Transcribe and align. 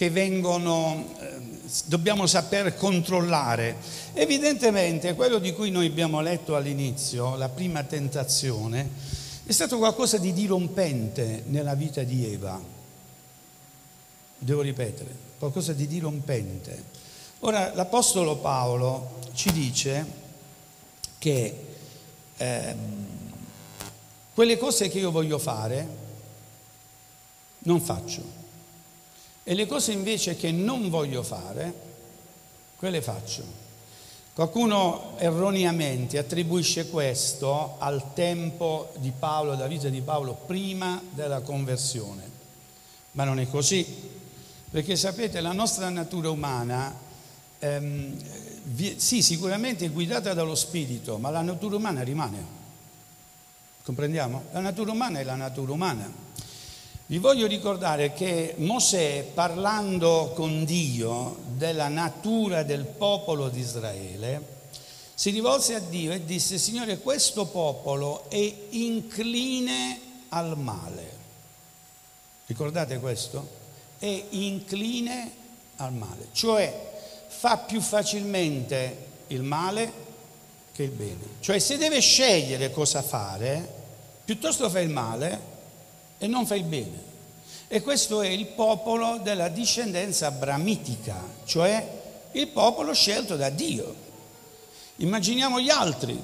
che 0.00 0.08
vengono, 0.08 1.12
eh, 1.20 1.40
dobbiamo 1.84 2.26
saper 2.26 2.74
controllare. 2.74 3.76
Evidentemente 4.14 5.14
quello 5.14 5.38
di 5.38 5.52
cui 5.52 5.70
noi 5.70 5.88
abbiamo 5.88 6.22
letto 6.22 6.56
all'inizio, 6.56 7.36
la 7.36 7.50
prima 7.50 7.82
tentazione, 7.82 8.88
è 9.44 9.52
stato 9.52 9.76
qualcosa 9.76 10.16
di 10.16 10.32
dirompente 10.32 11.42
nella 11.48 11.74
vita 11.74 12.02
di 12.02 12.24
Eva. 12.24 12.58
Devo 14.38 14.62
ripetere, 14.62 15.14
qualcosa 15.38 15.74
di 15.74 15.86
dirompente. 15.86 16.82
Ora, 17.40 17.74
l'Apostolo 17.74 18.36
Paolo 18.36 19.18
ci 19.34 19.52
dice 19.52 20.06
che 21.18 21.64
eh, 22.38 22.74
quelle 24.32 24.56
cose 24.56 24.88
che 24.88 24.98
io 24.98 25.10
voglio 25.10 25.38
fare 25.38 25.86
non 27.64 27.82
faccio 27.82 28.39
e 29.50 29.54
le 29.54 29.66
cose 29.66 29.90
invece 29.90 30.36
che 30.36 30.52
non 30.52 30.90
voglio 30.90 31.24
fare, 31.24 31.74
quelle 32.76 33.02
faccio. 33.02 33.42
Qualcuno 34.32 35.14
erroneamente 35.18 36.18
attribuisce 36.18 36.88
questo 36.88 37.74
al 37.80 38.14
tempo 38.14 38.92
di 38.98 39.10
Paolo, 39.10 39.56
della 39.56 39.66
vita 39.66 39.88
di 39.88 40.02
Paolo 40.02 40.34
prima 40.46 41.02
della 41.12 41.40
conversione, 41.40 42.22
ma 43.10 43.24
non 43.24 43.40
è 43.40 43.48
così, 43.48 43.84
perché 44.70 44.94
sapete 44.94 45.40
la 45.40 45.50
nostra 45.50 45.88
natura 45.88 46.30
umana 46.30 46.96
ehm, 47.58 48.16
sì, 48.98 49.20
sicuramente 49.20 49.86
è 49.86 49.90
guidata 49.90 50.32
dallo 50.32 50.54
spirito, 50.54 51.18
ma 51.18 51.30
la 51.30 51.42
natura 51.42 51.74
umana 51.74 52.02
rimane. 52.04 52.58
Comprendiamo? 53.82 54.44
La 54.52 54.60
natura 54.60 54.92
umana 54.92 55.18
è 55.18 55.24
la 55.24 55.34
natura 55.34 55.72
umana. 55.72 56.28
Vi 57.10 57.18
voglio 57.18 57.48
ricordare 57.48 58.12
che 58.12 58.54
Mosè, 58.58 59.24
parlando 59.34 60.30
con 60.32 60.64
Dio 60.64 61.38
della 61.56 61.88
natura 61.88 62.62
del 62.62 62.84
popolo 62.84 63.48
di 63.48 63.58
Israele, 63.58 64.58
si 65.12 65.30
rivolse 65.30 65.74
a 65.74 65.80
Dio 65.80 66.12
e 66.12 66.24
disse, 66.24 66.56
Signore, 66.56 67.00
questo 67.00 67.46
popolo 67.46 68.30
è 68.30 68.54
incline 68.68 70.00
al 70.28 70.56
male. 70.56 71.10
Ricordate 72.46 73.00
questo? 73.00 73.48
È 73.98 74.24
incline 74.28 75.32
al 75.78 75.92
male, 75.92 76.28
cioè 76.30 76.92
fa 77.26 77.56
più 77.56 77.80
facilmente 77.80 79.06
il 79.26 79.42
male 79.42 79.92
che 80.70 80.84
il 80.84 80.90
bene. 80.90 81.24
Cioè 81.40 81.58
se 81.58 81.76
deve 81.76 81.98
scegliere 81.98 82.70
cosa 82.70 83.02
fare, 83.02 83.68
piuttosto 84.24 84.70
fa 84.70 84.78
il 84.78 84.90
male 84.90 85.49
e 86.22 86.26
non 86.26 86.46
fa 86.46 86.54
il 86.54 86.64
bene. 86.64 87.08
E 87.66 87.80
questo 87.80 88.20
è 88.20 88.28
il 88.28 88.46
popolo 88.46 89.18
della 89.22 89.48
discendenza 89.48 90.26
abramitica, 90.26 91.16
cioè 91.44 91.98
il 92.32 92.48
popolo 92.48 92.92
scelto 92.92 93.36
da 93.36 93.48
Dio. 93.48 93.94
Immaginiamo 94.96 95.58
gli 95.60 95.70
altri. 95.70 96.22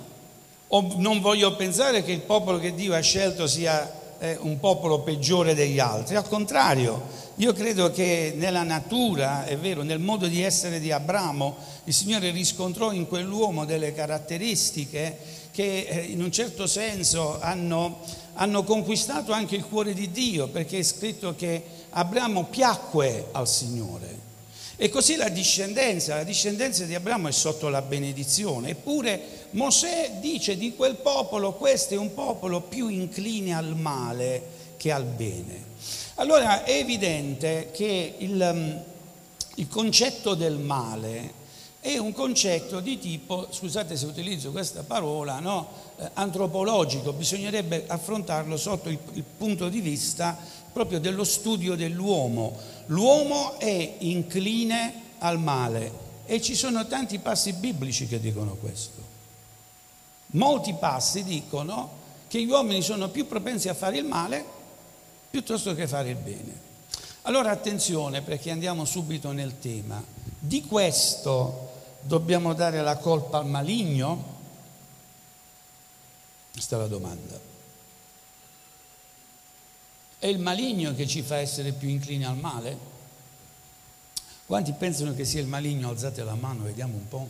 O 0.69 0.92
non 0.97 1.20
voglio 1.20 1.55
pensare 1.56 2.03
che 2.03 2.12
il 2.12 2.20
popolo 2.20 2.58
che 2.58 2.75
Dio 2.75 2.94
ha 2.94 3.00
scelto 3.00 3.47
sia 3.47 3.91
eh, 4.19 4.36
un 4.41 4.58
popolo 4.58 5.00
peggiore 5.00 5.55
degli 5.55 5.78
altri, 5.78 6.16
al 6.16 6.28
contrario, 6.28 7.25
io 7.36 7.53
credo 7.53 7.91
che 7.91 8.33
nella 8.34 8.62
natura, 8.62 9.44
è 9.44 9.58
vero, 9.58 9.83
nel 9.83 9.98
modo 9.98 10.27
di 10.27 10.42
essere 10.42 10.81
di 10.81 10.91
Abramo, 10.91 11.56
il 11.84 11.92
Signore 11.92 12.31
riscontrò 12.31 12.92
in 12.92 13.06
quell'uomo 13.06 13.64
delle 13.64 13.92
caratteristiche 13.92 15.19
che 15.50 15.86
eh, 15.88 16.00
in 16.00 16.22
un 16.22 16.33
certo 16.33 16.66
senso 16.66 17.38
hanno, 17.41 18.00
hanno 18.36 18.64
conquistato 18.64 19.32
anche 19.32 19.56
il 19.56 19.64
cuore 19.64 19.92
di 19.92 20.10
Dio, 20.10 20.48
perché 20.48 20.78
è 20.78 20.82
scritto 20.82 21.34
che 21.34 21.62
Abramo 21.91 22.44
piacque 22.44 23.28
al 23.32 23.48
Signore. 23.48 24.24
E 24.76 24.91
così 24.91 25.16
la 25.16 25.30
discendenza, 25.30 26.16
la 26.16 26.22
discendenza 26.22 26.84
di 26.84 26.94
Abramo 26.94 27.28
è 27.28 27.32
sotto 27.32 27.69
la 27.70 27.80
benedizione. 27.80 28.70
Eppure 28.70 29.48
Mosè 29.52 30.19
dice 30.20 30.58
di 30.58 30.75
quel 30.76 30.96
popolo, 30.96 31.54
questo 31.54 31.94
è 31.94 31.96
un 31.96 32.12
popolo 32.12 32.60
più 32.60 32.88
incline 32.88 33.54
al 33.54 33.75
male 33.75 34.42
che 34.76 34.92
al 34.92 35.04
bene. 35.04 35.64
Allora 36.16 36.64
è 36.64 36.72
evidente 36.72 37.70
che 37.72 38.14
il, 38.19 38.84
il 39.54 39.69
concetto 39.69 40.34
del 40.34 40.58
male 40.58 41.44
è 41.86 41.98
un 41.98 42.12
concetto 42.12 42.80
di 42.80 42.98
tipo, 42.98 43.47
scusate 43.48 43.97
se 43.97 44.06
utilizzo 44.06 44.50
questa 44.50 44.82
parola, 44.82 45.38
no? 45.38 45.69
eh, 45.98 46.10
antropologico, 46.14 47.12
bisognerebbe 47.12 47.84
affrontarlo 47.86 48.56
sotto 48.56 48.88
il, 48.88 48.98
il 49.12 49.22
punto 49.22 49.69
di 49.69 49.80
vista 49.80 50.36
proprio 50.72 50.98
dello 50.98 51.22
studio 51.22 51.76
dell'uomo. 51.76 52.58
L'uomo 52.86 53.56
è 53.60 53.94
incline 53.98 54.94
al 55.19 55.38
male 55.38 55.92
e 56.26 56.42
ci 56.42 56.56
sono 56.56 56.88
tanti 56.88 57.20
passi 57.20 57.52
biblici 57.52 58.08
che 58.08 58.19
dicono 58.19 58.56
questo. 58.56 59.00
Molti 60.32 60.75
passi 60.75 61.22
dicono 61.22 61.88
che 62.26 62.42
gli 62.42 62.50
uomini 62.50 62.82
sono 62.82 63.10
più 63.10 63.28
propensi 63.28 63.69
a 63.69 63.75
fare 63.75 63.98
il 63.98 64.06
male 64.06 64.44
piuttosto 65.30 65.72
che 65.72 65.86
fare 65.86 66.10
il 66.10 66.16
bene. 66.16 66.64
Allora 67.22 67.52
attenzione 67.52 68.22
perché 68.22 68.50
andiamo 68.50 68.84
subito 68.84 69.30
nel 69.30 69.60
tema. 69.60 70.02
Di 70.38 70.62
questo 70.62 71.66
dobbiamo 72.06 72.55
dare 72.55 72.83
la 72.83 72.97
colpa 72.97 73.39
al 73.39 73.47
maligno? 73.47 74.34
Questa 76.53 76.77
è 76.77 76.78
la 76.78 76.87
domanda. 76.87 77.39
È 80.19 80.27
il 80.27 80.39
maligno 80.39 80.94
che 80.94 81.06
ci 81.06 81.22
fa 81.22 81.37
essere 81.37 81.72
più 81.72 81.89
inclini 81.89 82.25
al 82.25 82.37
male? 82.37 82.94
Quanti 84.47 84.72
pensano 84.72 85.12
che 85.15 85.25
sia 85.25 85.41
il 85.41 85.47
maligno? 85.47 85.89
Alzate 85.89 86.22
la 86.22 86.34
mano, 86.34 86.65
vediamo 86.65 86.94
un 86.94 87.09
po'. 87.09 87.28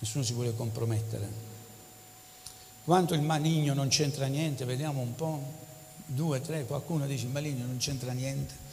Nessuno 0.00 0.24
si 0.24 0.32
vuole 0.32 0.54
compromettere. 0.54 1.52
Quanto 2.84 3.14
il 3.14 3.22
maligno 3.22 3.74
non 3.74 3.88
c'entra 3.88 4.26
niente, 4.26 4.64
vediamo 4.64 5.00
un 5.00 5.14
po' 5.14 5.42
due, 6.06 6.40
tre, 6.40 6.64
qualcuno 6.66 7.06
dice 7.06 7.26
maligno 7.26 7.64
non 7.66 7.76
c'entra 7.76 8.12
niente. 8.12 8.63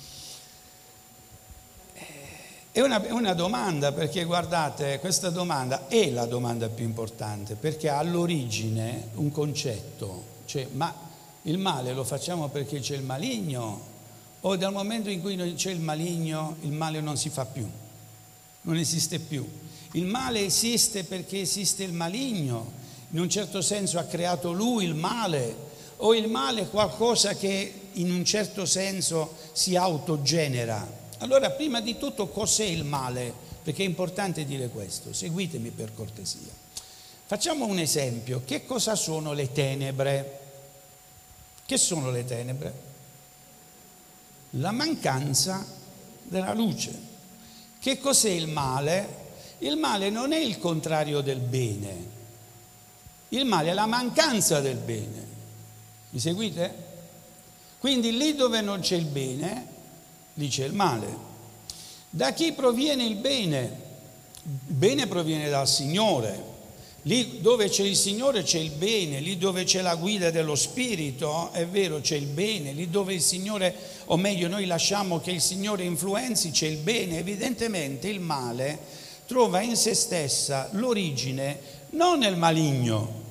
È 2.73 2.79
una, 2.79 3.03
una, 3.09 3.33
domanda 3.33 3.91
perché 3.91 4.23
guardate, 4.23 4.99
questa 4.99 5.29
domanda 5.29 5.89
è 5.89 6.09
la 6.09 6.25
domanda 6.25 6.69
più 6.69 6.85
importante 6.85 7.55
perché 7.55 7.89
ha 7.89 7.97
all'origine 7.97 9.09
un 9.15 9.29
concetto, 9.29 10.23
cioè 10.45 10.69
ma 10.71 10.95
il 11.43 11.57
male 11.57 11.91
lo 11.91 12.05
facciamo 12.05 12.47
perché 12.47 12.79
c'è 12.79 12.95
il 12.95 13.01
maligno 13.01 13.81
o 14.39 14.55
dal 14.55 14.71
momento 14.71 15.09
in 15.09 15.19
cui 15.19 15.35
c'è 15.55 15.69
il 15.69 15.81
maligno 15.81 16.55
il 16.61 16.71
male 16.71 17.01
non 17.01 17.17
si 17.17 17.27
fa 17.27 17.43
più, 17.45 17.69
non 18.61 18.77
esiste 18.77 19.19
più. 19.19 19.45
Il 19.91 20.05
male 20.05 20.45
esiste 20.45 21.03
perché 21.03 21.41
esiste 21.41 21.83
il 21.83 21.91
maligno, 21.91 22.71
in 23.09 23.19
un 23.19 23.29
certo 23.29 23.61
senso 23.61 23.99
ha 23.99 24.03
creato 24.03 24.53
lui 24.53 24.85
il 24.85 24.95
male 24.95 25.55
o 25.97 26.15
il 26.15 26.29
male 26.29 26.61
è 26.61 26.69
qualcosa 26.69 27.35
che 27.35 27.73
in 27.91 28.11
un 28.13 28.23
certo 28.23 28.65
senso 28.65 29.35
si 29.51 29.75
autogenera. 29.75 31.00
Allora, 31.21 31.51
prima 31.51 31.81
di 31.81 31.97
tutto, 31.97 32.27
cos'è 32.27 32.65
il 32.65 32.83
male? 32.83 33.31
Perché 33.63 33.83
è 33.83 33.85
importante 33.85 34.43
dire 34.43 34.69
questo. 34.69 35.13
Seguitemi 35.13 35.69
per 35.69 35.93
cortesia. 35.93 36.51
Facciamo 37.25 37.65
un 37.65 37.77
esempio. 37.77 38.41
Che 38.43 38.65
cosa 38.65 38.95
sono 38.95 39.33
le 39.33 39.51
tenebre? 39.51 40.39
Che 41.63 41.77
sono 41.77 42.09
le 42.09 42.25
tenebre? 42.25 42.73
La 44.51 44.71
mancanza 44.71 45.65
della 46.23 46.53
luce. 46.53 47.09
Che 47.79 47.99
cos'è 47.99 48.31
il 48.31 48.47
male? 48.47 49.19
Il 49.59 49.77
male 49.77 50.09
non 50.09 50.33
è 50.33 50.39
il 50.39 50.57
contrario 50.57 51.21
del 51.21 51.39
bene. 51.39 52.09
Il 53.29 53.45
male 53.45 53.69
è 53.69 53.73
la 53.73 53.85
mancanza 53.85 54.59
del 54.59 54.77
bene. 54.77 55.27
Mi 56.09 56.19
seguite? 56.19 56.89
Quindi 57.79 58.17
lì 58.17 58.33
dove 58.33 58.59
non 58.61 58.79
c'è 58.79 58.95
il 58.95 59.05
bene, 59.05 59.67
c'è 60.35 60.65
il 60.65 60.73
male. 60.73 61.29
Da 62.09 62.33
chi 62.33 62.51
proviene 62.51 63.05
il 63.05 63.15
bene? 63.15 63.89
Il 64.43 64.73
bene 64.73 65.07
proviene 65.07 65.49
dal 65.49 65.67
Signore. 65.67 66.49
Lì 67.03 67.41
dove 67.41 67.67
c'è 67.67 67.83
il 67.83 67.95
Signore 67.95 68.43
c'è 68.43 68.59
il 68.59 68.71
bene, 68.71 69.21
lì 69.21 69.37
dove 69.37 69.63
c'è 69.63 69.81
la 69.81 69.95
guida 69.95 70.29
dello 70.29 70.53
Spirito, 70.53 71.51
è 71.51 71.65
vero, 71.65 71.99
c'è 71.99 72.15
il 72.15 72.27
bene, 72.27 72.73
lì 72.73 72.91
dove 72.91 73.15
il 73.15 73.21
Signore, 73.21 73.73
o 74.05 74.17
meglio 74.17 74.47
noi 74.47 74.65
lasciamo 74.65 75.19
che 75.19 75.31
il 75.31 75.41
Signore 75.41 75.83
influenzi, 75.83 76.51
c'è 76.51 76.67
il 76.67 76.77
bene. 76.77 77.17
Evidentemente 77.17 78.07
il 78.07 78.19
male 78.19 78.77
trova 79.25 79.61
in 79.61 79.75
se 79.75 79.95
stessa 79.95 80.69
l'origine 80.73 81.59
non 81.91 82.19
nel 82.19 82.37
maligno, 82.37 83.21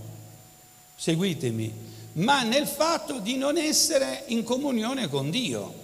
seguitemi, 0.97 1.73
ma 2.14 2.43
nel 2.43 2.67
fatto 2.67 3.20
di 3.20 3.37
non 3.37 3.56
essere 3.56 4.25
in 4.29 4.43
comunione 4.43 5.08
con 5.08 5.31
Dio. 5.31 5.80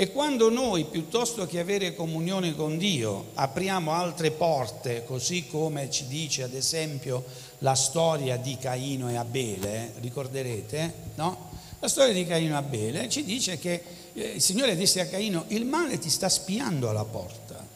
E 0.00 0.12
quando 0.12 0.48
noi, 0.48 0.84
piuttosto 0.84 1.44
che 1.44 1.58
avere 1.58 1.92
comunione 1.92 2.54
con 2.54 2.78
Dio, 2.78 3.30
apriamo 3.34 3.90
altre 3.90 4.30
porte, 4.30 5.04
così 5.04 5.48
come 5.48 5.90
ci 5.90 6.06
dice 6.06 6.44
ad 6.44 6.54
esempio 6.54 7.24
la 7.58 7.74
storia 7.74 8.36
di 8.36 8.56
Caino 8.58 9.10
e 9.10 9.16
Abele, 9.16 9.94
ricorderete, 9.98 10.94
no? 11.16 11.50
La 11.80 11.88
storia 11.88 12.14
di 12.14 12.24
Caino 12.24 12.54
e 12.54 12.56
Abele 12.58 13.08
ci 13.08 13.24
dice 13.24 13.58
che 13.58 13.82
eh, 14.12 14.34
il 14.34 14.40
Signore 14.40 14.76
disse 14.76 15.00
a 15.00 15.06
Caino, 15.08 15.46
il 15.48 15.64
male 15.64 15.98
ti 15.98 16.10
sta 16.10 16.28
spiando 16.28 16.88
alla 16.88 17.04
porta. 17.04 17.66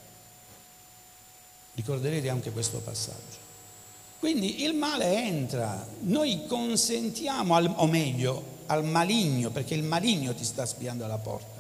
Ricorderete 1.74 2.28
anche 2.28 2.52
questo 2.52 2.78
passaggio. 2.78 3.40
Quindi 4.20 4.62
il 4.62 4.74
male 4.74 5.12
entra, 5.26 5.84
noi 6.02 6.46
consentiamo, 6.46 7.56
al, 7.56 7.72
o 7.78 7.88
meglio, 7.88 8.60
al 8.66 8.84
maligno, 8.84 9.50
perché 9.50 9.74
il 9.74 9.82
maligno 9.82 10.32
ti 10.34 10.44
sta 10.44 10.64
spiando 10.64 11.04
alla 11.04 11.18
porta, 11.18 11.51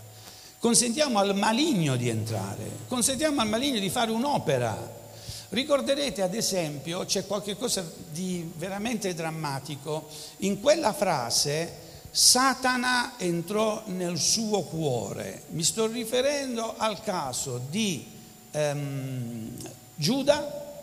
consentiamo 0.62 1.18
al 1.18 1.34
maligno 1.34 1.96
di 1.96 2.08
entrare, 2.08 2.70
consentiamo 2.86 3.40
al 3.40 3.48
maligno 3.48 3.80
di 3.80 3.90
fare 3.90 4.12
un'opera. 4.12 5.00
Ricorderete 5.48 6.22
ad 6.22 6.36
esempio, 6.36 7.04
c'è 7.04 7.26
qualcosa 7.26 7.84
di 8.12 8.48
veramente 8.54 9.12
drammatico, 9.12 10.06
in 10.38 10.60
quella 10.60 10.92
frase 10.92 11.80
Satana 12.12 13.14
entrò 13.18 13.82
nel 13.86 14.16
suo 14.18 14.62
cuore. 14.62 15.42
Mi 15.48 15.64
sto 15.64 15.88
riferendo 15.88 16.74
al 16.76 17.02
caso 17.02 17.60
di 17.68 18.06
ehm, 18.52 19.56
Giuda 19.96 20.76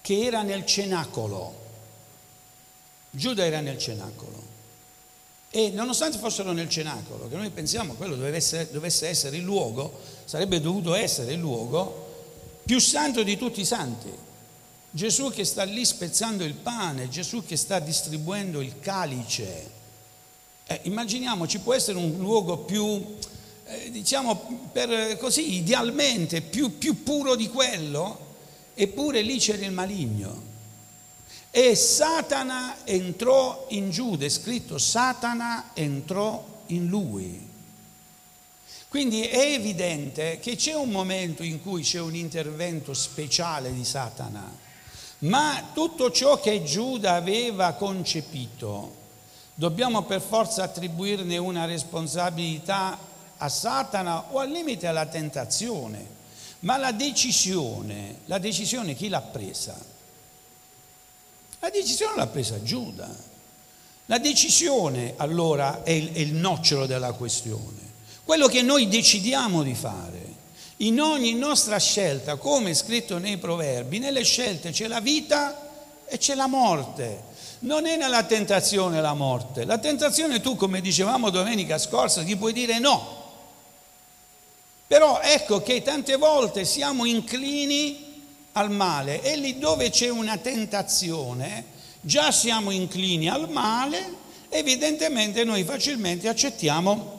che 0.00 0.24
era 0.24 0.42
nel 0.42 0.66
cenacolo. 0.66 1.54
Giuda 3.10 3.46
era 3.46 3.60
nel 3.60 3.78
cenacolo. 3.78 4.47
E 5.50 5.70
nonostante 5.70 6.18
fossero 6.18 6.52
nel 6.52 6.68
cenacolo, 6.68 7.28
che 7.28 7.36
noi 7.36 7.48
pensiamo 7.50 7.94
quello 7.94 8.16
dovesse 8.16 8.68
dovesse 8.70 9.08
essere 9.08 9.38
il 9.38 9.42
luogo, 9.42 9.98
sarebbe 10.24 10.60
dovuto 10.60 10.94
essere 10.94 11.32
il 11.32 11.38
luogo 11.38 12.06
più 12.64 12.78
santo 12.78 13.22
di 13.22 13.38
tutti 13.38 13.60
i 13.60 13.64
santi. 13.64 14.10
Gesù 14.90 15.30
che 15.30 15.44
sta 15.44 15.64
lì 15.64 15.86
spezzando 15.86 16.44
il 16.44 16.52
pane, 16.52 17.08
Gesù 17.08 17.44
che 17.44 17.56
sta 17.56 17.78
distribuendo 17.78 18.60
il 18.60 18.78
calice. 18.78 19.70
Eh, 20.66 20.80
immaginiamoci, 20.82 21.60
può 21.60 21.72
essere 21.72 21.96
un 21.96 22.18
luogo 22.18 22.58
più, 22.58 23.16
eh, 23.64 23.90
diciamo, 23.90 24.68
per, 24.70 25.16
così, 25.16 25.54
idealmente, 25.54 26.42
più, 26.42 26.76
più 26.76 27.02
puro 27.02 27.36
di 27.36 27.48
quello, 27.48 28.18
eppure 28.74 29.22
lì 29.22 29.38
c'era 29.38 29.64
il 29.64 29.72
maligno. 29.72 30.47
E 31.50 31.74
Satana 31.74 32.78
entrò 32.84 33.66
in 33.70 33.90
Giuda, 33.90 34.24
è 34.24 34.28
scritto 34.28 34.78
Satana 34.78 35.70
entrò 35.74 36.44
in 36.66 36.86
lui. 36.88 37.46
Quindi 38.88 39.22
è 39.22 39.52
evidente 39.52 40.38
che 40.40 40.56
c'è 40.56 40.74
un 40.74 40.90
momento 40.90 41.42
in 41.42 41.60
cui 41.62 41.82
c'è 41.82 42.00
un 42.00 42.14
intervento 42.14 42.94
speciale 42.94 43.72
di 43.72 43.84
Satana, 43.84 44.50
ma 45.20 45.70
tutto 45.74 46.10
ciò 46.10 46.40
che 46.40 46.62
Giuda 46.62 47.14
aveva 47.14 47.72
concepito, 47.72 48.94
dobbiamo 49.54 50.04
per 50.04 50.22
forza 50.22 50.62
attribuirne 50.62 51.36
una 51.36 51.66
responsabilità 51.66 52.98
a 53.36 53.48
Satana 53.48 54.32
o 54.32 54.38
al 54.38 54.50
limite 54.50 54.86
alla 54.86 55.06
tentazione. 55.06 56.16
Ma 56.60 56.76
la 56.76 56.92
decisione, 56.92 58.20
la 58.24 58.38
decisione 58.38 58.94
chi 58.94 59.08
l'ha 59.08 59.20
presa? 59.20 59.96
La 61.60 61.70
decisione 61.70 62.16
l'ha 62.16 62.26
presa 62.26 62.62
Giuda. 62.62 63.26
La 64.06 64.18
decisione 64.18 65.14
allora 65.16 65.82
è 65.82 65.90
il, 65.90 66.12
è 66.12 66.20
il 66.20 66.34
nocciolo 66.34 66.86
della 66.86 67.12
questione. 67.12 67.76
Quello 68.24 68.46
che 68.46 68.62
noi 68.62 68.88
decidiamo 68.88 69.62
di 69.62 69.74
fare. 69.74 70.26
In 70.78 71.00
ogni 71.00 71.34
nostra 71.34 71.78
scelta, 71.78 72.36
come 72.36 72.70
è 72.70 72.74
scritto 72.74 73.18
nei 73.18 73.36
proverbi, 73.36 73.98
nelle 73.98 74.22
scelte 74.22 74.70
c'è 74.70 74.86
la 74.86 75.00
vita 75.00 76.04
e 76.06 76.18
c'è 76.18 76.34
la 76.34 76.46
morte. 76.46 77.24
Non 77.60 77.86
è 77.86 77.96
nella 77.96 78.22
tentazione 78.22 79.00
la 79.00 79.14
morte. 79.14 79.64
La 79.64 79.78
tentazione 79.78 80.40
tu, 80.40 80.56
come 80.56 80.80
dicevamo 80.80 81.30
domenica 81.30 81.76
scorsa, 81.78 82.22
gli 82.22 82.36
puoi 82.36 82.52
dire 82.52 82.78
no. 82.78 83.16
Però 84.86 85.20
ecco 85.20 85.60
che 85.62 85.82
tante 85.82 86.16
volte 86.16 86.64
siamo 86.64 87.04
inclini 87.04 88.07
al 88.58 88.70
male 88.70 89.22
e 89.22 89.36
lì 89.36 89.58
dove 89.58 89.90
c'è 89.90 90.08
una 90.08 90.36
tentazione, 90.36 91.64
già 92.00 92.32
siamo 92.32 92.70
inclini 92.70 93.28
al 93.28 93.48
male, 93.48 94.16
evidentemente 94.48 95.44
noi 95.44 95.62
facilmente 95.64 96.28
accettiamo 96.28 97.16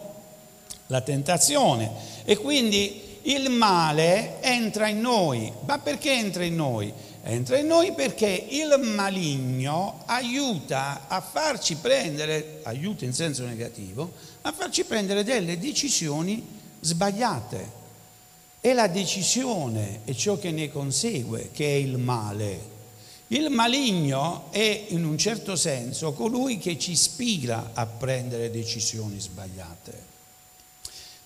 la 0.87 1.01
tentazione 1.01 1.91
e 2.25 2.35
quindi 2.37 3.07
il 3.23 3.49
male 3.49 4.41
entra 4.41 4.87
in 4.87 4.99
noi. 4.99 5.51
Ma 5.65 5.79
perché 5.79 6.11
entra 6.11 6.43
in 6.43 6.55
noi? 6.55 6.91
Entra 7.23 7.57
in 7.57 7.67
noi 7.67 7.93
perché 7.93 8.47
il 8.49 8.79
maligno 8.81 10.03
aiuta 10.05 11.05
a 11.07 11.21
farci 11.21 11.75
prendere, 11.75 12.61
aiuta 12.63 13.05
in 13.05 13.13
senso 13.13 13.45
negativo, 13.45 14.11
a 14.41 14.51
farci 14.51 14.83
prendere 14.83 15.23
delle 15.23 15.57
decisioni 15.57 16.45
sbagliate. 16.79 17.77
È 18.61 18.73
la 18.73 18.87
decisione 18.87 20.01
e 20.03 20.13
ciò 20.15 20.37
che 20.37 20.51
ne 20.51 20.69
consegue 20.69 21.49
che 21.53 21.65
è 21.65 21.75
il 21.75 21.97
male. 21.97 22.77
Il 23.27 23.49
maligno 23.49 24.47
è 24.49 24.87
in 24.89 25.05
un 25.05 25.17
certo 25.17 25.55
senso 25.55 26.11
colui 26.11 26.57
che 26.57 26.77
ci 26.77 26.91
ispira 26.91 27.71
a 27.73 27.85
prendere 27.85 28.51
decisioni 28.51 29.17
sbagliate. 29.19 30.07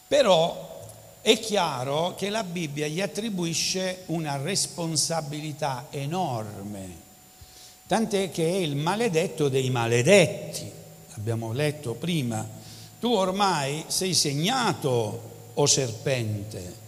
Però 0.08 0.82
è 1.22 1.40
chiaro 1.40 2.14
che 2.16 2.30
la 2.30 2.44
Bibbia 2.44 2.86
gli 2.86 3.02
attribuisce 3.02 4.04
una 4.08 4.38
responsabilità 4.38 5.88
enorme, 5.90 6.88
tant'è 7.88 8.30
che 8.30 8.46
è 8.46 8.58
il 8.58 8.76
maledetto 8.76 9.50
dei 9.50 9.72
maledetti. 9.72 10.70
Abbiamo 11.16 11.52
letto 11.52 11.94
prima, 11.94 12.48
tu 13.00 13.12
ormai 13.12 13.86
sei 13.88 14.14
segnato, 14.14 15.32
o 15.56 15.66
serpente, 15.66 16.82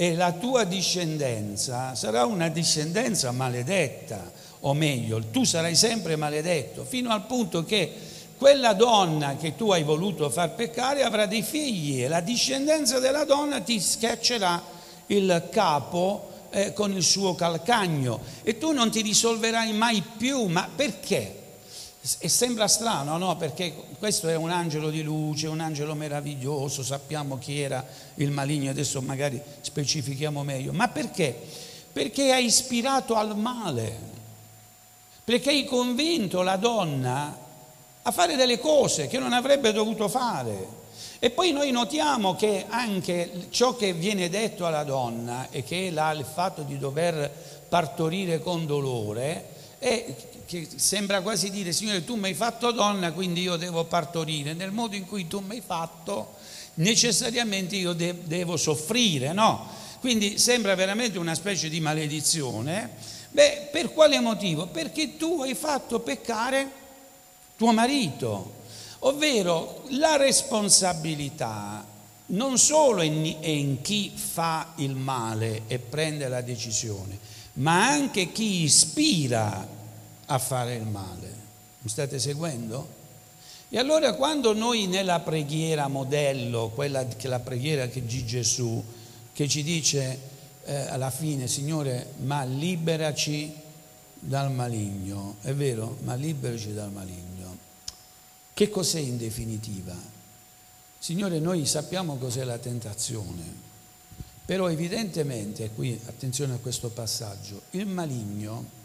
e 0.00 0.14
la 0.14 0.30
tua 0.30 0.62
discendenza 0.62 1.96
sarà 1.96 2.24
una 2.24 2.46
discendenza 2.46 3.32
maledetta, 3.32 4.30
o 4.60 4.72
meglio, 4.72 5.20
tu 5.32 5.42
sarai 5.42 5.74
sempre 5.74 6.14
maledetto, 6.14 6.84
fino 6.84 7.10
al 7.10 7.26
punto 7.26 7.64
che 7.64 7.94
quella 8.36 8.74
donna 8.74 9.34
che 9.34 9.56
tu 9.56 9.72
hai 9.72 9.82
voluto 9.82 10.30
far 10.30 10.54
peccare 10.54 11.02
avrà 11.02 11.26
dei 11.26 11.42
figli 11.42 12.00
e 12.00 12.06
la 12.06 12.20
discendenza 12.20 13.00
della 13.00 13.24
donna 13.24 13.60
ti 13.60 13.80
schiaccerà 13.80 14.62
il 15.06 15.48
capo 15.50 16.30
eh, 16.50 16.72
con 16.72 16.92
il 16.92 17.02
suo 17.02 17.34
calcagno 17.34 18.20
e 18.44 18.56
tu 18.56 18.70
non 18.70 18.92
ti 18.92 19.02
risolverai 19.02 19.72
mai 19.72 20.00
più, 20.16 20.44
ma 20.44 20.70
perché? 20.72 21.37
E 22.20 22.28
sembra 22.28 22.68
strano, 22.68 23.18
no? 23.18 23.36
Perché 23.36 23.74
questo 23.98 24.28
è 24.28 24.34
un 24.34 24.50
angelo 24.50 24.88
di 24.88 25.02
luce, 25.02 25.46
un 25.46 25.60
angelo 25.60 25.94
meraviglioso, 25.94 26.82
sappiamo 26.82 27.36
chi 27.36 27.60
era 27.60 27.84
il 28.14 28.30
maligno, 28.30 28.70
adesso 28.70 29.02
magari 29.02 29.38
specifichiamo 29.60 30.42
meglio. 30.42 30.72
Ma 30.72 30.88
perché? 30.88 31.38
Perché 31.92 32.32
ha 32.32 32.38
ispirato 32.38 33.14
al 33.14 33.36
male, 33.36 33.94
perché 35.22 35.50
hai 35.50 35.66
convinto 35.66 36.40
la 36.40 36.56
donna 36.56 37.36
a 38.00 38.10
fare 38.10 38.36
delle 38.36 38.58
cose 38.58 39.06
che 39.06 39.18
non 39.18 39.34
avrebbe 39.34 39.72
dovuto 39.72 40.08
fare. 40.08 40.76
E 41.18 41.28
poi 41.28 41.52
noi 41.52 41.70
notiamo 41.72 42.34
che 42.36 42.64
anche 42.68 43.48
ciò 43.50 43.76
che 43.76 43.92
viene 43.92 44.30
detto 44.30 44.64
alla 44.64 44.84
donna 44.84 45.48
e 45.50 45.62
che 45.62 45.88
è 45.88 46.12
il 46.12 46.24
fatto 46.24 46.62
di 46.62 46.78
dover 46.78 47.30
partorire 47.68 48.40
con 48.40 48.64
dolore, 48.64 49.56
è 49.78 50.14
che 50.48 50.66
sembra 50.76 51.20
quasi 51.20 51.50
dire, 51.50 51.72
Signore, 51.72 52.04
tu 52.04 52.14
mi 52.14 52.28
hai 52.28 52.34
fatto 52.34 52.70
donna, 52.72 53.12
quindi 53.12 53.42
io 53.42 53.56
devo 53.56 53.84
partorire. 53.84 54.54
Nel 54.54 54.72
modo 54.72 54.96
in 54.96 55.06
cui 55.06 55.26
tu 55.26 55.40
mi 55.40 55.56
hai 55.56 55.62
fatto, 55.64 56.36
necessariamente 56.76 57.76
io 57.76 57.92
de- 57.92 58.22
devo 58.24 58.56
soffrire, 58.56 59.34
no? 59.34 59.68
Quindi 60.00 60.38
sembra 60.38 60.74
veramente 60.74 61.18
una 61.18 61.34
specie 61.34 61.68
di 61.68 61.80
maledizione. 61.80 62.92
Beh, 63.30 63.68
per 63.70 63.92
quale 63.92 64.18
motivo? 64.20 64.68
Perché 64.68 65.18
tu 65.18 65.42
hai 65.42 65.54
fatto 65.54 66.00
peccare 66.00 66.70
tuo 67.58 67.72
marito, 67.72 68.54
ovvero 69.00 69.82
la 69.88 70.16
responsabilità 70.16 71.84
non 72.28 72.56
solo 72.56 73.02
è 73.02 73.04
in 73.04 73.82
chi 73.82 74.10
fa 74.14 74.72
il 74.76 74.94
male 74.94 75.64
e 75.66 75.78
prende 75.78 76.26
la 76.26 76.40
decisione, 76.40 77.18
ma 77.54 77.86
anche 77.88 78.32
chi 78.32 78.62
ispira 78.62 79.76
a 80.30 80.38
fare 80.38 80.74
il 80.74 80.86
male. 80.86 81.46
Mi 81.80 81.88
state 81.88 82.18
seguendo? 82.18 82.96
E 83.70 83.78
allora 83.78 84.14
quando 84.14 84.54
noi 84.54 84.86
nella 84.86 85.20
preghiera 85.20 85.88
modello, 85.88 86.70
quella 86.74 87.06
che 87.06 87.28
la 87.28 87.40
preghiera 87.40 87.86
che 87.88 88.04
di 88.04 88.24
Gesù, 88.24 88.82
che 89.32 89.46
ci 89.46 89.62
dice 89.62 90.18
eh, 90.64 90.74
alla 90.74 91.10
fine, 91.10 91.46
Signore, 91.46 92.12
ma 92.24 92.44
liberaci 92.44 93.54
dal 94.14 94.50
maligno, 94.50 95.36
è 95.42 95.52
vero, 95.52 95.98
ma 96.02 96.14
liberaci 96.14 96.72
dal 96.72 96.90
maligno. 96.90 97.56
Che 98.52 98.70
cos'è 98.70 98.98
in 98.98 99.18
definitiva? 99.18 99.94
Signore, 100.98 101.38
noi 101.38 101.64
sappiamo 101.66 102.16
cos'è 102.16 102.44
la 102.44 102.58
tentazione, 102.58 103.66
però 104.44 104.68
evidentemente, 104.70 105.70
qui 105.70 106.00
attenzione 106.06 106.54
a 106.54 106.58
questo 106.58 106.88
passaggio, 106.88 107.62
il 107.72 107.86
maligno 107.86 108.76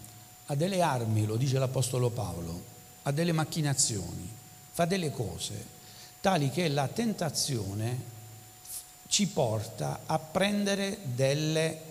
ha 0.54 0.56
delle 0.56 0.82
armi, 0.82 1.26
lo 1.26 1.36
dice 1.36 1.58
l'Apostolo 1.58 2.12
Paolo, 2.12 2.64
ha 3.04 3.12
delle 3.12 3.32
macchinazioni, 3.32 4.30
fa 4.72 4.86
delle 4.86 5.12
cose 5.12 5.72
tali 6.22 6.50
che 6.52 6.70
la 6.70 6.88
tentazione 6.88 8.12
ci 9.08 9.28
porta 9.28 10.04
a 10.06 10.18
prendere 10.20 11.00
delle 11.04 11.82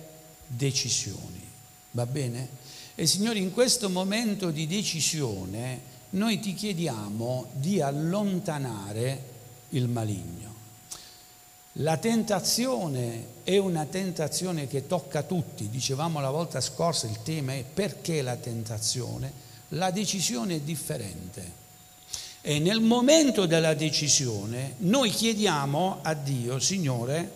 decisioni. 0.46 1.46
Va 1.90 2.06
bene? 2.06 2.48
E 2.94 3.06
Signore, 3.06 3.40
in 3.40 3.52
questo 3.52 3.90
momento 3.90 4.50
di 4.50 4.66
decisione 4.66 5.90
noi 6.10 6.40
ti 6.40 6.54
chiediamo 6.54 7.50
di 7.52 7.82
allontanare 7.82 9.30
il 9.70 9.88
maligno. 9.88 10.51
La 11.76 11.96
tentazione 11.96 13.26
è 13.44 13.56
una 13.56 13.86
tentazione 13.86 14.66
che 14.66 14.86
tocca 14.86 15.22
tutti, 15.22 15.70
dicevamo 15.70 16.20
la 16.20 16.28
volta 16.28 16.60
scorsa, 16.60 17.06
il 17.06 17.22
tema 17.22 17.54
è 17.54 17.64
perché 17.64 18.20
la 18.20 18.36
tentazione? 18.36 19.32
La 19.68 19.90
decisione 19.90 20.56
è 20.56 20.60
differente. 20.60 21.60
E 22.42 22.58
nel 22.58 22.80
momento 22.80 23.46
della 23.46 23.72
decisione 23.72 24.74
noi 24.78 25.08
chiediamo 25.08 26.00
a 26.02 26.12
Dio, 26.12 26.58
Signore, 26.58 27.32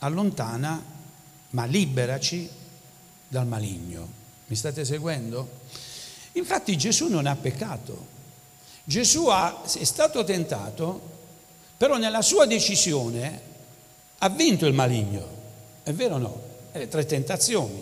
allontana, 0.00 0.84
ma 1.50 1.64
liberaci 1.64 2.50
dal 3.28 3.46
maligno. 3.46 4.06
Mi 4.46 4.56
state 4.56 4.84
seguendo? 4.84 5.48
Infatti 6.32 6.76
Gesù 6.76 7.08
non 7.08 7.26
ha 7.26 7.34
peccato. 7.34 8.16
Gesù 8.84 9.26
ha, 9.28 9.62
è 9.62 9.84
stato 9.84 10.22
tentato, 10.24 11.16
però 11.78 11.96
nella 11.96 12.22
sua 12.22 12.44
decisione 12.44 13.40
ha 14.18 14.28
vinto 14.28 14.66
il 14.66 14.74
maligno. 14.74 15.36
È 15.84 15.92
vero 15.92 16.16
o 16.16 16.18
no? 16.18 16.40
Le 16.72 16.88
tre 16.88 17.06
tentazioni. 17.06 17.80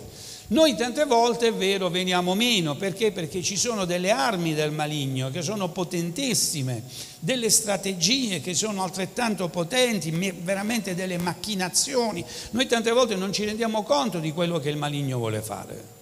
Noi 0.49 0.75
tante 0.75 1.03
volte, 1.05 1.47
è 1.47 1.53
vero, 1.53 1.89
veniamo 1.89 2.33
meno, 2.33 2.75
perché? 2.75 3.11
Perché 3.11 3.41
ci 3.41 3.57
sono 3.57 3.83
delle 3.83 4.11
armi 4.11 4.53
del 4.53 4.71
maligno 4.71 5.29
che 5.29 5.41
sono 5.41 5.69
potentissime, 5.69 6.83
delle 7.19 7.49
strategie 7.49 8.39
che 8.39 8.53
sono 8.53 8.83
altrettanto 8.83 9.49
potenti, 9.49 10.11
veramente 10.11 10.95
delle 10.95 11.17
macchinazioni. 11.17 12.23
Noi 12.51 12.65
tante 12.67 12.91
volte 12.91 13.15
non 13.15 13.33
ci 13.33 13.43
rendiamo 13.43 13.83
conto 13.83 14.19
di 14.19 14.31
quello 14.31 14.59
che 14.59 14.69
il 14.69 14.77
maligno 14.77 15.17
vuole 15.17 15.41
fare. 15.41 15.95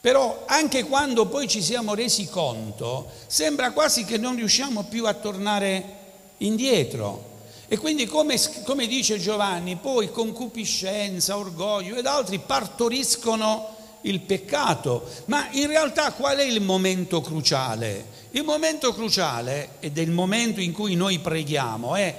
Però 0.00 0.44
anche 0.46 0.84
quando 0.84 1.26
poi 1.26 1.48
ci 1.48 1.60
siamo 1.60 1.94
resi 1.94 2.28
conto, 2.28 3.10
sembra 3.26 3.72
quasi 3.72 4.04
che 4.04 4.18
non 4.18 4.36
riusciamo 4.36 4.84
più 4.84 5.06
a 5.06 5.14
tornare 5.14 5.97
indietro. 6.38 7.26
E 7.68 7.76
quindi 7.76 8.06
come, 8.06 8.40
come 8.64 8.86
dice 8.86 9.18
Giovanni, 9.18 9.76
poi 9.76 10.10
concupiscenza, 10.10 11.36
orgoglio 11.36 11.96
ed 11.96 12.06
altri 12.06 12.38
partoriscono 12.38 13.76
il 14.02 14.20
peccato. 14.20 15.06
Ma 15.26 15.48
in 15.52 15.66
realtà 15.66 16.12
qual 16.12 16.38
è 16.38 16.44
il 16.44 16.62
momento 16.62 17.20
cruciale? 17.20 18.16
Il 18.30 18.44
momento 18.44 18.94
cruciale 18.94 19.72
ed 19.80 19.98
è 19.98 20.00
il 20.00 20.10
momento 20.10 20.60
in 20.60 20.72
cui 20.72 20.94
noi 20.94 21.18
preghiamo 21.18 21.94
è 21.94 22.14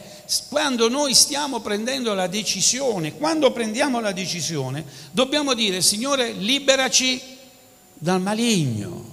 quando 0.49 0.89
noi 0.89 1.15
stiamo 1.15 1.59
prendendo 1.59 2.13
la 2.13 2.27
decisione, 2.27 3.15
quando 3.15 3.51
prendiamo 3.51 3.99
la 3.99 4.11
decisione 4.11 4.85
dobbiamo 5.11 5.55
dire 5.55 5.81
Signore 5.81 6.31
liberaci 6.31 7.21
dal 7.95 8.21
maligno 8.21 9.08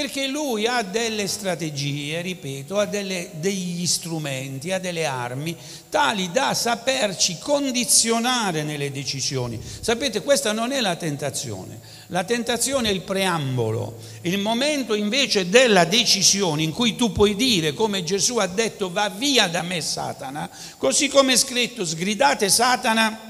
perché 0.00 0.28
lui 0.28 0.64
ha 0.64 0.82
delle 0.82 1.26
strategie, 1.26 2.20
ripeto, 2.20 2.78
ha 2.78 2.84
delle, 2.84 3.30
degli 3.32 3.84
strumenti, 3.84 4.70
ha 4.70 4.78
delle 4.78 5.06
armi 5.06 5.56
tali 5.88 6.30
da 6.30 6.54
saperci 6.54 7.36
condizionare 7.40 8.62
nelle 8.62 8.92
decisioni. 8.92 9.60
Sapete, 9.80 10.22
questa 10.22 10.52
non 10.52 10.70
è 10.70 10.80
la 10.80 10.94
tentazione, 10.94 11.80
la 12.08 12.22
tentazione 12.22 12.90
è 12.90 12.92
il 12.92 13.00
preambolo, 13.00 13.98
il 14.20 14.38
momento 14.38 14.94
invece 14.94 15.48
della 15.48 15.84
decisione 15.84 16.62
in 16.62 16.70
cui 16.70 16.94
tu 16.94 17.10
puoi 17.10 17.34
dire, 17.34 17.74
come 17.74 18.04
Gesù 18.04 18.36
ha 18.36 18.46
detto, 18.46 18.92
va 18.92 19.08
via 19.08 19.48
da 19.48 19.62
me 19.62 19.80
Satana, 19.80 20.48
così 20.76 21.08
come 21.08 21.32
è 21.32 21.36
scritto, 21.36 21.84
sgridate 21.84 22.48
Satana 22.48 23.27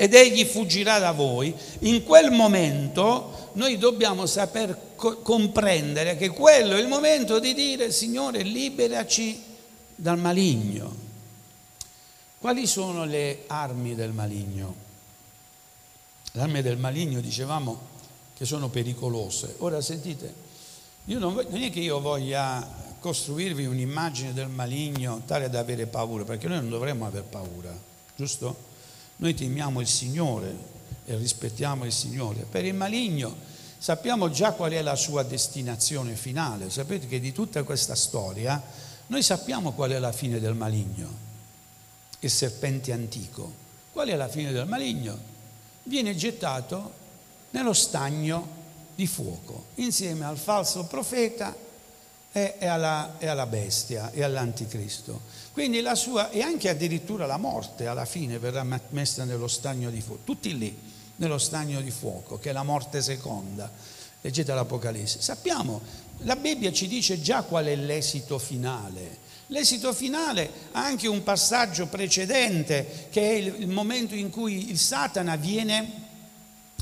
ed 0.00 0.14
egli 0.14 0.44
fuggirà 0.44 1.00
da 1.00 1.10
voi, 1.10 1.52
in 1.80 2.04
quel 2.04 2.30
momento 2.30 3.50
noi 3.54 3.78
dobbiamo 3.78 4.26
saper 4.26 4.92
co- 4.94 5.16
comprendere 5.16 6.16
che 6.16 6.28
quello 6.28 6.76
è 6.76 6.80
il 6.80 6.86
momento 6.86 7.40
di 7.40 7.52
dire 7.52 7.90
Signore 7.90 8.42
liberaci 8.42 9.42
dal 9.96 10.16
maligno. 10.16 10.94
Quali 12.38 12.68
sono 12.68 13.04
le 13.06 13.42
armi 13.48 13.96
del 13.96 14.12
maligno? 14.12 14.72
Le 16.30 16.42
armi 16.42 16.62
del 16.62 16.76
maligno 16.76 17.18
dicevamo 17.20 17.80
che 18.36 18.44
sono 18.44 18.68
pericolose. 18.68 19.56
Ora 19.58 19.80
sentite, 19.80 20.32
non, 21.06 21.34
non 21.34 21.60
è 21.60 21.70
che 21.70 21.80
io 21.80 21.98
voglia 21.98 22.64
costruirvi 23.00 23.66
un'immagine 23.66 24.32
del 24.32 24.48
maligno 24.48 25.22
tale 25.26 25.50
da 25.50 25.58
avere 25.58 25.86
paura, 25.86 26.22
perché 26.22 26.46
noi 26.46 26.58
non 26.58 26.68
dovremmo 26.68 27.04
avere 27.04 27.24
paura, 27.28 27.76
giusto? 28.14 28.67
Noi 29.20 29.34
temiamo 29.34 29.80
il 29.80 29.88
Signore 29.88 30.56
e 31.04 31.16
rispettiamo 31.16 31.84
il 31.84 31.92
Signore. 31.92 32.46
Per 32.48 32.64
il 32.64 32.74
maligno 32.74 33.34
sappiamo 33.78 34.30
già 34.30 34.52
qual 34.52 34.72
è 34.72 34.82
la 34.82 34.94
sua 34.94 35.22
destinazione 35.22 36.14
finale. 36.14 36.70
Sapete 36.70 37.06
che 37.06 37.18
di 37.18 37.32
tutta 37.32 37.62
questa 37.64 37.94
storia 37.94 38.62
noi 39.08 39.22
sappiamo 39.22 39.72
qual 39.72 39.90
è 39.90 39.98
la 39.98 40.12
fine 40.12 40.38
del 40.38 40.54
maligno, 40.54 41.08
il 42.20 42.30
serpente 42.30 42.92
antico. 42.92 43.66
Qual 43.92 44.08
è 44.08 44.14
la 44.14 44.28
fine 44.28 44.52
del 44.52 44.66
maligno? 44.66 45.18
Viene 45.84 46.14
gettato 46.14 46.92
nello 47.50 47.72
stagno 47.72 48.56
di 48.94 49.06
fuoco 49.06 49.66
insieme 49.76 50.24
al 50.26 50.36
falso 50.36 50.84
profeta 50.84 51.56
e, 52.30 52.54
alla, 52.60 53.16
e 53.18 53.26
alla 53.26 53.46
bestia 53.46 54.12
e 54.12 54.22
all'anticristo. 54.22 55.22
Quindi 55.58 55.80
la 55.80 55.96
sua, 55.96 56.30
e 56.30 56.40
anche 56.40 56.68
addirittura 56.68 57.26
la 57.26 57.36
morte 57.36 57.88
alla 57.88 58.04
fine 58.04 58.38
verrà 58.38 58.64
messa 58.90 59.24
nello 59.24 59.48
stagno 59.48 59.90
di 59.90 60.00
fuoco, 60.00 60.20
tutti 60.22 60.56
lì 60.56 60.72
nello 61.16 61.38
stagno 61.38 61.80
di 61.80 61.90
fuoco, 61.90 62.38
che 62.38 62.50
è 62.50 62.52
la 62.52 62.62
morte 62.62 63.02
seconda. 63.02 63.68
Leggete 64.20 64.54
l'Apocalisse. 64.54 65.20
Sappiamo, 65.20 65.80
la 66.18 66.36
Bibbia 66.36 66.70
ci 66.70 66.86
dice 66.86 67.20
già 67.20 67.42
qual 67.42 67.64
è 67.64 67.74
l'esito 67.74 68.38
finale. 68.38 69.18
L'esito 69.48 69.92
finale 69.92 70.48
ha 70.70 70.84
anche 70.84 71.08
un 71.08 71.24
passaggio 71.24 71.86
precedente, 71.88 73.08
che 73.10 73.28
è 73.28 73.34
il 73.34 73.66
momento 73.66 74.14
in 74.14 74.30
cui 74.30 74.70
il 74.70 74.78
Satana 74.78 75.34
viene, 75.34 75.90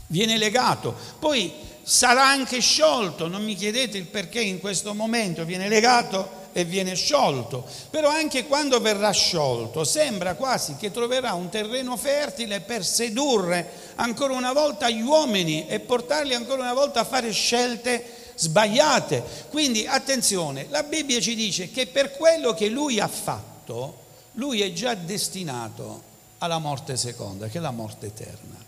viene 0.09 0.37
legato. 0.37 0.95
Poi 1.19 1.51
sarà 1.83 2.29
anche 2.29 2.61
sciolto, 2.61 3.27
non 3.27 3.43
mi 3.43 3.55
chiedete 3.55 3.97
il 3.97 4.05
perché 4.05 4.43
in 4.43 4.61
questo 4.61 4.93
momento 4.93 5.47
viene 5.47 5.67
legato 5.67 6.45
e 6.57 6.65
viene 6.65 6.95
sciolto, 6.95 7.67
però 7.91 8.09
anche 8.09 8.47
quando 8.47 8.81
verrà 8.81 9.11
sciolto 9.11 9.85
sembra 9.85 10.37
quasi 10.37 10.77
che 10.77 10.91
troverà 10.91 11.35
un 11.35 11.51
terreno 11.51 11.99
fertile 11.99 12.61
per 12.61 12.83
sedurre 12.83 13.93
ancora 13.97 14.33
una 14.33 14.55
volta 14.55 14.89
gli 14.89 15.03
uomini 15.03 15.67
e 15.67 15.81
portarli 15.81 16.33
ancora 16.33 16.63
una 16.63 16.73
volta 16.73 17.01
a 17.01 17.05
fare 17.05 17.31
scelte 17.31 18.33
sbagliate. 18.37 19.23
Quindi 19.51 19.87
attenzione, 19.87 20.65
la 20.71 20.83
Bibbia 20.83 21.21
ci 21.21 21.35
dice 21.35 21.71
che 21.71 21.89
per 21.89 22.13
quello 22.13 22.55
che 22.55 22.69
lui 22.69 23.01
ha 23.01 23.09
fatto, 23.09 24.05
lui 24.33 24.63
è 24.63 24.73
già 24.73 24.95
destinato 24.95 26.03
alla 26.39 26.57
morte 26.57 26.97
seconda, 26.97 27.49
che 27.49 27.59
è 27.59 27.61
la 27.61 27.71
morte 27.71 28.07
eterna. 28.07 28.66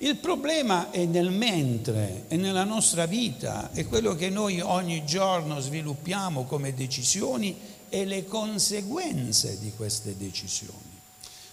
Il 0.00 0.16
problema 0.16 0.92
è 0.92 1.04
nel 1.06 1.32
mentre, 1.32 2.26
è 2.28 2.36
nella 2.36 2.62
nostra 2.62 3.06
vita, 3.06 3.72
è 3.72 3.84
quello 3.88 4.14
che 4.14 4.28
noi 4.28 4.60
ogni 4.60 5.04
giorno 5.04 5.58
sviluppiamo 5.58 6.44
come 6.44 6.72
decisioni 6.72 7.58
e 7.88 8.04
le 8.04 8.24
conseguenze 8.24 9.58
di 9.58 9.72
queste 9.74 10.16
decisioni. 10.16 11.00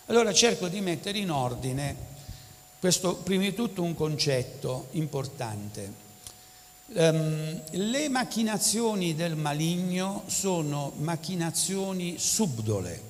Allora 0.07 0.31
cerco 0.31 0.67
di 0.67 0.79
mettere 0.79 1.17
in 1.17 1.31
ordine 1.31 1.95
questo, 2.79 3.15
prima 3.15 3.41
di 3.41 3.55
tutto, 3.55 3.81
un 3.81 3.95
concetto 3.95 4.89
importante. 4.91 6.03
Um, 6.93 7.61
le 7.71 8.09
macchinazioni 8.09 9.15
del 9.15 9.35
maligno 9.35 10.21
sono 10.27 10.91
macchinazioni 10.97 12.19
subdole, 12.19 13.01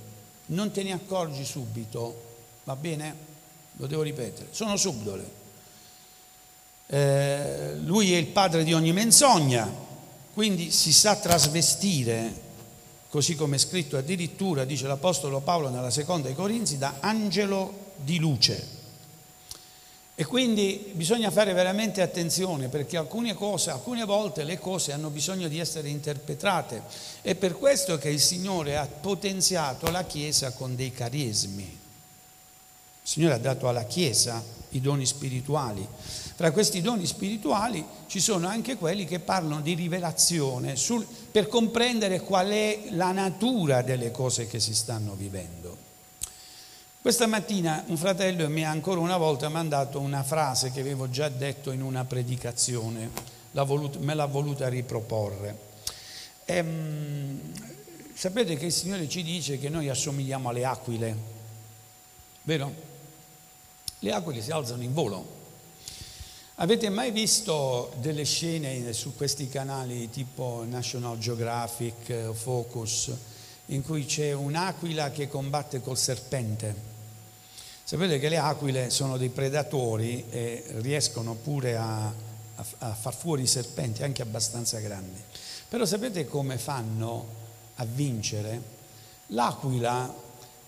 non 0.47 0.71
te 0.71 0.81
ne 0.81 0.93
accorgi 0.93 1.43
subito, 1.43 2.23
va 2.63 2.77
bene? 2.77 3.34
Lo 3.77 3.87
devo 3.87 4.01
ripetere, 4.01 4.47
sono 4.51 4.77
subdole. 4.77 5.43
Eh, 6.87 7.75
lui 7.83 8.13
è 8.13 8.17
il 8.17 8.27
padre 8.27 8.63
di 8.63 8.73
ogni 8.73 8.93
menzogna, 8.93 9.69
quindi 10.33 10.71
si 10.71 10.93
sa 10.93 11.15
trasvestire, 11.15 12.43
così 13.09 13.35
come 13.35 13.55
è 13.55 13.59
scritto 13.59 13.97
addirittura, 13.97 14.65
dice 14.65 14.87
l'Apostolo 14.87 15.39
Paolo 15.39 15.69
nella 15.69 15.89
seconda 15.89 16.27
ai 16.27 16.35
Corinzi, 16.35 16.77
da 16.77 16.97
angelo 16.99 17.93
di 17.95 18.19
luce. 18.19 18.73
E 20.17 20.23
quindi 20.23 20.91
bisogna 20.93 21.29
fare 21.29 21.51
veramente 21.51 22.01
attenzione 22.01 22.69
perché 22.69 22.95
alcune 22.95 23.33
cose, 23.33 23.71
alcune 23.71 24.05
volte 24.05 24.45
le 24.45 24.57
cose 24.57 24.93
hanno 24.93 25.09
bisogno 25.09 25.49
di 25.49 25.59
essere 25.59 25.89
interpretate. 25.89 26.83
È 27.21 27.35
per 27.35 27.57
questo 27.57 27.97
che 27.97 28.07
il 28.07 28.21
Signore 28.21 28.77
ha 28.77 28.85
potenziato 28.85 29.91
la 29.91 30.05
Chiesa 30.05 30.51
con 30.51 30.73
dei 30.75 30.93
carismi. 30.93 31.83
Il 33.05 33.11
Signore 33.11 33.35
ha 33.35 33.37
dato 33.37 33.67
alla 33.69 33.85
Chiesa 33.85 34.43
i 34.69 34.81
doni 34.81 35.05
spirituali. 35.05 35.87
Tra 36.35 36.51
questi 36.51 36.81
doni 36.81 37.05
spirituali 37.05 37.85
ci 38.07 38.19
sono 38.19 38.47
anche 38.47 38.77
quelli 38.77 39.05
che 39.05 39.19
parlano 39.19 39.61
di 39.61 39.75
rivelazione 39.75 40.75
sul, 40.75 41.05
per 41.29 41.47
comprendere 41.47 42.21
qual 42.21 42.49
è 42.49 42.87
la 42.89 43.11
natura 43.11 43.83
delle 43.83 44.09
cose 44.09 44.47
che 44.47 44.59
si 44.59 44.73
stanno 44.73 45.13
vivendo. 45.13 45.77
Questa 46.99 47.27
mattina 47.27 47.83
un 47.89 47.97
fratello 47.97 48.49
mi 48.49 48.65
ha 48.65 48.71
ancora 48.71 48.99
una 48.99 49.17
volta 49.17 49.49
mandato 49.49 49.99
una 49.99 50.23
frase 50.23 50.71
che 50.71 50.79
avevo 50.79 51.07
già 51.07 51.29
detto 51.29 51.69
in 51.69 51.83
una 51.83 52.05
predicazione, 52.05 53.11
l'ha 53.51 53.63
voluto, 53.63 53.99
me 53.99 54.15
l'ha 54.15 54.25
voluta 54.25 54.67
riproporre. 54.67 55.55
Ehm, 56.45 57.39
sapete 58.15 58.57
che 58.57 58.65
il 58.65 58.73
Signore 58.73 59.07
ci 59.07 59.21
dice 59.21 59.59
che 59.59 59.69
noi 59.69 59.89
assomigliamo 59.89 60.49
alle 60.49 60.65
aquile, 60.65 61.15
vero? 62.41 62.93
Le 64.05 64.13
aquile 64.13 64.39
si 64.39 64.51
alzano 64.51 64.83
in 64.83 64.93
volo. 64.93 65.25
Avete 66.57 66.89
mai 66.89 67.09
visto 67.09 67.91
delle 68.01 68.23
scene 68.23 68.93
su 68.93 69.15
questi 69.15 69.49
canali 69.49 70.11
tipo 70.11 70.63
National 70.69 71.17
Geographic, 71.17 72.31
Focus, 72.33 73.11
in 73.67 73.83
cui 73.83 74.05
c'è 74.05 74.31
un'aquila 74.31 75.09
che 75.09 75.27
combatte 75.27 75.81
col 75.81 75.97
serpente? 75.97 76.75
Sapete 77.83 78.19
che 78.19 78.29
le 78.29 78.37
aquile 78.37 78.91
sono 78.91 79.17
dei 79.17 79.29
predatori 79.29 80.25
e 80.29 80.63
riescono 80.81 81.33
pure 81.33 81.75
a, 81.75 82.05
a, 82.05 82.65
a 82.77 82.93
far 82.93 83.15
fuori 83.15 83.41
i 83.41 83.47
serpenti 83.47 84.03
anche 84.03 84.21
abbastanza 84.21 84.77
grandi. 84.77 85.19
Però 85.67 85.83
sapete 85.83 86.27
come 86.27 86.59
fanno 86.59 87.25
a 87.77 87.85
vincere? 87.85 88.61
L'aquila 89.29 90.13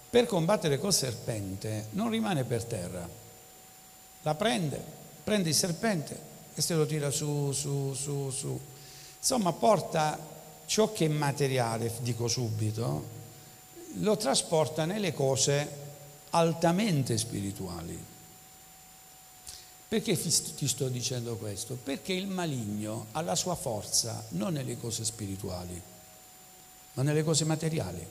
per 0.10 0.25
combattere 0.25 0.79
col 0.79 0.91
serpente 0.91 1.89
non 1.91 2.10
rimane 2.10 2.44
per 2.44 2.63
terra, 2.63 3.25
la 4.27 4.36
prende, 4.36 4.84
prende 5.24 5.48
il 5.48 5.55
serpente 5.55 6.19
e 6.53 6.62
se 6.62 6.74
lo 6.74 6.86
tira 6.86 7.10
su, 7.12 7.53
su, 7.53 7.93
su, 7.93 8.29
su. 8.29 8.60
Insomma, 9.19 9.53
porta 9.53 10.19
ciò 10.65 10.91
che 10.91 11.05
è 11.05 11.07
materiale, 11.07 11.93
dico 12.01 12.27
subito, 12.27 13.15
lo 14.00 14.17
trasporta 14.17 14.84
nelle 14.84 15.13
cose 15.13 15.86
altamente 16.31 17.17
spirituali. 17.17 17.98
Perché 19.88 20.19
ti 20.19 20.67
sto 20.67 20.89
dicendo 20.89 21.38
questo? 21.38 21.75
Perché 21.81 22.12
il 22.12 22.27
maligno 22.27 23.05
ha 23.13 23.22
la 23.22 23.36
sua 23.36 23.55
forza 23.55 24.25
non 24.31 24.51
nelle 24.51 24.77
cose 24.77 25.05
spirituali, 25.05 25.81
ma 26.96 27.01
nelle 27.01 27.24
cose 27.24 27.46
materiali. 27.46 28.05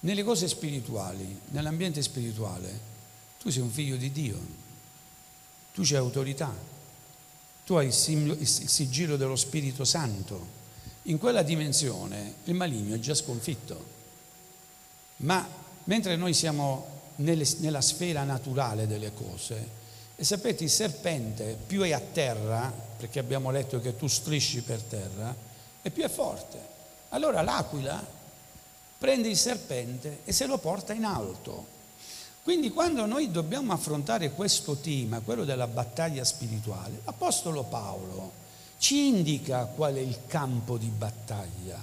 Nelle 0.00 0.24
cose 0.24 0.48
spirituali, 0.48 1.40
nell'ambiente 1.48 2.00
spirituale, 2.00 2.94
tu 3.46 3.52
sei 3.52 3.62
un 3.62 3.70
figlio 3.70 3.94
di 3.94 4.10
Dio, 4.10 4.36
tu 5.72 5.82
c'hai 5.84 5.98
autorità, 5.98 6.52
tu 7.64 7.74
hai 7.74 7.86
il 7.86 7.92
sigillo 8.44 9.16
dello 9.16 9.36
Spirito 9.36 9.84
Santo. 9.84 10.48
In 11.02 11.18
quella 11.18 11.42
dimensione 11.42 12.38
il 12.42 12.54
maligno 12.54 12.96
è 12.96 12.98
già 12.98 13.14
sconfitto. 13.14 13.84
Ma 15.18 15.48
mentre 15.84 16.16
noi 16.16 16.34
siamo 16.34 16.88
nelle, 17.16 17.46
nella 17.58 17.80
sfera 17.82 18.24
naturale 18.24 18.88
delle 18.88 19.14
cose, 19.14 19.68
e 20.16 20.24
sapete, 20.24 20.64
il 20.64 20.70
serpente 20.70 21.56
più 21.68 21.82
è 21.82 21.92
a 21.92 22.00
terra, 22.00 22.72
perché 22.96 23.20
abbiamo 23.20 23.52
letto 23.52 23.80
che 23.80 23.96
tu 23.96 24.08
strisci 24.08 24.62
per 24.62 24.82
terra, 24.82 25.32
e 25.82 25.90
più 25.92 26.02
è 26.02 26.08
forte. 26.08 26.58
Allora 27.10 27.42
l'aquila 27.42 28.04
prende 28.98 29.28
il 29.28 29.36
serpente 29.36 30.22
e 30.24 30.32
se 30.32 30.46
lo 30.46 30.58
porta 30.58 30.92
in 30.92 31.04
alto. 31.04 31.74
Quindi 32.46 32.70
quando 32.70 33.06
noi 33.06 33.32
dobbiamo 33.32 33.72
affrontare 33.72 34.30
questo 34.30 34.76
tema, 34.76 35.18
quello 35.18 35.44
della 35.44 35.66
battaglia 35.66 36.22
spirituale, 36.22 37.00
l'Apostolo 37.04 37.64
Paolo 37.64 38.30
ci 38.78 39.08
indica 39.08 39.64
qual 39.64 39.96
è 39.96 39.98
il 39.98 40.16
campo 40.28 40.76
di 40.76 40.86
battaglia. 40.86 41.76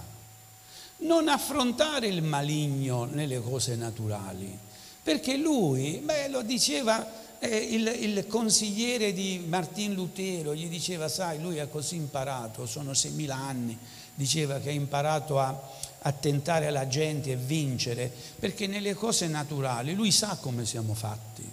Non 0.99 1.28
affrontare 1.28 2.08
il 2.08 2.21
maligno 2.21 3.04
nelle 3.04 3.41
cose 3.41 3.76
naturali, 3.76 4.58
perché 5.04 5.36
lui, 5.36 5.97
beh, 6.02 6.30
lo 6.30 6.43
diceva 6.43 7.12
eh, 7.39 7.58
il, 7.58 7.86
il, 7.86 8.26
consigliere 8.28 9.12
di 9.12 9.43
Martin 9.45 9.93
Lutero, 9.93 10.56
gli 10.56 10.69
diceva, 10.69 11.10
sai, 11.10 11.41
lui 11.41 11.60
ha 11.60 11.67
così 11.67 11.97
imparato, 11.97 12.65
sono 12.67 12.91
6.000 12.91 13.32
anni, 13.32 13.78
diceva 14.15 14.60
che 14.60 14.69
ha 14.69 14.71
imparato 14.71 15.41
a, 15.41 15.73
a 16.04 16.12
tentare 16.12 16.70
la 16.70 16.88
gente 16.88 17.32
e 17.32 17.36
vincere, 17.36 18.12
perché 18.39 18.68
nelle 18.68 18.94
cose 18.94 19.28
naturali 19.28 19.94
lui 19.94 20.12
sa 20.12 20.38
come 20.39 20.66
siamo 20.66 20.94
fatti. 20.94 21.50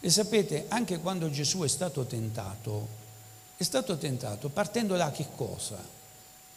E 0.00 0.10
sapete, 0.10 0.66
anche 0.68 0.98
quando 0.98 1.30
Gesù 1.30 1.60
è 1.60 1.68
stato 1.68 2.04
tentato, 2.04 2.88
è 3.56 3.62
stato 3.62 3.96
tentato 3.96 4.48
partendo 4.48 4.96
da 4.96 5.10
che 5.10 5.26
cosa? 5.34 5.82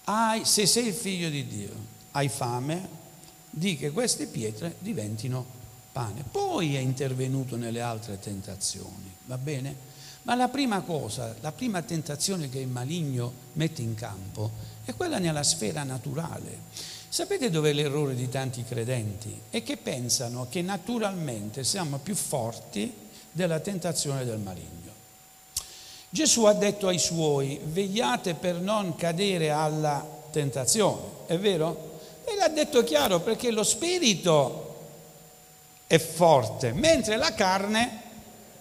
Ah, 0.06 0.40
se 0.44 0.66
sei 0.66 0.88
il 0.88 0.94
figlio 0.94 1.30
di 1.30 1.48
Dio, 1.48 1.72
hai 2.12 2.30
fame, 2.30 3.06
di 3.50 3.78
che 3.78 3.92
queste 3.92 4.28
pietre 4.28 4.76
diventino 4.80 5.46
pane. 5.92 6.24
Poi 6.30 6.76
è 6.76 6.80
intervenuto 6.80 7.56
nelle 7.56 7.82
altre 7.82 8.20
tentazioni, 8.20 9.12
va 9.26 9.38
bene? 9.38 9.96
Ma 10.24 10.36
la 10.36 10.50
prima 10.50 10.82
cosa, 10.82 11.34
la 11.40 11.52
prima 11.52 11.82
tentazione 11.82 12.50
che 12.50 12.60
il 12.60 12.68
maligno 12.68 13.32
mette 13.54 13.82
in 13.82 13.96
campo 13.96 14.52
è 14.84 14.94
quella 14.94 15.20
nella 15.20 15.44
sfera 15.44 15.84
naturale. 15.84 16.60
Sapete 17.18 17.50
dove 17.50 17.72
è 17.72 17.74
l'errore 17.74 18.14
di 18.14 18.30
tanti 18.30 18.64
credenti? 18.64 19.42
È 19.50 19.64
che 19.64 19.78
pensano 19.78 20.46
che 20.52 20.62
naturalmente 20.62 21.64
siamo 21.64 21.98
più 21.98 22.14
forti 22.14 22.94
della 23.32 23.60
tentazione 23.60 24.24
del 24.24 24.38
maligno. 24.38 24.92
Gesù 26.10 26.44
ha 26.44 26.54
detto 26.54 26.88
ai 26.88 27.00
suoi, 27.00 27.60
vegliate 27.64 28.36
per 28.36 28.58
non 28.58 28.96
cadere 28.96 29.50
alla 29.50 30.08
tentazione, 30.30 31.02
è 31.26 31.40
vero? 31.40 32.02
E 32.24 32.36
l'ha 32.36 32.50
detto 32.50 32.84
chiaro 32.84 33.20
perché 33.22 33.50
lo 33.50 33.64
spirito 33.64 34.76
è 35.88 35.98
forte, 35.98 36.72
mentre 36.72 37.18
la 37.18 37.34
carne 37.34 38.02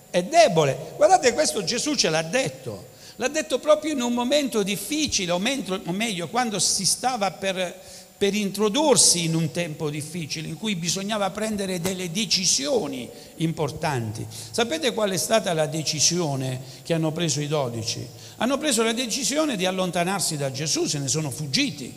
è 0.09 0.23
debole. 0.25 0.95
Guardate, 0.97 1.35
questo 1.35 1.63
Gesù 1.63 1.95
ce 1.95 2.09
l'ha 2.09 2.23
detto. 2.23 2.95
L'ha 3.17 3.29
detto 3.29 3.59
proprio 3.59 3.93
in 3.93 4.03
un 4.03 4.13
momento 4.13 4.63
difficile, 4.63 5.33
o, 5.33 5.39
meglio, 5.39 6.29
quando 6.29 6.59
si 6.59 6.85
stava 6.85 7.31
per, 7.31 7.81
per 8.19 8.35
introdursi 8.35 9.25
in 9.25 9.35
un 9.35 9.51
tempo 9.51 9.91
difficile, 9.91 10.49
in 10.49 10.57
cui 10.57 10.75
bisognava 10.75 11.31
prendere 11.31 11.81
delle 11.81 12.11
decisioni 12.11 13.09
importanti. 13.37 14.27
Sapete 14.29 14.95
qual 14.95 15.11
è 15.11 15.19
stata 15.19 15.53
la 15.53 15.67
decisione 15.67 16.61
che 16.83 16.95
hanno 16.95 17.13
preso 17.13 17.41
i 17.41 17.47
dodici? 17.47 18.07
Hanno 18.37 18.57
preso 18.57 18.83
la 18.83 18.95
decisione 18.95 19.57
di 19.57 19.67
allontanarsi 19.67 20.39
da 20.39 20.51
Gesù, 20.51 20.87
se 20.87 20.99
ne 20.99 21.09
sono 21.09 21.31
fuggiti. 21.31 21.93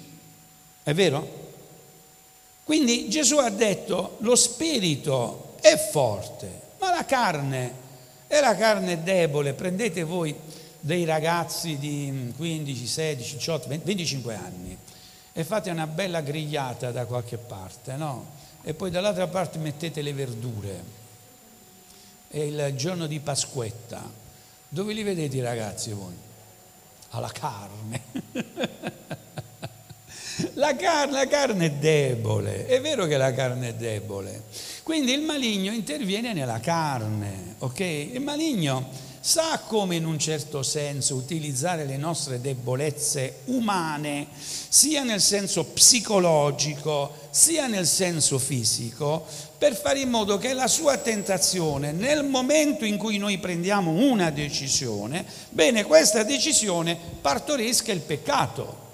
È 0.84 0.94
vero? 0.94 1.48
Quindi 2.66 3.10
Gesù 3.10 3.38
ha 3.38 3.50
detto 3.50 4.18
lo 4.20 4.36
spirito 4.36 5.56
è 5.62 5.78
forte, 5.78 6.62
ma 6.80 6.90
la 6.90 7.06
carne 7.06 7.88
è 8.28 8.42
la 8.42 8.56
carne 8.56 9.04
debole. 9.04 9.54
Prendete 9.54 10.04
voi 10.04 10.36
dei 10.82 11.06
ragazzi 11.06 11.78
di 11.78 12.34
15, 12.36 12.88
16, 12.88 13.38
18, 13.38 13.68
20, 13.70 13.86
25 13.86 14.36
anni 14.36 14.78
e 15.34 15.44
fate 15.44 15.70
una 15.70 15.88
bella 15.88 16.22
grigliata 16.22 16.92
da 16.92 17.06
qualche 17.06 17.38
parte, 17.38 17.96
no? 17.96 18.38
E 18.64 18.74
poi 18.74 18.92
dall'altra 18.92 19.28
parte 19.28 19.58
mettete 19.58 20.02
le 20.02 20.14
verdure. 20.14 20.84
È 22.28 22.40
il 22.40 22.74
giorno 22.76 23.08
di 23.08 23.20
Pasquetta. 23.20 24.28
Dove 24.68 24.94
li 24.94 25.04
vedete 25.04 25.38
i 25.38 25.42
ragazzi 25.42 25.92
voi? 25.92 26.16
Alla 27.10 27.32
carne. 27.32 28.02
La 30.54 30.74
carne, 30.74 31.12
la 31.12 31.28
carne, 31.28 31.66
è 31.66 31.72
debole, 31.72 32.66
è 32.66 32.80
vero 32.80 33.06
che 33.08 33.18
la 33.18 33.34
carne 33.34 33.70
è 33.70 33.74
debole. 33.74 34.44
Quindi 34.84 35.12
il 35.12 35.22
maligno 35.22 35.74
interviene 35.74 36.32
nella 36.32 36.62
carne, 36.62 37.56
ok? 37.58 37.80
Il 37.80 38.22
maligno 38.22 38.88
sa 39.20 39.60
come 39.66 39.96
in 39.96 40.06
un 40.06 40.18
certo 40.18 40.64
senso 40.64 41.16
utilizzare 41.16 41.86
le 41.86 41.98
nostre 41.98 42.40
debolezze 42.40 43.42
umane, 43.46 44.28
sia 44.70 45.04
nel 45.04 45.22
senso 45.22 45.66
psicologico, 45.66 47.14
sia 47.30 47.68
nel 47.68 47.86
senso 47.86 48.40
fisico, 48.40 49.26
per 49.58 49.76
fare 49.76 50.00
in 50.00 50.10
modo 50.10 50.38
che 50.38 50.54
la 50.54 50.68
sua 50.68 50.98
tentazione, 50.98 51.92
nel 51.92 52.24
momento 52.24 52.86
in 52.86 52.98
cui 52.98 53.18
noi 53.18 53.38
prendiamo 53.38 53.92
una 53.92 54.30
decisione, 54.30 55.26
bene, 55.50 55.84
questa 55.84 56.24
decisione 56.24 56.98
partorisca 57.22 57.92
il 57.92 58.02
peccato. 58.02 58.88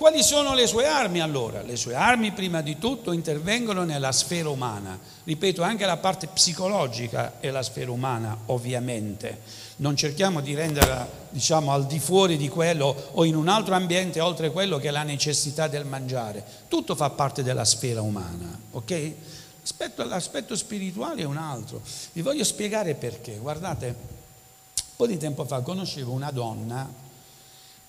Quali 0.00 0.22
sono 0.22 0.54
le 0.54 0.66
sue 0.66 0.86
armi 0.86 1.20
allora? 1.20 1.60
Le 1.60 1.76
sue 1.76 1.94
armi 1.94 2.32
prima 2.32 2.62
di 2.62 2.78
tutto 2.78 3.12
intervengono 3.12 3.84
nella 3.84 4.12
sfera 4.12 4.48
umana. 4.48 4.98
Ripeto, 5.24 5.60
anche 5.60 5.84
la 5.84 5.98
parte 5.98 6.26
psicologica 6.26 7.34
è 7.38 7.50
la 7.50 7.62
sfera 7.62 7.90
umana, 7.90 8.34
ovviamente. 8.46 9.40
Non 9.76 9.96
cerchiamo 9.96 10.40
di 10.40 10.54
renderla, 10.54 11.06
diciamo, 11.28 11.72
al 11.72 11.84
di 11.84 11.98
fuori 11.98 12.38
di 12.38 12.48
quello 12.48 13.10
o 13.12 13.26
in 13.26 13.36
un 13.36 13.48
altro 13.48 13.74
ambiente 13.74 14.20
oltre 14.20 14.50
quello 14.50 14.78
che 14.78 14.88
è 14.88 14.90
la 14.90 15.02
necessità 15.02 15.68
del 15.68 15.84
mangiare. 15.84 16.42
Tutto 16.66 16.94
fa 16.94 17.10
parte 17.10 17.42
della 17.42 17.66
sfera 17.66 18.00
umana, 18.00 18.58
ok? 18.70 19.12
L'aspetto, 19.60 20.02
l'aspetto 20.04 20.56
spirituale 20.56 21.20
è 21.20 21.26
un 21.26 21.36
altro. 21.36 21.82
Vi 22.12 22.22
voglio 22.22 22.44
spiegare 22.44 22.94
perché. 22.94 23.36
Guardate, 23.36 23.86
un 23.88 24.96
po' 24.96 25.06
di 25.06 25.18
tempo 25.18 25.44
fa 25.44 25.60
conoscevo 25.60 26.10
una 26.10 26.30
donna 26.30 26.99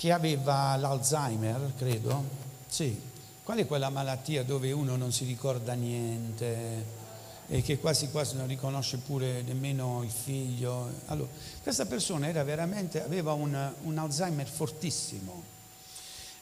che 0.02 0.12
aveva 0.12 0.76
l'Alzheimer, 0.78 1.74
credo. 1.78 2.24
Sì. 2.68 3.00
Qual 3.44 3.60
è 3.60 3.68
quella 3.68 3.90
malattia 3.90 4.44
dove 4.44 4.72
uno 4.72 4.96
non 4.96 5.12
si 5.12 5.26
ricorda 5.26 5.74
niente? 5.74 7.00
e 7.48 7.62
che 7.62 7.78
quasi 7.78 8.10
quasi 8.10 8.36
non 8.36 8.48
riconosce 8.48 8.98
pure 8.98 9.44
nemmeno 9.44 10.02
il 10.04 10.10
figlio. 10.10 10.90
Allora, 11.08 11.30
questa 11.62 11.86
persona 11.86 12.28
aveva 12.30 13.34
un, 13.34 13.74
un 13.84 13.98
Alzheimer 13.98 14.48
fortissimo 14.48 15.44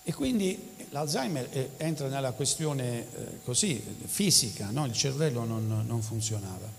e 0.03 0.13
quindi 0.13 0.75
l'Alzheimer 0.91 1.49
eh, 1.51 1.71
entra 1.77 2.07
nella 2.07 2.31
questione 2.31 2.99
eh, 2.99 3.39
così, 3.43 3.83
fisica, 4.05 4.69
no? 4.69 4.85
il 4.85 4.93
cervello 4.93 5.43
non, 5.43 5.83
non 5.85 6.01
funzionava. 6.01 6.69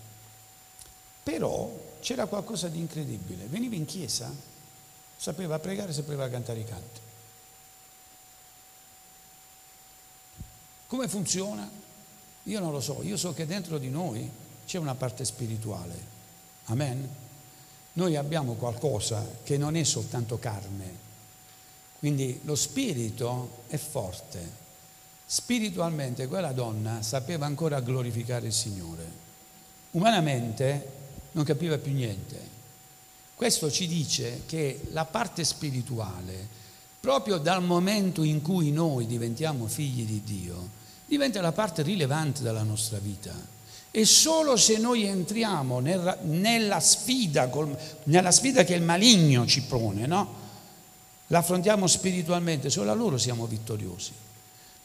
Però 1.21 1.71
c'era 1.99 2.25
qualcosa 2.25 2.69
di 2.69 2.79
incredibile. 2.79 3.45
Veniva 3.45 3.75
in 3.75 3.85
chiesa, 3.85 4.33
sapeva 5.21 5.59
pregare, 5.59 5.93
sapeva 5.93 6.27
cantare 6.29 6.61
i 6.61 6.65
canti. 6.65 6.99
Come 10.87 11.07
funziona? 11.07 11.69
Io 12.45 12.59
non 12.59 12.71
lo 12.71 12.81
so, 12.81 13.03
io 13.03 13.15
so 13.17 13.31
che 13.31 13.45
dentro 13.45 13.77
di 13.77 13.91
noi 13.91 14.27
c'è 14.65 14.79
una 14.79 14.95
parte 14.95 15.23
spirituale. 15.23 15.95
Amen? 16.65 17.07
Noi 17.93 18.15
abbiamo 18.15 18.55
qualcosa 18.55 19.23
che 19.43 19.59
non 19.59 19.75
è 19.75 19.83
soltanto 19.83 20.39
carne, 20.39 20.97
quindi 21.99 22.39
lo 22.45 22.55
spirito 22.55 23.65
è 23.67 23.77
forte. 23.77 24.59
Spiritualmente 25.23 26.25
quella 26.25 26.51
donna 26.51 27.03
sapeva 27.03 27.45
ancora 27.45 27.79
glorificare 27.79 28.47
il 28.47 28.53
Signore. 28.53 29.05
Umanamente 29.91 30.91
non 31.33 31.43
capiva 31.43 31.77
più 31.77 31.93
niente. 31.93 32.60
Questo 33.41 33.71
ci 33.71 33.87
dice 33.87 34.43
che 34.45 34.81
la 34.91 35.05
parte 35.05 35.43
spirituale, 35.43 36.47
proprio 36.99 37.39
dal 37.39 37.63
momento 37.63 38.21
in 38.21 38.39
cui 38.43 38.71
noi 38.71 39.07
diventiamo 39.07 39.65
figli 39.65 40.05
di 40.05 40.21
Dio, 40.23 40.69
diventa 41.07 41.41
la 41.41 41.51
parte 41.51 41.81
rilevante 41.81 42.43
della 42.43 42.61
nostra 42.61 42.99
vita. 42.99 43.33
E 43.89 44.05
solo 44.05 44.57
se 44.57 44.77
noi 44.77 45.05
entriamo 45.05 45.79
nella, 45.79 46.19
nella, 46.21 46.79
sfida, 46.79 47.49
nella 48.03 48.29
sfida 48.29 48.63
che 48.63 48.75
il 48.75 48.83
maligno 48.83 49.47
ci 49.47 49.63
pone, 49.63 50.05
no? 50.05 50.35
l'affrontiamo 51.25 51.87
spiritualmente, 51.87 52.69
solo 52.69 52.91
a 52.91 52.93
loro 52.93 53.17
siamo 53.17 53.47
vittoriosi. 53.47 54.11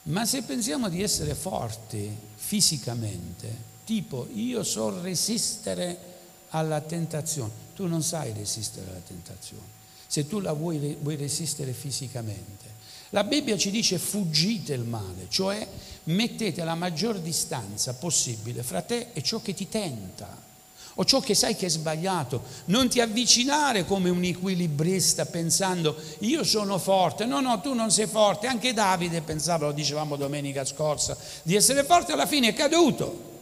Ma 0.04 0.24
se 0.24 0.40
pensiamo 0.44 0.88
di 0.88 1.02
essere 1.02 1.34
forti 1.34 2.10
fisicamente, 2.36 3.54
tipo 3.84 4.26
io 4.32 4.62
so 4.62 4.98
resistere 5.02 6.14
alla 6.48 6.80
tentazione, 6.80 7.65
tu 7.76 7.86
non 7.86 8.02
sai 8.02 8.32
resistere 8.32 8.88
alla 8.88 9.02
tentazione, 9.06 9.74
se 10.06 10.26
tu 10.26 10.40
la 10.40 10.54
vuoi, 10.54 10.96
vuoi 10.98 11.16
resistere 11.16 11.74
fisicamente. 11.74 12.64
La 13.10 13.22
Bibbia 13.22 13.58
ci 13.58 13.70
dice 13.70 13.98
fuggite 13.98 14.72
il 14.72 14.82
male, 14.82 15.26
cioè 15.28 15.66
mettete 16.04 16.64
la 16.64 16.74
maggior 16.74 17.18
distanza 17.20 17.94
possibile 17.94 18.62
fra 18.62 18.80
te 18.80 19.08
e 19.12 19.22
ciò 19.22 19.40
che 19.42 19.52
ti 19.52 19.68
tenta 19.68 20.44
o 20.98 21.04
ciò 21.04 21.20
che 21.20 21.34
sai 21.34 21.54
che 21.54 21.66
è 21.66 21.68
sbagliato. 21.68 22.42
Non 22.66 22.88
ti 22.88 23.00
avvicinare 23.00 23.84
come 23.84 24.08
un 24.08 24.24
equilibrista 24.24 25.26
pensando 25.26 25.94
io 26.20 26.42
sono 26.44 26.78
forte. 26.78 27.26
No, 27.26 27.40
no, 27.40 27.60
tu 27.60 27.74
non 27.74 27.90
sei 27.90 28.06
forte. 28.06 28.46
Anche 28.46 28.72
Davide 28.72 29.20
pensava, 29.20 29.66
lo 29.66 29.72
dicevamo 29.72 30.16
domenica 30.16 30.64
scorsa, 30.64 31.16
di 31.42 31.54
essere 31.54 31.84
forte, 31.84 32.12
alla 32.12 32.26
fine 32.26 32.48
è 32.48 32.54
caduto. 32.54 33.34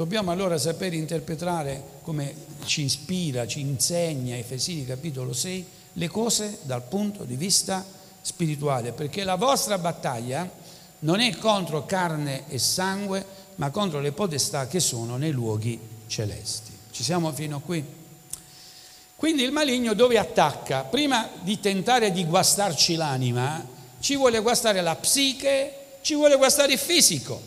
Dobbiamo 0.00 0.30
allora 0.30 0.56
sapere 0.56 0.96
interpretare 0.96 1.98
come 2.00 2.34
ci 2.64 2.84
ispira, 2.84 3.46
ci 3.46 3.60
insegna 3.60 4.34
Efesini 4.34 4.86
capitolo 4.86 5.34
6 5.34 5.66
le 5.92 6.08
cose 6.08 6.60
dal 6.62 6.80
punto 6.84 7.24
di 7.24 7.36
vista 7.36 7.84
spirituale, 8.22 8.92
perché 8.92 9.24
la 9.24 9.34
vostra 9.34 9.76
battaglia 9.76 10.50
non 11.00 11.20
è 11.20 11.36
contro 11.36 11.84
carne 11.84 12.44
e 12.48 12.58
sangue, 12.58 13.22
ma 13.56 13.68
contro 13.68 14.00
le 14.00 14.12
potestà 14.12 14.66
che 14.68 14.80
sono 14.80 15.18
nei 15.18 15.32
luoghi 15.32 15.78
celesti. 16.06 16.72
Ci 16.90 17.02
siamo 17.02 17.30
fino 17.32 17.56
a 17.56 17.60
qui? 17.60 17.84
Quindi 19.16 19.42
il 19.42 19.52
maligno 19.52 19.92
dove 19.92 20.16
attacca? 20.16 20.84
Prima 20.84 21.28
di 21.42 21.60
tentare 21.60 22.10
di 22.10 22.24
guastarci 22.24 22.94
l'anima, 22.94 23.62
ci 24.00 24.16
vuole 24.16 24.40
guastare 24.40 24.80
la 24.80 24.96
psiche, 24.96 25.98
ci 26.00 26.14
vuole 26.14 26.36
guastare 26.36 26.72
il 26.72 26.78
fisico. 26.78 27.38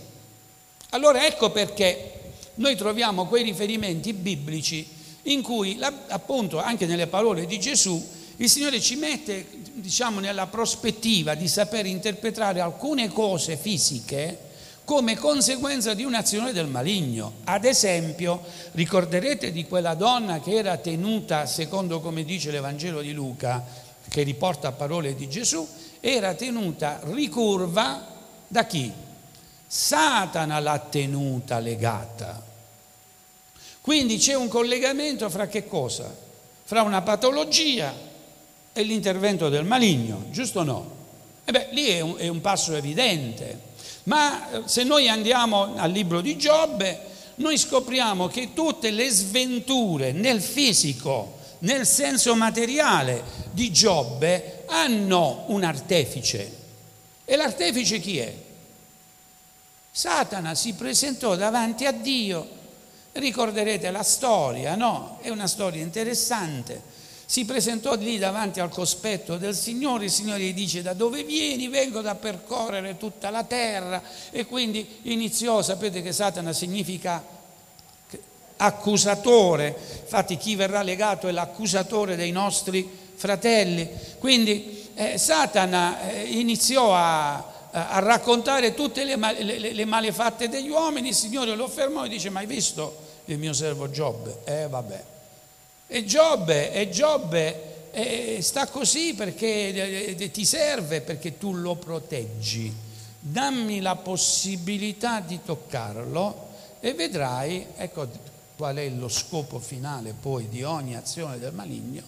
Allora 0.91 1.25
ecco 1.25 1.49
perché 1.49 2.21
noi 2.55 2.75
troviamo 2.75 3.25
quei 3.25 3.43
riferimenti 3.43 4.13
biblici 4.13 4.87
in 5.23 5.41
cui, 5.41 5.79
appunto, 6.07 6.59
anche 6.59 6.85
nelle 6.85 7.07
parole 7.07 7.45
di 7.45 7.59
Gesù, 7.59 8.01
il 8.37 8.49
Signore 8.49 8.81
ci 8.81 8.95
mette, 8.95 9.45
diciamo, 9.73 10.19
nella 10.19 10.47
prospettiva 10.47 11.35
di 11.35 11.47
saper 11.47 11.85
interpretare 11.85 12.59
alcune 12.59 13.09
cose 13.09 13.57
fisiche 13.57 14.51
come 14.85 15.15
conseguenza 15.15 15.93
di 15.93 16.03
un'azione 16.03 16.51
del 16.51 16.67
maligno. 16.67 17.35
Ad 17.45 17.63
esempio, 17.63 18.43
ricorderete 18.71 19.51
di 19.51 19.65
quella 19.65 19.93
donna 19.93 20.41
che 20.41 20.55
era 20.55 20.75
tenuta, 20.77 21.45
secondo 21.45 22.01
come 22.01 22.23
dice 22.25 22.51
l'Evangelo 22.51 23.01
di 23.01 23.13
Luca, 23.13 23.63
che 24.09 24.23
riporta 24.23 24.73
parole 24.73 25.15
di 25.15 25.29
Gesù, 25.29 25.65
era 26.01 26.33
tenuta 26.33 26.99
ricurva 27.05 28.05
da 28.47 28.65
chi? 28.65 28.91
Satana 29.75 30.59
l'ha 30.59 30.77
tenuta 30.77 31.57
legata. 31.57 32.39
Quindi 33.81 34.17
c'è 34.17 34.35
un 34.35 34.47
collegamento 34.47 35.31
fra 35.31 35.47
che 35.47 35.67
cosa? 35.67 36.15
Fra 36.63 36.83
una 36.83 37.01
patologia 37.01 37.91
e 38.71 38.83
l'intervento 38.83 39.49
del 39.49 39.65
maligno, 39.65 40.25
giusto 40.29 40.59
o 40.59 40.63
no? 40.63 40.91
E 41.43 41.51
beh, 41.51 41.69
lì 41.71 41.87
è 41.87 42.01
un, 42.01 42.13
è 42.19 42.27
un 42.27 42.39
passo 42.39 42.75
evidente. 42.75 43.61
Ma 44.03 44.51
eh, 44.51 44.61
se 44.65 44.83
noi 44.83 45.09
andiamo 45.09 45.73
al 45.75 45.89
libro 45.89 46.21
di 46.21 46.37
Giobbe, 46.37 46.99
noi 47.37 47.57
scopriamo 47.57 48.27
che 48.27 48.53
tutte 48.53 48.91
le 48.91 49.09
sventure 49.09 50.11
nel 50.11 50.39
fisico, 50.39 51.39
nel 51.59 51.87
senso 51.87 52.35
materiale 52.35 53.23
di 53.49 53.71
Giobbe 53.71 54.65
hanno 54.67 55.45
un 55.47 55.63
artefice. 55.63 56.57
E 57.25 57.35
l'artefice 57.35 57.99
chi 57.99 58.19
è? 58.19 58.42
Satana 59.95 60.55
si 60.55 60.73
presentò 60.73 61.35
davanti 61.35 61.85
a 61.85 61.91
Dio. 61.91 62.61
Ricorderete 63.11 63.91
la 63.91 64.01
storia, 64.01 64.75
no? 64.75 65.19
È 65.21 65.29
una 65.29 65.45
storia 65.45 65.83
interessante 65.83 66.91
si 67.25 67.45
presentò 67.45 67.95
lì 67.95 68.19
davanti 68.19 68.59
al 68.59 68.69
cospetto 68.69 69.37
del 69.37 69.55
Signore, 69.55 70.05
il 70.05 70.11
Signore 70.11 70.41
gli 70.41 70.53
dice 70.53 70.83
da 70.83 70.93
dove 70.93 71.23
vieni? 71.23 71.67
Vengo 71.67 72.01
da 72.01 72.13
percorrere 72.13 72.97
tutta 72.97 73.31
la 73.31 73.43
terra 73.43 74.03
e 74.29 74.45
quindi 74.45 74.99
iniziò, 75.03 75.63
sapete 75.63 76.03
che 76.03 76.11
Satana 76.11 76.53
significa 76.53 77.23
accusatore, 78.57 79.75
infatti 80.01 80.37
chi 80.37 80.55
verrà 80.55 80.83
legato 80.83 81.27
è 81.27 81.31
l'accusatore 81.31 82.15
dei 82.15 82.31
nostri 82.31 82.87
fratelli, 83.15 83.89
quindi 84.19 84.91
eh, 84.93 85.17
Satana 85.17 86.01
eh, 86.11 86.23
iniziò 86.23 86.95
a, 86.95 87.52
a, 87.73 87.99
raccontare 87.99 88.73
tutte 88.73 89.03
le, 89.03 89.15
le, 89.15 89.73
le 89.73 89.85
malefatte 89.85 90.49
degli 90.49 90.69
uomini, 90.69 91.09
il 91.09 91.15
Signore 91.15 91.55
lo 91.55 91.67
fermò 91.67 92.05
e 92.05 92.09
dice 92.09 92.29
ma 92.29 92.39
hai 92.39 92.47
visto 92.47 92.95
il 93.25 93.37
mio 93.37 93.53
servo 93.53 93.89
Giobbe? 93.89 94.39
Eh 94.45 94.67
vabbè 94.67 95.11
e 95.93 96.05
Giobbe, 96.05 96.71
e 96.71 96.89
Giobbe 96.89 97.91
eh, 97.91 98.39
sta 98.41 98.65
così 98.65 99.13
perché 99.13 100.15
eh, 100.15 100.31
ti 100.31 100.43
serve, 100.43 101.01
perché 101.01 101.37
tu 101.37 101.53
lo 101.53 101.75
proteggi. 101.75 102.73
Dammi 103.19 103.79
la 103.79 103.95
possibilità 103.95 105.19
di 105.19 105.41
toccarlo 105.45 106.47
e 106.79 106.95
vedrai, 106.95 107.67
ecco 107.75 108.07
qual 108.57 108.77
è 108.77 108.89
lo 108.89 109.07
scopo 109.07 109.59
finale 109.59 110.15
poi 110.19 110.49
di 110.49 110.63
ogni 110.63 110.95
azione 110.95 111.37
del 111.37 111.53
maligno, 111.53 112.01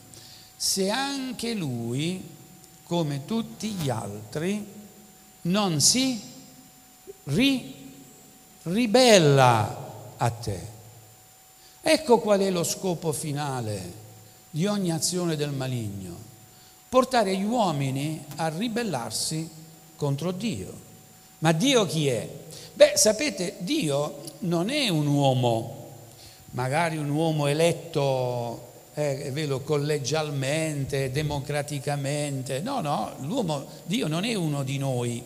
se 0.56 0.90
anche 0.90 1.54
lui, 1.54 2.28
come 2.86 3.26
tutti 3.26 3.70
gli 3.70 3.90
altri, 3.92 4.66
non 5.46 5.80
si 5.82 6.20
ri, 7.26 7.74
ribella 8.64 10.14
a 10.18 10.30
te. 10.30 10.74
Ecco 11.82 12.20
qual 12.20 12.40
è 12.40 12.50
lo 12.50 12.64
scopo 12.64 13.12
finale 13.12 14.04
di 14.50 14.66
ogni 14.66 14.92
azione 14.92 15.36
del 15.36 15.52
maligno, 15.52 16.16
portare 16.90 17.36
gli 17.36 17.44
uomini 17.44 18.24
a 18.38 18.48
ribellarsi 18.48 19.50
contro 19.96 20.32
Dio. 20.32 20.84
Ma 21.40 21.52
Dio 21.52 21.86
chi 21.86 22.08
è? 22.08 22.28
Beh, 22.74 22.94
sapete, 22.96 23.56
Dio 23.60 24.22
non 24.40 24.70
è 24.70 24.90
un 24.90 25.06
uomo, 25.06 25.92
magari 26.52 26.98
un 26.98 27.10
uomo 27.10 27.48
eletto, 27.48 28.72
eh, 28.96 29.30
vero, 29.32 29.60
collegialmente, 29.60 31.12
democraticamente, 31.12 32.62
no, 32.62 32.82
no, 32.82 33.14
l'uomo, 33.20 33.66
Dio 33.84 34.08
non 34.08 34.24
è 34.24 34.34
uno 34.34 34.64
di 34.64 34.78
noi, 34.78 35.22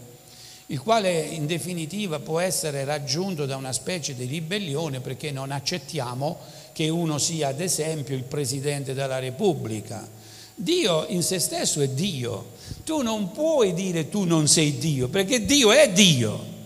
il 0.72 0.80
quale 0.82 1.20
in 1.20 1.48
definitiva 1.48 2.20
può 2.20 2.40
essere 2.40 2.84
raggiunto 2.84 3.48
da 3.48 3.56
una 3.56 3.72
specie 3.72 4.14
di 4.14 4.26
ribellione 4.26 5.00
perché 5.00 5.32
non 5.32 5.50
accettiamo 5.50 6.38
che 6.74 6.90
uno 6.90 7.18
sia 7.18 7.48
ad 7.48 7.60
esempio 7.60 8.16
il 8.16 8.24
Presidente 8.24 8.94
della 8.94 9.18
Repubblica. 9.18 10.08
Dio 10.54 11.06
in 11.08 11.24
se 11.24 11.40
stesso 11.40 11.82
è 11.82 11.90
Dio. 11.90 12.52
Tu 12.84 13.02
non 13.02 13.32
puoi 13.32 13.74
dire 13.74 14.10
tu 14.10 14.26
non 14.26 14.48
sei 14.48 14.78
Dio, 14.78 15.08
perché 15.08 15.44
Dio 15.44 15.72
è 15.72 15.92
Dio. 15.92 16.58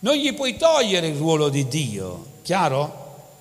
Non 0.00 0.16
gli 0.16 0.34
puoi 0.34 0.56
togliere 0.56 1.08
il 1.08 1.16
ruolo 1.16 1.48
di 1.48 1.66
Dio, 1.68 2.26
chiaro? 2.42 2.99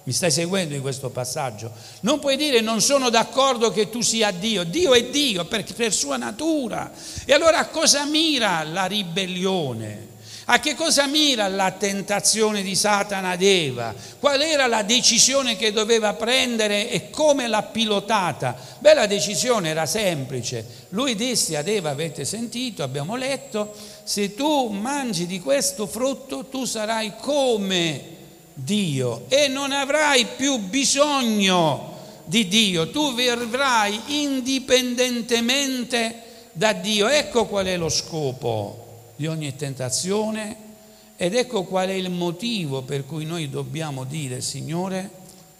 Mi 0.10 0.16
stai 0.16 0.32
seguendo 0.32 0.74
in 0.74 0.82
questo 0.82 1.12
passaggio? 1.12 1.72
Non 2.00 2.18
puoi 2.18 2.36
dire 2.36 2.62
non 2.62 2.82
sono 2.82 3.12
d'accordo 3.12 3.70
che 3.70 3.92
tu 3.92 4.02
sia 4.02 4.32
Dio. 4.32 4.64
Dio 4.64 4.96
è 4.96 5.04
Dio 5.04 5.46
per, 5.46 5.64
per 5.76 5.94
sua 5.94 6.18
natura. 6.18 6.92
E 7.26 7.32
allora 7.32 7.60
a 7.60 7.68
cosa 7.68 8.06
mira 8.06 8.64
la 8.64 8.88
ribellione? 8.88 10.08
A 10.46 10.60
che 10.60 10.74
cosa 10.74 11.06
mira 11.06 11.48
la 11.48 11.70
tentazione 11.74 12.64
di 12.64 12.74
Satana 12.74 13.30
ad 13.30 13.44
Eva? 13.44 13.94
Qual 14.18 14.42
era 14.42 14.66
la 14.66 14.82
decisione 14.82 15.56
che 15.56 15.72
doveva 15.72 16.16
prendere 16.16 16.90
e 16.90 17.12
come 17.12 17.48
l'ha 17.48 17.62
pilotata? 17.62 18.58
Beh, 18.80 18.96
la 18.96 19.06
decisione 19.06 19.70
era 19.70 19.86
semplice. 19.86 20.88
Lui 20.90 21.14
disse 21.14 21.56
ad 21.56 21.68
Eva, 21.68 21.92
avete 21.92 22.26
sentito, 22.26 22.82
abbiamo 22.82 23.16
letto, 23.16 23.76
se 24.04 24.34
tu 24.34 24.70
mangi 24.70 25.28
di 25.28 25.40
questo 25.40 25.86
frutto 25.86 26.46
tu 26.46 26.66
sarai 26.66 27.14
come 27.16 28.18
Dio 28.64 29.26
e 29.30 29.48
non 29.48 29.72
avrai 29.72 30.26
più 30.36 30.58
bisogno 30.58 31.96
di 32.26 32.48
Dio, 32.48 32.92
tu 32.92 33.16
vivrai 33.16 34.24
indipendentemente 34.24 36.24
da 36.52 36.74
Dio. 36.74 37.08
Ecco 37.08 37.46
qual 37.46 37.66
è 37.66 37.76
lo 37.78 37.90
scopo 37.90 39.12
di 39.16 39.26
ogni 39.28 39.56
tentazione 39.56 40.68
ed 41.16 41.34
ecco 41.36 41.64
qual 41.64 41.88
è 41.90 41.94
il 41.94 42.12
motivo 42.12 42.84
per 42.84 43.06
cui 43.06 43.26
noi 43.26 43.50
dobbiamo 43.50 44.04
dire 44.04 44.42
Signore, 44.42 45.10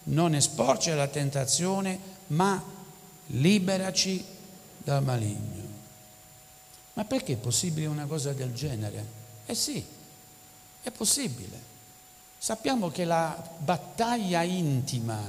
non 0.04 0.36
esporci 0.36 0.92
la 0.92 1.08
tentazione, 1.08 2.00
ma 2.28 2.64
liberaci 3.28 4.24
dal 4.78 5.04
maligno. 5.04 5.68
Ma 6.94 7.04
perché 7.06 7.34
è 7.34 7.38
possibile 7.38 7.88
una 7.88 8.06
cosa 8.06 8.34
del 8.34 8.54
genere? 8.54 9.04
Eh 9.46 9.56
sì, 9.56 9.84
è 10.84 10.92
possibile. 10.92 11.69
Sappiamo 12.42 12.90
che 12.90 13.04
la 13.04 13.38
battaglia 13.58 14.44
intima 14.44 15.22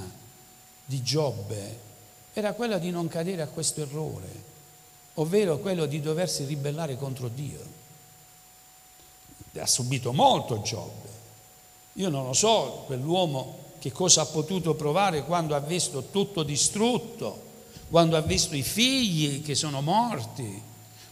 di 0.85 1.03
Giobbe 1.03 1.79
era 2.33 2.53
quella 2.53 2.79
di 2.79 2.91
non 2.93 3.09
cadere 3.09 3.43
a 3.43 3.49
questo 3.49 3.81
errore, 3.81 4.29
ovvero 5.15 5.59
quello 5.59 5.87
di 5.87 6.01
doversi 6.01 6.45
ribellare 6.45 6.97
contro 6.97 7.27
Dio. 7.27 7.79
Ha 9.59 9.67
subito 9.67 10.13
molto 10.13 10.63
Giobbe. 10.63 11.09
Io 11.95 12.09
non 12.11 12.27
lo 12.27 12.33
so, 12.33 12.85
quell'uomo 12.87 13.59
che 13.81 13.91
cosa 13.91 14.23
ha 14.23 14.27
potuto 14.27 14.77
provare 14.77 15.25
quando 15.25 15.57
ha 15.57 15.61
visto 15.61 16.05
tutto 16.13 16.45
distrutto, 16.45 17.49
quando 17.91 18.17
ha 18.17 18.21
visto 18.21 18.55
i 18.55 18.63
figli 18.63 19.43
che 19.43 19.57
sono 19.57 19.81
morti, 19.81 20.63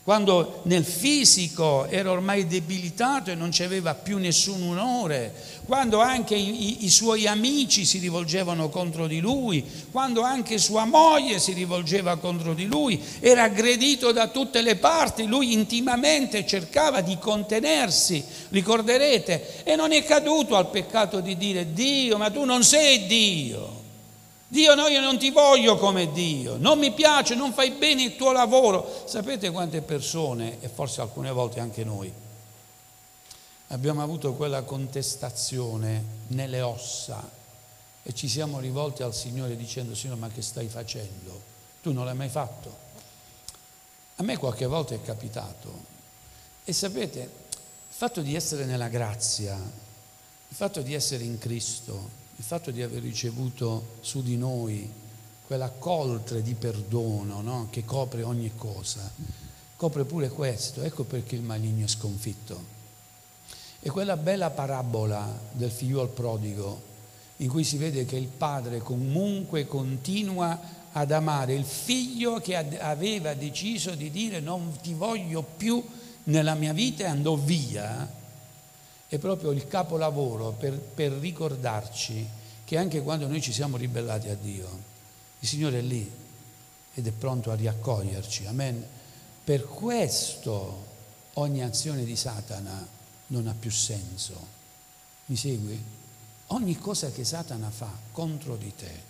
quando 0.09 0.61
nel 0.62 0.87
fisico 0.87 1.85
era 1.85 2.11
ormai 2.11 2.47
debilitato 2.47 3.31
e 3.31 3.35
non 3.35 3.53
ci 3.53 3.62
aveva 3.62 3.92
più 3.92 4.16
nessun 4.16 4.62
onore, 4.62 5.35
quando 5.66 6.01
anche 6.01 6.35
i, 6.35 6.87
i, 6.87 6.88
suoi 6.88 7.27
amici 7.27 7.85
si 7.85 7.99
rivolgevano 7.99 8.71
contro 8.71 9.07
di 9.07 9.21
lui, 9.21 9.62
quando 9.90 10.23
anche 10.23 10.57
sua 10.57 10.87
moglie 10.87 11.38
si 11.38 11.53
rivolgeva 11.53 12.16
contro 12.16 12.55
di 12.55 12.64
lui, 12.64 12.99
era 13.21 13.42
aggredito 13.42 14.11
da 14.11 14.29
tutte 14.29 14.62
le 14.62 14.77
parti, 14.77 15.27
lui 15.27 15.53
intimamente 15.53 16.47
cercava 16.47 17.03
di 17.03 17.18
contenersi, 17.18 18.25
ricorderete, 18.49 19.62
e 19.62 19.77
non 19.77 19.92
è 19.92 20.03
caduto 20.05 20.57
al 20.57 20.71
peccato 20.71 21.21
di 21.21 21.37
dire 21.37 21.75
Dio, 21.75 22.16
ma 22.16 22.31
tu 22.31 22.44
non 22.44 22.64
sei 22.64 23.05
Dio. 23.05 23.78
Dio 24.51 24.75
no, 24.75 24.87
io 24.87 25.01
non 25.01 25.19
ti 25.19 25.31
voglio 25.31 25.77
come 25.77 26.11
Dio, 26.11 26.57
non 26.57 26.79
mi 26.79 26.91
piace, 26.93 27.35
non 27.35 27.53
fai 27.53 27.73
bene 27.73 28.03
il 28.03 28.17
tuo 28.17 28.33
lavoro. 28.33 29.05
Sapete 29.05 29.51
quante 29.51 29.83
persone, 29.83 30.61
e 30.61 30.69
forse 30.69 31.03
alcune 31.03 31.31
volte 31.31 31.61
anche 31.61 31.85
noi, 31.85 32.11
abbiamo 33.69 34.03
avuto 34.03 34.33
quella 34.33 34.63
contestazione 34.63 36.03
nelle 36.29 36.63
ossa 36.63 37.37
e 38.03 38.15
ci 38.15 38.27
siamo 38.27 38.59
rivolti 38.59 39.03
al 39.03 39.15
Signore 39.15 39.55
dicendo, 39.55 39.95
Signore, 39.95 40.19
ma 40.19 40.29
che 40.29 40.41
stai 40.41 40.69
facendo? 40.69 41.43
Tu 41.83 41.93
non 41.93 42.07
l'hai 42.07 42.15
mai 42.15 42.31
fatto. 42.31 42.87
A 44.17 44.23
me 44.23 44.39
qualche 44.39 44.65
volta 44.65 44.95
è 44.95 45.03
capitato. 45.03 45.97
E 46.65 46.73
sapete, 46.73 47.21
il 47.21 47.29
fatto 47.89 48.23
di 48.23 48.35
essere 48.35 48.65
nella 48.65 48.89
grazia, 48.89 49.55
il 49.57 50.57
fatto 50.57 50.81
di 50.81 50.95
essere 50.95 51.25
in 51.25 51.37
Cristo, 51.37 52.18
il 52.38 52.44
fatto 52.44 52.70
di 52.70 52.83
aver 52.83 53.03
ricevuto 53.03 53.96
su 54.01 54.22
di 54.22 54.37
noi 54.37 54.88
quella 55.44 55.70
coltre 55.70 56.40
di 56.40 56.55
perdono 56.55 57.40
no? 57.40 57.66
che 57.68 57.85
copre 57.85 58.22
ogni 58.22 58.53
cosa, 58.55 59.11
copre 59.74 60.05
pure 60.05 60.29
questo, 60.29 60.83
ecco 60.83 61.03
perché 61.03 61.35
il 61.35 61.42
maligno 61.42 61.87
è 61.87 61.88
sconfitto. 61.88 62.77
E 63.81 63.90
quella 63.90 64.16
bella 64.16 64.51
parabola 64.51 65.27
del 65.51 65.70
figliuolo 65.70 66.09
prodigo, 66.09 66.83
in 67.38 67.48
cui 67.48 67.64
si 67.64 67.77
vede 67.77 68.05
che 68.05 68.16
il 68.16 68.29
padre 68.29 68.79
comunque 68.79 69.66
continua 69.66 70.61
ad 70.92 71.11
amare 71.11 71.55
il 71.55 71.64
figlio 71.64 72.40
che 72.40 72.57
aveva 72.79 73.35
deciso 73.35 73.94
di 73.94 74.11
dire 74.11 74.38
non 74.40 74.77
ti 74.81 74.94
voglio 74.94 75.42
più 75.42 75.85
nella 76.24 76.55
mia 76.55 76.72
vita 76.72 77.05
e 77.05 77.07
andò 77.07 77.35
via, 77.35 78.18
è 79.09 79.18
proprio 79.18 79.53
il 79.53 79.66
capolavoro 79.66 80.53
per, 80.53 80.79
per 80.79 81.12
ricordarci 81.12 82.27
che 82.64 82.77
anche 82.77 83.01
quando 83.03 83.27
noi 83.27 83.40
ci 83.40 83.53
siamo 83.53 83.79
ribellati 83.79 84.29
a 84.29 84.35
Dio, 84.35 84.68
il 85.40 85.49
Signore 85.49 85.79
è 85.79 85.83
lì 85.83 86.11
ed 86.92 87.07
è 87.07 87.12
pronto 87.12 87.51
a 87.51 87.55
riaccoglierci. 87.55 88.47
Amen. 88.47 88.87
Per 89.42 89.64
questo 89.64 90.87
ogni 91.35 91.62
azione 91.62 92.05
di 92.05 92.16
Satana 92.16 92.87
non 93.29 93.47
ha 93.47 93.55
più 93.59 93.71
senso. 93.71 94.57
Mi 95.27 95.37
segui? 95.37 95.83
Ogni 96.49 96.77
cosa 96.77 97.11
che 97.11 97.25
Satana 97.25 97.71
fa 97.71 97.90
contro 98.12 98.57
di 98.57 98.75
te 98.75 99.07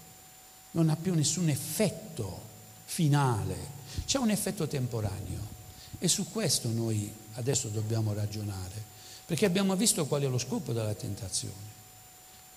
non 0.72 0.90
ha 0.90 0.96
più 0.96 1.14
nessun 1.14 1.48
effetto 1.48 2.46
finale, 2.84 3.56
c'è 4.04 4.18
un 4.18 4.30
effetto 4.30 4.68
temporaneo. 4.68 5.56
E 5.98 6.06
su 6.06 6.30
questo 6.30 6.68
noi 6.68 7.12
adesso 7.34 7.68
dobbiamo 7.68 8.12
ragionare. 8.12 8.96
Perché 9.28 9.44
abbiamo 9.44 9.76
visto 9.76 10.06
qual 10.06 10.22
è 10.22 10.26
lo 10.26 10.38
scopo 10.38 10.72
della 10.72 10.94
tentazione. 10.94 11.76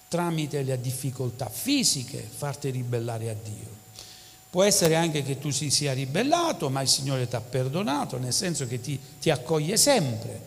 Tramite 0.07 0.63
le 0.63 0.79
difficoltà 0.79 1.49
fisiche 1.49 2.25
farti 2.33 2.69
ribellare 2.69 3.29
a 3.29 3.33
Dio. 3.33 3.79
Può 4.49 4.63
essere 4.63 4.95
anche 4.95 5.21
che 5.21 5.37
tu 5.37 5.49
si 5.49 5.69
sia 5.69 5.91
ribellato, 5.91 6.69
ma 6.69 6.79
il 6.79 6.87
Signore 6.87 7.27
ti 7.27 7.35
ha 7.35 7.41
perdonato, 7.41 8.17
nel 8.17 8.31
senso 8.31 8.67
che 8.67 8.79
ti, 8.79 8.97
ti 9.19 9.29
accoglie 9.29 9.75
sempre. 9.75 10.39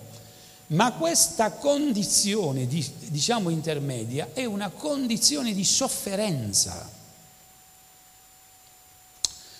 Ma 0.68 0.92
questa 0.92 1.52
condizione, 1.52 2.66
di, 2.66 2.82
diciamo 3.08 3.50
intermedia, 3.50 4.30
è 4.32 4.46
una 4.46 4.70
condizione 4.70 5.52
di 5.52 5.62
sofferenza. 5.62 6.90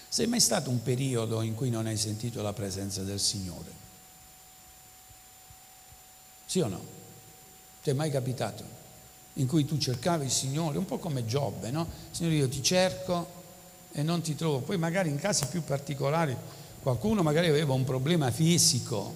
Sei 0.09 0.27
mai 0.27 0.41
stato 0.41 0.71
un 0.71 0.83
periodo 0.83 1.43
in 1.43 1.55
cui 1.55 1.69
non 1.69 1.85
hai 1.85 1.99
sentito 1.99 2.41
la 2.41 2.55
presenza 2.55 3.03
del 3.03 3.21
Signore? 3.21 3.84
Sì 6.55 6.61
o 6.61 6.69
no? 6.69 6.81
Ti 7.83 7.91
è 7.91 7.93
mai 7.95 8.13
capitato? 8.13 8.63
In 9.33 9.49
cui 9.49 9.65
tu 9.65 9.77
cercavi 9.77 10.27
il 10.27 10.31
Signore, 10.31 10.79
un 10.79 10.85
po' 10.85 10.99
come 10.99 11.27
Giobbe, 11.27 11.73
no? 11.73 11.85
Signore, 12.13 12.37
io 12.37 12.49
ti 12.49 12.63
cerco 12.63 13.27
e 13.91 14.05
non 14.05 14.21
ti 14.21 14.37
trovo. 14.37 14.61
Poi 14.61 14.79
magari 14.79 15.09
in 15.09 15.17
casi 15.17 15.47
più 15.47 15.65
particolari 15.65 16.37
qualcuno 16.81 17.25
magari 17.25 17.49
aveva 17.49 17.73
un 17.73 17.83
problema 17.83 18.31
fisico 18.31 19.13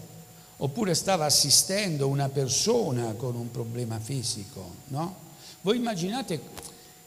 oppure 0.56 0.94
stava 0.94 1.26
assistendo 1.26 2.08
una 2.08 2.28
persona 2.28 3.12
con 3.12 3.36
un 3.36 3.52
problema 3.52 4.00
fisico, 4.00 4.74
no? 4.88 5.14
Voi 5.60 5.76
immaginate 5.76 6.40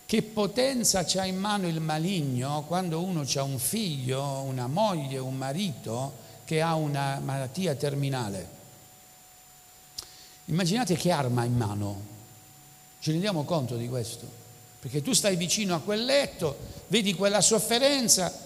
che 0.06 0.22
potenza 0.22 1.04
c'ha 1.04 1.26
in 1.26 1.40
mano 1.40 1.68
il 1.68 1.82
maligno 1.82 2.64
quando 2.68 3.04
uno 3.04 3.26
ha 3.36 3.44
un 3.44 3.60
figlio, 3.60 4.44
una 4.44 4.68
moglie, 4.68 5.18
un 5.18 5.36
marito 5.36 6.14
che 6.46 6.62
ha 6.62 6.76
una 6.76 7.20
malattia 7.20 7.76
terminale? 7.76 8.60
Immaginate 10.52 10.96
che 10.96 11.12
arma 11.12 11.46
in 11.46 11.56
mano, 11.56 12.02
ci 13.00 13.12
rendiamo 13.12 13.46
conto 13.46 13.78
di 13.78 13.88
questo? 13.88 14.28
Perché 14.82 15.02
tu 15.02 15.14
stai 15.14 15.38
vicino 15.38 15.74
a 15.76 15.80
quel 15.80 16.04
letto, 16.04 16.58
vedi 16.88 17.14
quella 17.14 17.40
sofferenza, 17.40 18.38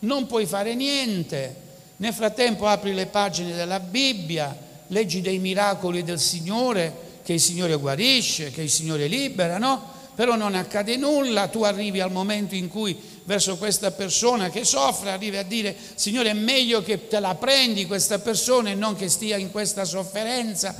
non 0.00 0.26
puoi 0.26 0.44
fare 0.44 0.74
niente, 0.74 1.64
nel 1.96 2.12
frattempo 2.12 2.66
apri 2.66 2.92
le 2.92 3.06
pagine 3.06 3.54
della 3.54 3.80
Bibbia, 3.80 4.54
leggi 4.88 5.22
dei 5.22 5.38
miracoli 5.38 6.04
del 6.04 6.20
Signore, 6.20 7.20
che 7.22 7.32
il 7.32 7.40
Signore 7.40 7.76
guarisce, 7.76 8.50
che 8.50 8.60
il 8.60 8.70
Signore 8.70 9.06
libera, 9.06 9.56
no? 9.56 9.94
Però 10.14 10.36
non 10.36 10.54
accade 10.54 10.96
nulla, 10.96 11.48
tu 11.48 11.62
arrivi 11.62 12.00
al 12.00 12.12
momento 12.12 12.54
in 12.54 12.68
cui 12.68 13.00
verso 13.24 13.56
questa 13.56 13.92
persona 13.92 14.50
che 14.50 14.64
soffre, 14.64 15.10
arrivi 15.10 15.38
a 15.38 15.42
dire, 15.42 15.74
Signore 15.94 16.30
è 16.30 16.34
meglio 16.34 16.82
che 16.82 17.08
te 17.08 17.18
la 17.18 17.34
prendi 17.34 17.86
questa 17.86 18.18
persona 18.18 18.68
e 18.68 18.74
non 18.74 18.94
che 18.94 19.08
stia 19.08 19.38
in 19.38 19.50
questa 19.50 19.86
sofferenza, 19.86 20.74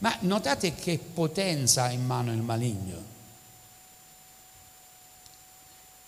ma 0.00 0.16
notate 0.20 0.74
che 0.74 0.98
potenza 0.98 1.84
ha 1.84 1.90
in 1.90 2.04
mano 2.04 2.32
il 2.32 2.42
maligno. 2.42 3.08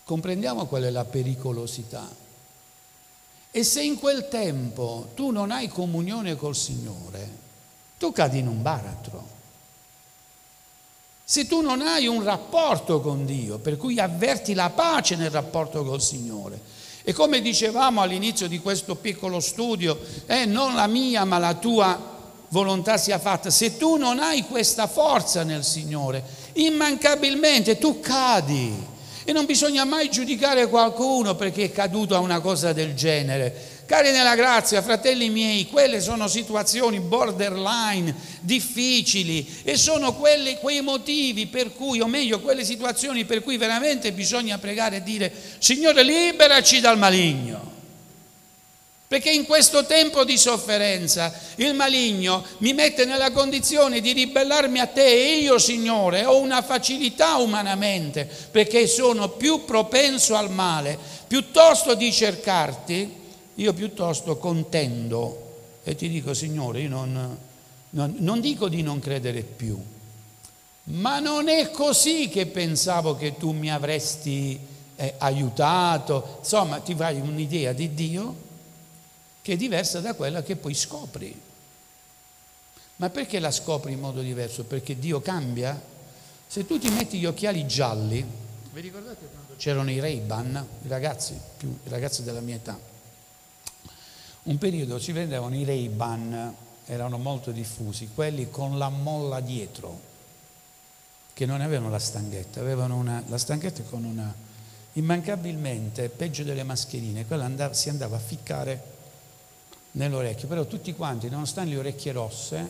Comprendiamo 0.03 0.65
qual 0.65 0.83
è 0.83 0.89
la 0.89 1.05
pericolosità. 1.05 2.07
E 3.51 3.63
se 3.63 3.83
in 3.83 3.99
quel 3.99 4.27
tempo 4.29 5.11
tu 5.13 5.29
non 5.29 5.51
hai 5.51 5.67
comunione 5.67 6.35
col 6.35 6.55
Signore, 6.55 7.41
tu 7.97 8.11
cadi 8.11 8.39
in 8.39 8.47
un 8.47 8.61
baratro. 8.61 9.31
Se 11.23 11.45
tu 11.47 11.61
non 11.61 11.81
hai 11.81 12.07
un 12.07 12.23
rapporto 12.23 12.99
con 12.99 13.25
Dio, 13.25 13.59
per 13.59 13.77
cui 13.77 13.99
avverti 13.99 14.53
la 14.55 14.71
pace 14.71 15.15
nel 15.15 15.29
rapporto 15.29 15.85
col 15.85 16.01
Signore. 16.01 16.59
E 17.03 17.13
come 17.13 17.41
dicevamo 17.41 18.01
all'inizio 18.01 18.47
di 18.47 18.59
questo 18.59 18.95
piccolo 18.95 19.39
studio, 19.39 19.99
eh, 20.25 20.45
non 20.45 20.73
la 20.73 20.87
mia 20.87 21.23
ma 21.25 21.37
la 21.37 21.53
tua 21.53 22.12
volontà 22.53 22.97
sia 22.97 23.17
fatta. 23.17 23.49
Se 23.49 23.77
tu 23.77 23.97
non 23.97 24.19
hai 24.19 24.43
questa 24.43 24.85
forza 24.85 25.43
nel 25.43 25.63
Signore, 25.63 26.23
immancabilmente 26.53 27.79
tu 27.79 27.99
cadi. 27.99 28.91
E 29.25 29.31
non 29.31 29.45
bisogna 29.45 29.85
mai 29.85 30.11
giudicare 30.11 30.67
qualcuno 30.67 31.35
perché 31.35 31.65
è 31.65 31.71
caduto 31.71 32.15
a 32.15 32.19
una 32.19 32.41
cosa 32.41 32.71
del 32.71 32.93
genere. 32.93 33.71
Cari 33.85 34.11
nella 34.11 34.35
grazia, 34.35 34.81
fratelli 34.81 35.29
miei, 35.29 35.67
quelle 35.67 35.99
sono 35.99 36.27
situazioni 36.27 36.99
borderline, 36.99 38.13
difficili 38.41 39.61
e 39.63 39.75
sono 39.75 40.13
quelli, 40.13 40.57
quei 40.57 40.81
motivi 40.81 41.47
per 41.47 41.73
cui, 41.73 42.01
o 42.01 42.07
meglio, 42.07 42.39
quelle 42.39 42.63
situazioni 42.63 43.25
per 43.25 43.41
cui 43.41 43.57
veramente 43.57 44.11
bisogna 44.11 44.57
pregare 44.57 44.97
e 44.97 45.03
dire, 45.03 45.31
Signore, 45.57 46.03
liberaci 46.03 46.79
dal 46.79 46.97
maligno. 46.97 47.72
Perché 49.13 49.29
in 49.29 49.45
questo 49.45 49.85
tempo 49.85 50.23
di 50.23 50.39
sofferenza 50.39 51.31
il 51.57 51.75
maligno 51.75 52.43
mi 52.57 52.73
mette 52.73 53.05
nella 53.05 53.29
condizione 53.29 54.01
di 54.01 54.11
ribellarmi 54.11 54.79
a 54.79 54.87
te 54.87 55.05
e 55.05 55.37
io, 55.37 55.59
Signore, 55.59 56.25
ho 56.25 56.39
una 56.39 56.63
facilità 56.63 57.35
umanamente 57.35 58.27
perché 58.49 58.87
sono 58.87 59.29
più 59.29 59.65
propenso 59.65 60.33
al 60.33 60.49
male. 60.49 60.97
Piuttosto 61.27 61.93
di 61.93 62.11
cercarti, 62.11 63.15
io 63.53 63.73
piuttosto 63.73 64.37
contendo 64.37 65.57
e 65.83 65.93
ti 65.93 66.09
dico, 66.09 66.33
Signore, 66.33 66.81
io 66.81 66.89
non, 66.89 67.37
non, 67.91 68.15
non 68.17 68.41
dico 68.41 68.67
di 68.67 68.81
non 68.81 68.97
credere 68.97 69.43
più, 69.43 69.79
ma 70.85 71.19
non 71.19 71.49
è 71.49 71.69
così 71.69 72.29
che 72.29 72.47
pensavo 72.47 73.15
che 73.15 73.37
tu 73.37 73.51
mi 73.51 73.71
avresti 73.71 74.59
eh, 74.95 75.13
aiutato. 75.19 76.37
Insomma, 76.39 76.79
ti 76.79 76.95
fai 76.95 77.19
un'idea 77.19 77.73
di 77.73 77.93
Dio 77.93 78.49
che 79.43 79.53
è 79.53 79.57
diversa 79.57 79.99
da 79.99 80.13
quella 80.13 80.41
che 80.41 80.55
poi 80.55 80.73
scopri. 80.73 81.39
Ma 82.95 83.09
perché 83.09 83.39
la 83.39 83.51
scopri 83.51 83.91
in 83.91 83.99
modo 83.99 84.21
diverso? 84.21 84.63
Perché 84.63 84.97
Dio 84.97 85.19
cambia? 85.19 85.79
Se 86.47 86.65
tu 86.65 86.79
ti 86.79 86.89
metti 86.89 87.19
gli 87.19 87.25
occhiali 87.25 87.67
gialli, 87.67 88.25
vi 88.71 88.79
ricordate 88.79 89.27
quando 89.29 89.55
c'erano 89.57 89.91
i 89.91 89.99
Ray-Ban, 89.99 90.65
i 90.83 90.87
ragazzi, 90.87 91.37
più, 91.57 91.77
i 91.83 91.89
ragazzi 91.89 92.23
della 92.23 92.39
mia 92.39 92.55
età? 92.55 92.79
Un 94.43 94.57
periodo 94.57 94.97
si 94.97 95.11
vendevano 95.11 95.55
i 95.55 95.65
Ray-Ban, 95.65 96.55
erano 96.85 97.17
molto 97.17 97.51
diffusi, 97.51 98.11
quelli 98.13 98.49
con 98.49 98.77
la 98.77 98.87
molla 98.87 99.41
dietro, 99.41 99.99
che 101.33 101.45
non 101.45 101.59
avevano 101.59 101.89
la 101.89 101.99
stanghetta, 101.99 102.61
avevano 102.61 102.95
una, 102.95 103.21
la 103.27 103.37
stanghetta 103.37 103.83
con 103.83 104.05
una, 104.05 104.33
immancabilmente, 104.93 106.07
peggio 106.07 106.43
delle 106.43 106.63
mascherine, 106.63 107.25
quella 107.25 107.43
andava, 107.43 107.73
si 107.73 107.89
andava 107.89 108.15
a 108.15 108.19
ficcare 108.19 108.92
nell'orecchio, 109.93 110.47
però 110.47 110.65
tutti 110.65 110.93
quanti, 110.93 111.29
nonostante 111.29 111.71
le 111.71 111.77
orecchie 111.77 112.11
rosse, 112.11 112.69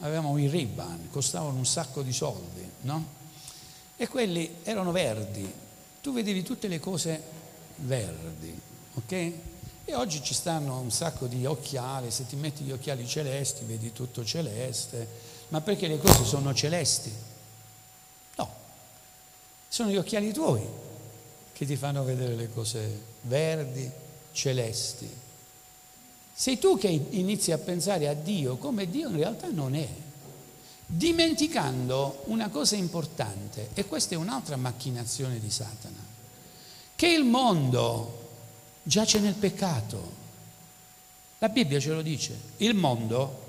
avevamo 0.00 0.36
i 0.38 0.48
Ray-Ban, 0.48 1.08
costavano 1.10 1.56
un 1.56 1.66
sacco 1.66 2.02
di 2.02 2.12
soldi, 2.12 2.68
no? 2.82 3.20
E 3.96 4.08
quelli 4.08 4.56
erano 4.62 4.90
verdi, 4.90 5.50
tu 6.00 6.12
vedevi 6.12 6.42
tutte 6.42 6.68
le 6.68 6.80
cose 6.80 7.22
verdi, 7.76 8.60
ok? 8.94 9.32
E 9.84 9.94
oggi 9.94 10.22
ci 10.22 10.34
stanno 10.34 10.78
un 10.78 10.90
sacco 10.90 11.26
di 11.26 11.44
occhiali, 11.44 12.10
se 12.10 12.26
ti 12.26 12.36
metti 12.36 12.64
gli 12.64 12.72
occhiali 12.72 13.06
celesti 13.06 13.64
vedi 13.64 13.92
tutto 13.92 14.24
celeste, 14.24 15.06
ma 15.48 15.60
perché 15.60 15.86
le 15.86 15.98
cose 15.98 16.24
sono 16.24 16.54
celesti? 16.54 17.12
No, 18.36 18.50
sono 19.68 19.90
gli 19.90 19.96
occhiali 19.96 20.32
tuoi 20.32 20.66
che 21.52 21.66
ti 21.66 21.76
fanno 21.76 22.02
vedere 22.02 22.34
le 22.34 22.50
cose 22.52 23.00
verdi, 23.22 23.88
celesti. 24.32 25.21
Sei 26.34 26.58
tu 26.58 26.78
che 26.78 26.88
inizi 26.88 27.52
a 27.52 27.58
pensare 27.58 28.08
a 28.08 28.14
Dio 28.14 28.56
come 28.56 28.88
Dio 28.88 29.08
in 29.08 29.16
realtà 29.16 29.48
non 29.50 29.74
è, 29.74 29.88
dimenticando 30.86 32.22
una 32.26 32.48
cosa 32.48 32.76
importante, 32.76 33.70
e 33.74 33.86
questa 33.86 34.14
è 34.14 34.18
un'altra 34.18 34.56
macchinazione 34.56 35.38
di 35.38 35.50
Satana, 35.50 36.04
che 36.94 37.08
il 37.08 37.24
mondo 37.24 38.28
giace 38.82 39.20
nel 39.20 39.34
peccato. 39.34 40.20
La 41.38 41.48
Bibbia 41.48 41.80
ce 41.80 41.90
lo 41.90 42.02
dice, 42.02 42.38
il 42.58 42.74
mondo 42.74 43.40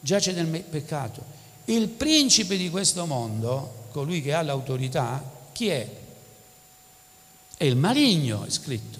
giace 0.00 0.32
nel 0.32 0.46
peccato. 0.62 1.38
Il 1.66 1.88
principe 1.88 2.56
di 2.56 2.70
questo 2.70 3.06
mondo, 3.06 3.86
colui 3.90 4.22
che 4.22 4.34
ha 4.34 4.42
l'autorità, 4.42 5.22
chi 5.52 5.68
è? 5.68 5.88
È 7.56 7.64
il 7.64 7.76
maligno, 7.76 8.44
è 8.44 8.50
scritto. 8.50 8.98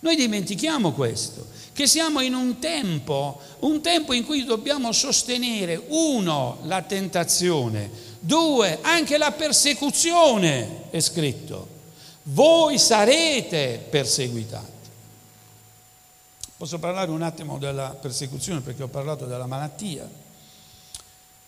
Noi 0.00 0.16
dimentichiamo 0.16 0.92
questo, 0.92 1.46
che 1.78 1.86
siamo 1.86 2.18
in 2.18 2.34
un 2.34 2.58
tempo, 2.58 3.40
un 3.60 3.80
tempo 3.80 4.12
in 4.12 4.24
cui 4.24 4.42
dobbiamo 4.44 4.90
sostenere, 4.90 5.80
uno, 5.86 6.58
la 6.64 6.82
tentazione, 6.82 7.88
due, 8.18 8.80
anche 8.82 9.16
la 9.16 9.30
persecuzione, 9.30 10.90
è 10.90 10.98
scritto. 10.98 11.68
Voi 12.24 12.80
sarete 12.80 13.86
perseguitati. 13.88 14.88
Posso 16.56 16.80
parlare 16.80 17.12
un 17.12 17.22
attimo 17.22 17.58
della 17.58 17.90
persecuzione 17.90 18.58
perché 18.58 18.82
ho 18.82 18.88
parlato 18.88 19.26
della 19.26 19.46
malattia. 19.46 20.10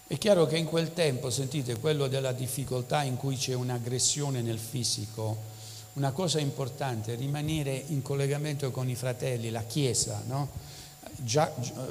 È 0.06 0.16
chiaro 0.16 0.46
che 0.46 0.58
in 0.58 0.66
quel 0.66 0.92
tempo, 0.92 1.28
sentite, 1.30 1.80
quello 1.80 2.06
della 2.06 2.30
difficoltà 2.30 3.02
in 3.02 3.16
cui 3.16 3.36
c'è 3.36 3.54
un'aggressione 3.54 4.42
nel 4.42 4.60
fisico, 4.60 5.58
una 5.94 6.12
cosa 6.12 6.38
importante 6.38 7.14
è 7.14 7.16
rimanere 7.16 7.84
in 7.88 8.02
collegamento 8.02 8.70
con 8.70 8.88
i 8.88 8.94
fratelli, 8.94 9.50
la 9.50 9.64
Chiesa, 9.64 10.22
no? 10.26 10.48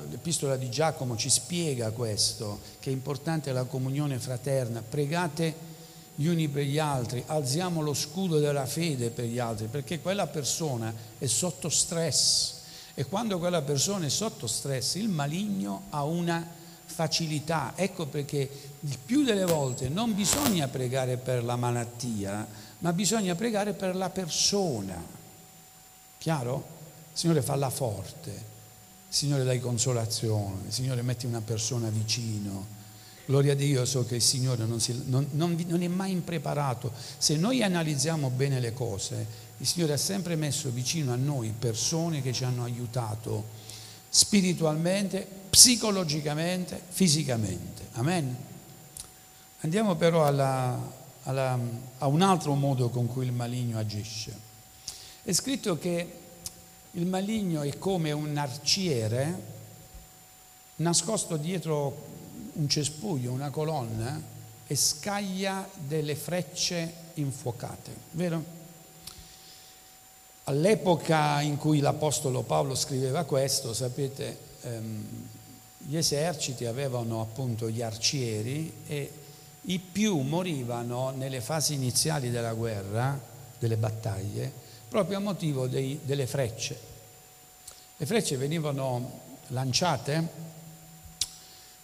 l'epistola 0.09 0.55
di 0.55 0.69
Giacomo 0.69 1.15
ci 1.15 1.29
spiega 1.29 1.91
questo, 1.91 2.59
che 2.79 2.89
è 2.89 2.93
importante 2.93 3.51
la 3.51 3.63
comunione 3.63 4.17
fraterna, 4.19 4.81
pregate 4.87 5.67
gli 6.15 6.27
uni 6.27 6.47
per 6.47 6.63
gli 6.63 6.79
altri, 6.79 7.23
alziamo 7.25 7.81
lo 7.81 7.93
scudo 7.93 8.39
della 8.39 8.65
fede 8.65 9.09
per 9.09 9.25
gli 9.25 9.39
altri, 9.39 9.67
perché 9.67 10.01
quella 10.01 10.27
persona 10.27 10.93
è 11.17 11.27
sotto 11.27 11.69
stress. 11.69 12.57
E 12.93 13.05
quando 13.05 13.39
quella 13.39 13.61
persona 13.61 14.05
è 14.05 14.09
sotto 14.09 14.45
stress 14.47 14.95
il 14.95 15.07
maligno 15.07 15.83
ha 15.91 16.03
una 16.03 16.45
facilità, 16.83 17.73
ecco 17.75 18.07
perché 18.07 18.49
il 18.79 18.97
più 19.05 19.23
delle 19.23 19.45
volte 19.45 19.87
non 19.87 20.13
bisogna 20.13 20.67
pregare 20.67 21.15
per 21.15 21.43
la 21.43 21.55
malattia, 21.55 22.45
ma 22.79 22.93
bisogna 22.93 23.35
pregare 23.35 23.73
per 23.73 23.95
la 23.95 24.09
persona. 24.09 25.01
Chiaro? 26.17 26.77
Signore 27.13 27.41
falla 27.41 27.69
forte, 27.69 28.47
Signore 29.09 29.43
dai 29.43 29.59
consolazione, 29.59 30.69
Signore 30.71 31.01
metti 31.01 31.25
una 31.25 31.41
persona 31.41 31.89
vicino. 31.89 32.77
Gloria 33.25 33.51
a 33.51 33.55
Dio, 33.55 33.85
so 33.85 34.05
che 34.05 34.15
il 34.15 34.21
Signore 34.21 34.65
non, 34.65 34.79
si, 34.79 35.03
non, 35.05 35.27
non, 35.31 35.63
non, 35.67 35.81
è 35.83 35.87
mai 35.87 36.11
impreparato. 36.11 36.91
Se 37.17 37.35
noi 37.35 37.61
analizziamo 37.61 38.29
bene 38.29 38.59
le 38.59 38.73
cose, 38.73 39.25
il 39.57 39.67
Signore 39.67 39.93
ha 39.93 39.97
sempre 39.97 40.35
messo 40.35 40.69
vicino 40.71 41.11
a 41.13 41.15
noi 41.15 41.53
persone 41.57 42.21
che 42.21 42.33
ci 42.33 42.43
hanno 42.43 42.63
aiutato 42.63 43.57
spiritualmente, 44.09 45.27
psicologicamente, 45.49 46.81
fisicamente. 46.87 47.87
Amen. 47.93 48.35
Andiamo 49.59 49.95
però 49.95 50.25
alla, 50.25 50.79
alla, 51.29 51.57
a 51.99 52.07
un 52.07 52.21
altro 52.21 52.55
modo 52.55 52.89
con 52.89 53.07
cui 53.07 53.25
il 53.25 53.31
maligno 53.31 53.77
agisce. 53.77 54.47
È 55.21 55.31
scritto 55.31 55.77
che 55.77 56.13
il 56.91 57.05
maligno 57.05 57.61
è 57.61 57.77
come 57.77 58.11
un 58.11 58.35
arciere 58.35 59.57
nascosto 60.77 61.37
dietro 61.37 62.07
un 62.53 62.67
cespuglio, 62.67 63.31
una 63.31 63.51
colonna, 63.51 64.37
e 64.65 64.75
scaglia 64.75 65.67
delle 65.75 66.15
frecce 66.15 66.93
infuocate, 67.15 67.91
vero? 68.11 68.57
All'epoca 70.45 71.41
in 71.41 71.57
cui 71.57 71.79
l'Apostolo 71.79 72.41
Paolo 72.41 72.75
scriveva 72.75 73.23
questo, 73.23 73.73
sapete, 73.73 74.37
ehm, 74.61 75.05
gli 75.77 75.95
eserciti 75.95 76.65
avevano 76.65 77.21
appunto 77.21 77.69
gli 77.69 77.81
arcieri 77.81 78.73
e 78.87 79.11
i 79.63 79.79
più 79.79 80.19
morivano 80.19 81.11
nelle 81.11 81.41
fasi 81.41 81.73
iniziali 81.73 82.29
della 82.29 82.53
guerra, 82.53 83.19
delle 83.57 83.77
battaglie, 83.77 84.51
proprio 84.87 85.17
a 85.17 85.21
motivo 85.21 85.67
dei, 85.67 85.99
delle 86.03 86.25
frecce. 86.25 86.79
Le 87.97 88.05
frecce 88.05 88.37
venivano 88.37 89.27
lanciate, 89.47 90.13
non 90.15 90.27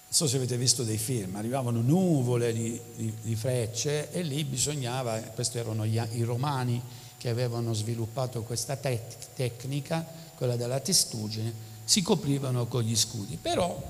so 0.07 0.27
se 0.27 0.37
avete 0.37 0.57
visto 0.57 0.83
dei 0.83 0.97
film, 0.97 1.35
arrivavano 1.35 1.81
nuvole 1.81 2.53
di, 2.53 2.79
di, 2.95 3.13
di 3.21 3.35
frecce 3.35 4.11
e 4.11 4.21
lì 4.21 4.43
bisognava, 4.45 5.19
questi 5.19 5.57
erano 5.57 5.85
gli, 5.85 6.01
i 6.11 6.23
romani 6.23 6.81
che 7.17 7.29
avevano 7.29 7.73
sviluppato 7.73 8.43
questa 8.43 8.75
tec- 8.77 9.33
tecnica, 9.35 10.05
quella 10.35 10.55
della 10.55 10.79
testuggine, 10.79 11.53
si 11.83 12.01
coprivano 12.01 12.67
con 12.67 12.83
gli 12.83 12.95
scudi. 12.95 13.37
Però 13.41 13.81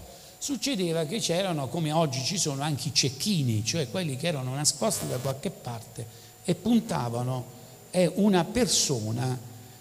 succedeva 0.45 1.05
che 1.05 1.17
c'erano, 1.17 1.69
come 1.69 1.91
oggi 1.91 2.23
ci 2.23 2.37
sono, 2.37 2.61
anche 2.61 2.89
i 2.89 2.93
cecchini, 2.93 3.65
cioè 3.65 3.89
quelli 3.89 4.15
che 4.15 4.27
erano 4.27 4.53
nascosti 4.53 5.07
da 5.07 5.17
qualche 5.17 5.49
parte 5.49 6.05
e 6.43 6.53
puntavano 6.53 7.45
a 7.91 8.11
una 8.17 8.43
persona 8.43 9.35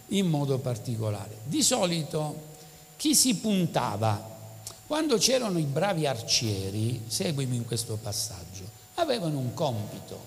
in 0.08 0.26
modo 0.26 0.56
particolare. 0.60 1.40
Di 1.44 1.62
solito 1.62 2.52
chi 2.96 3.14
si 3.14 3.36
puntava? 3.36 4.32
Quando 4.86 5.18
c'erano 5.18 5.58
i 5.58 5.64
bravi 5.64 6.06
arcieri, 6.06 7.02
seguimi 7.08 7.56
in 7.56 7.66
questo 7.66 7.98
passaggio, 8.00 8.64
avevano 8.94 9.36
un 9.36 9.52
compito, 9.52 10.18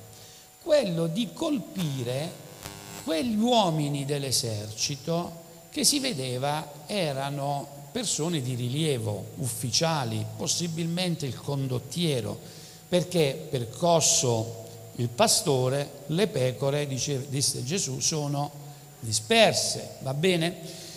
quello 0.61 1.07
di 1.07 1.33
colpire 1.33 2.31
quegli 3.03 3.39
uomini 3.39 4.05
dell'esercito 4.05 5.45
che 5.71 5.83
si 5.83 5.97
vedeva 5.97 6.73
erano 6.85 7.76
persone 7.91 8.41
di 8.41 8.55
rilievo, 8.55 9.31
ufficiali, 9.37 10.25
possibilmente 10.35 11.25
il 11.25 11.35
condottiero, 11.35 12.39
perché 12.87 13.47
percosso 13.49 14.65
il 14.95 15.09
pastore, 15.09 16.03
le 16.07 16.27
pecore, 16.27 16.87
dice, 16.87 17.27
disse 17.29 17.63
Gesù, 17.63 17.99
sono 17.99 18.51
disperse, 18.99 19.97
va 19.99 20.13
bene? 20.13 20.55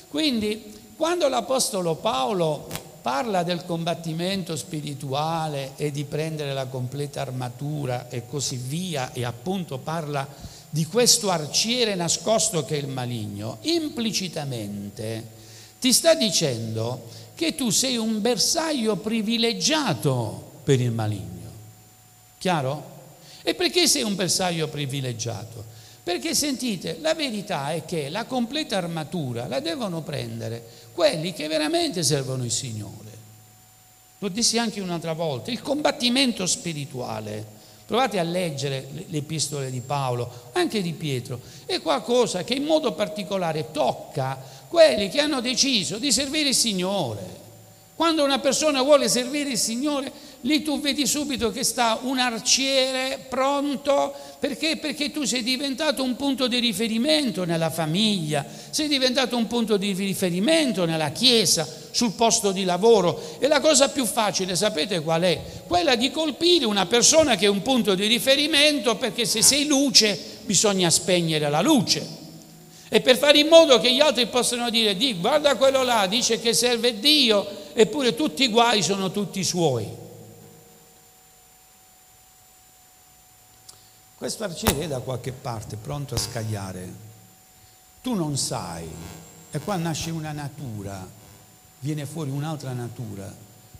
Quindi 0.08 0.78
quando 0.96 1.28
l'Apostolo 1.28 1.96
Paolo 1.96 2.68
parla 3.00 3.42
del 3.42 3.64
combattimento 3.64 4.56
spirituale 4.56 5.72
e 5.76 5.90
di 5.90 6.04
prendere 6.04 6.52
la 6.52 6.66
completa 6.66 7.22
armatura 7.22 8.08
e 8.08 8.26
così 8.26 8.56
via, 8.56 9.12
e 9.12 9.24
appunto 9.24 9.78
parla 9.78 10.26
di 10.68 10.84
questo 10.86 11.30
arciere 11.30 11.94
nascosto 11.94 12.64
che 12.64 12.76
è 12.76 12.78
il 12.78 12.88
maligno, 12.88 13.58
implicitamente 13.62 15.38
ti 15.80 15.92
sta 15.92 16.14
dicendo 16.14 17.08
che 17.34 17.54
tu 17.54 17.70
sei 17.70 17.96
un 17.96 18.20
bersaglio 18.20 18.96
privilegiato 18.96 20.50
per 20.62 20.80
il 20.80 20.92
maligno. 20.92 21.48
Chiaro? 22.38 22.98
E 23.42 23.54
perché 23.54 23.88
sei 23.88 24.02
un 24.02 24.14
bersaglio 24.14 24.68
privilegiato? 24.68 25.64
Perché 26.02 26.34
sentite, 26.34 26.98
la 27.00 27.14
verità 27.14 27.72
è 27.72 27.84
che 27.84 28.10
la 28.10 28.26
completa 28.26 28.76
armatura 28.76 29.46
la 29.46 29.60
devono 29.60 30.02
prendere 30.02 30.62
quelli 30.92 31.32
che 31.32 31.48
veramente 31.48 32.02
servono 32.02 32.44
il 32.44 32.50
Signore. 32.50 33.08
Lo 34.18 34.28
dissi 34.28 34.58
anche 34.58 34.80
un'altra 34.82 35.14
volta, 35.14 35.50
il 35.50 35.62
combattimento 35.62 36.44
spirituale. 36.46 37.58
Provate 37.86 38.18
a 38.18 38.22
leggere 38.22 38.88
le 39.08 39.16
epistole 39.16 39.70
di 39.70 39.80
Paolo, 39.80 40.50
anche 40.52 40.82
di 40.82 40.92
Pietro, 40.92 41.40
è 41.64 41.80
qualcosa 41.80 42.44
che 42.44 42.54
in 42.54 42.64
modo 42.64 42.92
particolare 42.92 43.70
tocca 43.72 44.38
quelli 44.70 45.08
che 45.08 45.20
hanno 45.20 45.40
deciso 45.40 45.98
di 45.98 46.12
servire 46.12 46.50
il 46.50 46.54
Signore. 46.54 47.38
Quando 47.96 48.22
una 48.22 48.38
persona 48.38 48.82
vuole 48.82 49.08
servire 49.08 49.50
il 49.50 49.58
Signore, 49.58 50.12
lì 50.42 50.62
tu 50.62 50.80
vedi 50.80 51.08
subito 51.08 51.50
che 51.50 51.64
sta 51.64 51.98
un 52.02 52.20
arciere 52.20 53.18
pronto, 53.28 54.14
perché? 54.38 54.76
Perché 54.76 55.10
tu 55.10 55.24
sei 55.24 55.42
diventato 55.42 56.04
un 56.04 56.14
punto 56.14 56.46
di 56.46 56.60
riferimento 56.60 57.44
nella 57.44 57.68
famiglia, 57.68 58.46
sei 58.70 58.86
diventato 58.86 59.36
un 59.36 59.48
punto 59.48 59.76
di 59.76 59.92
riferimento 59.92 60.84
nella 60.84 61.10
chiesa, 61.10 61.66
sul 61.90 62.12
posto 62.12 62.52
di 62.52 62.62
lavoro. 62.62 63.38
E 63.40 63.48
la 63.48 63.58
cosa 63.58 63.88
più 63.88 64.06
facile, 64.06 64.54
sapete 64.54 65.00
qual 65.00 65.22
è? 65.22 65.42
Quella 65.66 65.96
di 65.96 66.12
colpire 66.12 66.64
una 66.64 66.86
persona 66.86 67.34
che 67.34 67.46
è 67.46 67.48
un 67.48 67.62
punto 67.62 67.96
di 67.96 68.06
riferimento, 68.06 68.94
perché 68.94 69.26
se 69.26 69.42
sei 69.42 69.66
luce 69.66 70.16
bisogna 70.46 70.88
spegnere 70.90 71.50
la 71.50 71.60
luce. 71.60 72.19
E 72.92 73.00
per 73.00 73.16
fare 73.16 73.38
in 73.38 73.46
modo 73.46 73.78
che 73.78 73.94
gli 73.94 74.00
altri 74.00 74.26
possano 74.26 74.68
dire, 74.68 74.96
di, 74.96 75.14
guarda 75.14 75.54
quello 75.54 75.84
là, 75.84 76.08
dice 76.08 76.40
che 76.40 76.52
serve 76.52 76.98
Dio, 76.98 77.72
eppure 77.72 78.16
tutti 78.16 78.42
i 78.42 78.48
guai 78.48 78.82
sono 78.82 79.12
tutti 79.12 79.44
suoi. 79.44 79.88
Questo 84.16 84.42
arciere 84.42 84.80
è 84.80 84.88
da 84.88 84.98
qualche 84.98 85.30
parte 85.30 85.76
pronto 85.76 86.16
a 86.16 86.18
scagliare. 86.18 86.92
Tu 88.02 88.12
non 88.14 88.36
sai, 88.36 88.88
e 89.52 89.58
qua 89.60 89.76
nasce 89.76 90.10
una 90.10 90.32
natura, 90.32 91.08
viene 91.78 92.06
fuori 92.06 92.30
un'altra 92.30 92.72
natura 92.72 93.32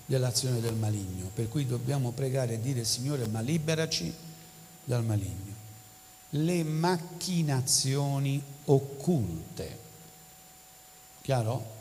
dell'azione 0.07 0.61
del 0.61 0.75
maligno, 0.75 1.33
per 1.35 1.49
cui 1.49 1.67
dobbiamo 1.67 2.13
pregare 2.13 2.55
e 2.55 2.61
dire 2.61 2.85
Signore, 2.85 3.27
ma 3.27 3.41
liberaci 3.41 4.15
dal 4.85 5.03
maligno 5.03 5.50
le 6.31 6.63
macchinazioni 6.63 8.43
occulte. 8.67 9.79
Chiaro? 11.23 11.79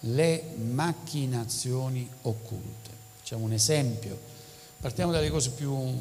Le 0.00 0.54
macchinazioni 0.56 2.08
occulte. 2.22 2.90
Facciamo 3.18 3.44
un 3.44 3.52
esempio. 3.52 4.18
Partiamo 4.80 5.12
dalle 5.12 5.30
cose 5.30 5.50
più, 5.50 5.94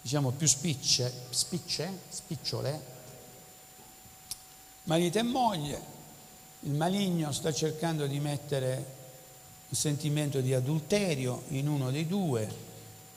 diciamo, 0.00 0.30
più 0.30 0.46
spicce, 0.46 1.12
spicce, 1.30 1.98
spicciole. 2.08 2.90
Marito 4.84 5.18
e 5.18 5.22
moglie. 5.22 5.90
Il 6.60 6.74
maligno 6.74 7.32
sta 7.32 7.52
cercando 7.52 8.06
di 8.06 8.20
mettere 8.20 9.00
un 9.68 9.76
sentimento 9.76 10.40
di 10.40 10.54
adulterio 10.54 11.42
in 11.48 11.66
uno 11.66 11.90
dei 11.90 12.06
due 12.06 12.70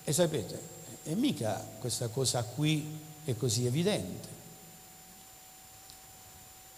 e 0.04 0.14
sapete, 0.14 0.60
è 1.04 1.14
mica 1.14 1.64
questa 1.80 2.08
cosa 2.08 2.44
qui 2.44 3.04
è 3.26 3.36
così 3.36 3.66
evidente. 3.66 4.30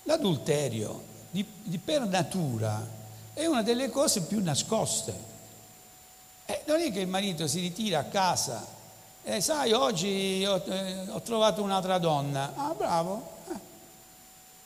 L'adulterio 0.04 1.04
di, 1.30 1.46
di 1.64 1.78
per 1.78 2.08
natura 2.08 2.86
è 3.34 3.46
una 3.46 3.62
delle 3.62 3.92
cose 3.92 4.22
più 4.22 4.42
nascoste. 4.42 5.14
Eh, 6.46 6.64
non 6.66 6.80
è 6.80 6.92
che 6.92 7.02
il 7.02 7.08
marito 7.08 7.46
si 7.48 7.60
ritira 7.60 8.00
a 8.00 8.06
casa 8.06 8.66
e 9.24 9.42
sai, 9.42 9.74
oggi 9.74 10.44
ho, 10.48 10.64
eh, 10.66 11.10
ho 11.10 11.22
trovato 11.22 11.62
un'altra 11.62 11.98
donna. 11.98 12.54
Ah, 12.56 12.74
bravo. 12.74 13.36
Eh. 13.50 13.60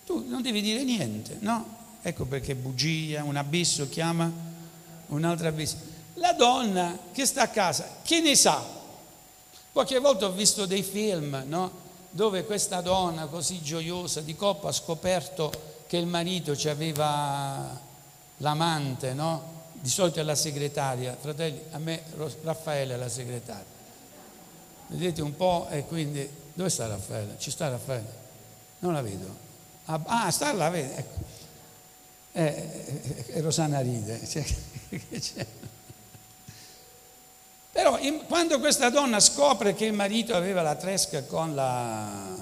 Tu 0.05 0.25
non 0.27 0.41
devi 0.41 0.61
dire 0.61 0.83
niente, 0.83 1.37
no? 1.39 1.79
Ecco 2.03 2.25
perché 2.25 2.55
bugia, 2.55 3.23
un 3.23 3.35
abisso 3.35 3.89
chiama 3.89 4.49
un 5.07 5.23
altro 5.23 5.47
abisso. 5.47 5.77
La 6.15 6.33
donna 6.33 6.97
che 7.11 7.25
sta 7.25 7.43
a 7.43 7.47
casa, 7.47 7.87
che 8.03 8.21
ne 8.21 8.35
sa? 8.35 8.63
Qualche 9.71 9.99
volta 9.99 10.25
ho 10.25 10.31
visto 10.31 10.65
dei 10.65 10.83
film, 10.83 11.43
no? 11.47 11.89
dove 12.11 12.43
questa 12.43 12.81
donna 12.81 13.25
così 13.27 13.61
gioiosa 13.61 14.19
di 14.19 14.35
coppa 14.35 14.67
ha 14.67 14.73
scoperto 14.73 15.51
che 15.87 15.97
il 15.97 16.05
marito 16.05 16.55
ci 16.55 16.67
aveva 16.67 17.79
l'amante, 18.37 19.13
no? 19.13 19.59
Di 19.73 19.89
solito 19.89 20.19
è 20.19 20.23
la 20.23 20.35
segretaria, 20.35 21.15
fratelli, 21.19 21.59
a 21.71 21.79
me 21.79 22.03
Raffaele 22.43 22.93
è 22.93 22.97
la 22.97 23.09
segretaria. 23.09 23.79
Vedete 24.87 25.21
un 25.21 25.35
po' 25.35 25.67
e 25.69 25.85
quindi 25.85 26.29
dove 26.53 26.69
sta 26.69 26.87
Raffaele? 26.87 27.35
Ci 27.39 27.49
sta 27.49 27.69
Raffaele? 27.69 28.19
Non 28.79 28.93
la 28.93 29.01
vedo. 29.01 29.49
Ah, 29.85 30.01
ah 30.05 30.31
sta 30.31 30.53
là, 30.53 30.69
vede. 30.69 30.95
Ecco. 30.97 31.19
Eh, 32.33 32.43
eh, 32.43 33.25
eh, 33.27 33.41
Rosanna 33.41 33.79
ride. 33.79 34.19
Cioè, 34.91 35.47
però 35.47 35.70
in, 38.01 38.25
quando 38.27 38.59
questa 38.59 38.89
donna 38.89 39.19
scopre 39.19 39.73
che 39.73 39.85
il 39.85 39.93
marito 39.93 40.35
aveva 40.35 40.61
la 40.61 40.75
tresca 40.75 41.23
con 41.23 41.55
la, 41.55 42.35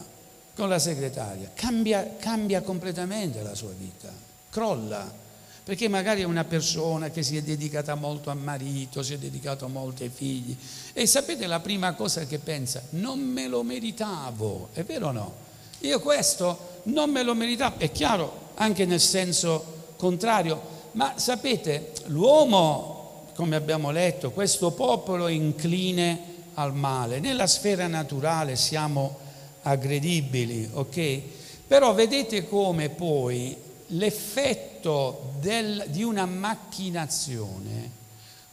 con 0.55 0.69
la 0.69 0.79
segretaria, 0.79 1.51
cambia, 1.53 2.15
cambia 2.19 2.61
completamente 2.61 3.41
la 3.41 3.55
sua 3.55 3.71
vita, 3.77 4.11
crolla 4.49 5.27
perché 5.69 5.87
magari 5.87 6.21
è 6.21 6.25
una 6.25 6.45
persona 6.45 7.11
che 7.11 7.21
si 7.21 7.37
è 7.37 7.43
dedicata 7.43 7.93
molto 7.93 8.31
al 8.31 8.39
marito, 8.39 9.03
si 9.03 9.13
è 9.13 9.19
dedicato 9.19 9.67
molto 9.67 10.01
ai 10.01 10.09
figli 10.09 10.57
e 10.93 11.05
sapete 11.05 11.45
la 11.45 11.59
prima 11.59 11.93
cosa 11.93 12.25
che 12.25 12.39
pensa? 12.39 12.81
Non 12.93 13.19
me 13.19 13.47
lo 13.47 13.61
meritavo, 13.61 14.69
è 14.73 14.83
vero 14.83 15.09
o 15.09 15.11
no? 15.11 15.33
Io 15.81 15.99
questo 15.99 16.79
non 16.85 17.11
me 17.11 17.21
lo 17.21 17.35
meritavo, 17.35 17.77
è 17.77 17.91
chiaro 17.91 18.47
anche 18.55 18.87
nel 18.87 18.99
senso 18.99 19.93
contrario, 19.95 20.59
ma 20.93 21.13
sapete, 21.19 21.91
l'uomo 22.05 22.98
come 23.39 23.55
abbiamo 23.55 23.89
letto, 23.89 24.31
questo 24.31 24.71
popolo 24.71 25.27
è 25.27 25.31
incline 25.31 26.19
al 26.55 26.73
male. 26.75 27.21
Nella 27.21 27.47
sfera 27.47 27.87
naturale 27.87 28.57
siamo 28.57 29.17
aggredibili, 29.61 30.69
ok? 30.73 31.21
Però 31.65 31.93
vedete 31.93 32.49
come 32.49 32.89
poi 32.89 33.55
l'effetto 33.87 35.35
del, 35.39 35.85
di 35.87 36.03
una 36.03 36.25
macchinazione 36.25 37.91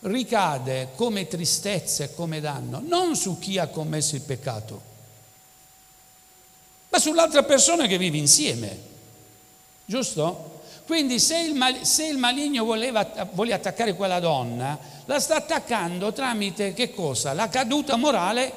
ricade 0.02 0.90
come 0.94 1.26
tristezza 1.26 2.04
e 2.04 2.14
come 2.14 2.38
danno 2.38 2.80
non 2.80 3.16
su 3.16 3.40
chi 3.40 3.58
ha 3.58 3.66
commesso 3.66 4.14
il 4.14 4.22
peccato, 4.22 4.80
ma 6.90 6.98
sull'altra 7.00 7.42
persona 7.42 7.88
che 7.88 7.98
vive 7.98 8.18
insieme. 8.18 8.78
Giusto? 9.84 10.55
Quindi 10.86 11.18
se 11.18 11.38
il, 11.38 11.54
mal, 11.54 11.84
se 11.84 12.06
il 12.06 12.16
maligno 12.16 12.64
voleva, 12.64 13.28
vuole 13.32 13.52
attaccare 13.52 13.94
quella 13.94 14.20
donna, 14.20 14.78
la 15.04 15.18
sta 15.18 15.36
attaccando 15.36 16.12
tramite 16.12 16.72
che 16.72 16.94
cosa? 16.94 17.32
La 17.32 17.48
caduta 17.48 17.96
morale 17.96 18.52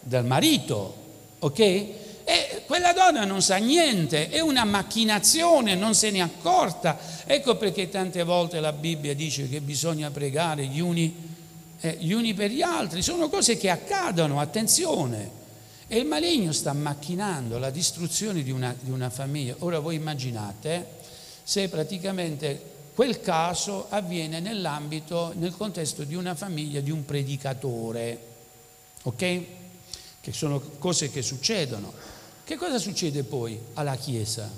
del 0.00 0.24
marito, 0.24 0.94
ok? 1.38 1.58
E 1.60 2.62
quella 2.66 2.92
donna 2.92 3.24
non 3.24 3.40
sa 3.40 3.56
niente, 3.56 4.28
è 4.28 4.40
una 4.40 4.64
macchinazione, 4.64 5.74
non 5.74 5.94
se 5.94 6.10
ne 6.10 6.18
è 6.18 6.22
accorta. 6.22 6.98
Ecco 7.24 7.56
perché 7.56 7.88
tante 7.88 8.22
volte 8.24 8.60
la 8.60 8.72
Bibbia 8.72 9.14
dice 9.14 9.48
che 9.48 9.60
bisogna 9.60 10.10
pregare 10.10 10.66
gli 10.66 10.80
uni 10.80 11.36
eh, 11.80 11.96
gli 12.00 12.12
uni 12.12 12.34
per 12.34 12.50
gli 12.50 12.62
altri, 12.62 13.02
sono 13.02 13.28
cose 13.28 13.56
che 13.56 13.70
accadono, 13.70 14.40
attenzione. 14.40 15.36
E 15.86 15.98
il 15.98 16.06
maligno 16.06 16.52
sta 16.52 16.72
macchinando 16.72 17.58
la 17.58 17.70
distruzione 17.70 18.42
di 18.42 18.50
una, 18.50 18.74
di 18.78 18.90
una 18.90 19.10
famiglia. 19.10 19.54
Ora 19.60 19.78
voi 19.78 19.94
immaginate 19.94 20.96
se 21.48 21.70
praticamente 21.70 22.60
quel 22.94 23.22
caso 23.22 23.86
avviene 23.88 24.38
nell'ambito, 24.38 25.32
nel 25.36 25.56
contesto 25.56 26.04
di 26.04 26.14
una 26.14 26.34
famiglia 26.34 26.80
di 26.82 26.90
un 26.90 27.06
predicatore, 27.06 28.20
ok? 29.04 29.44
Che 30.20 30.32
sono 30.34 30.60
cose 30.60 31.10
che 31.10 31.22
succedono. 31.22 31.90
Che 32.44 32.56
cosa 32.56 32.76
succede 32.76 33.22
poi 33.22 33.58
alla 33.72 33.96
Chiesa? 33.96 34.50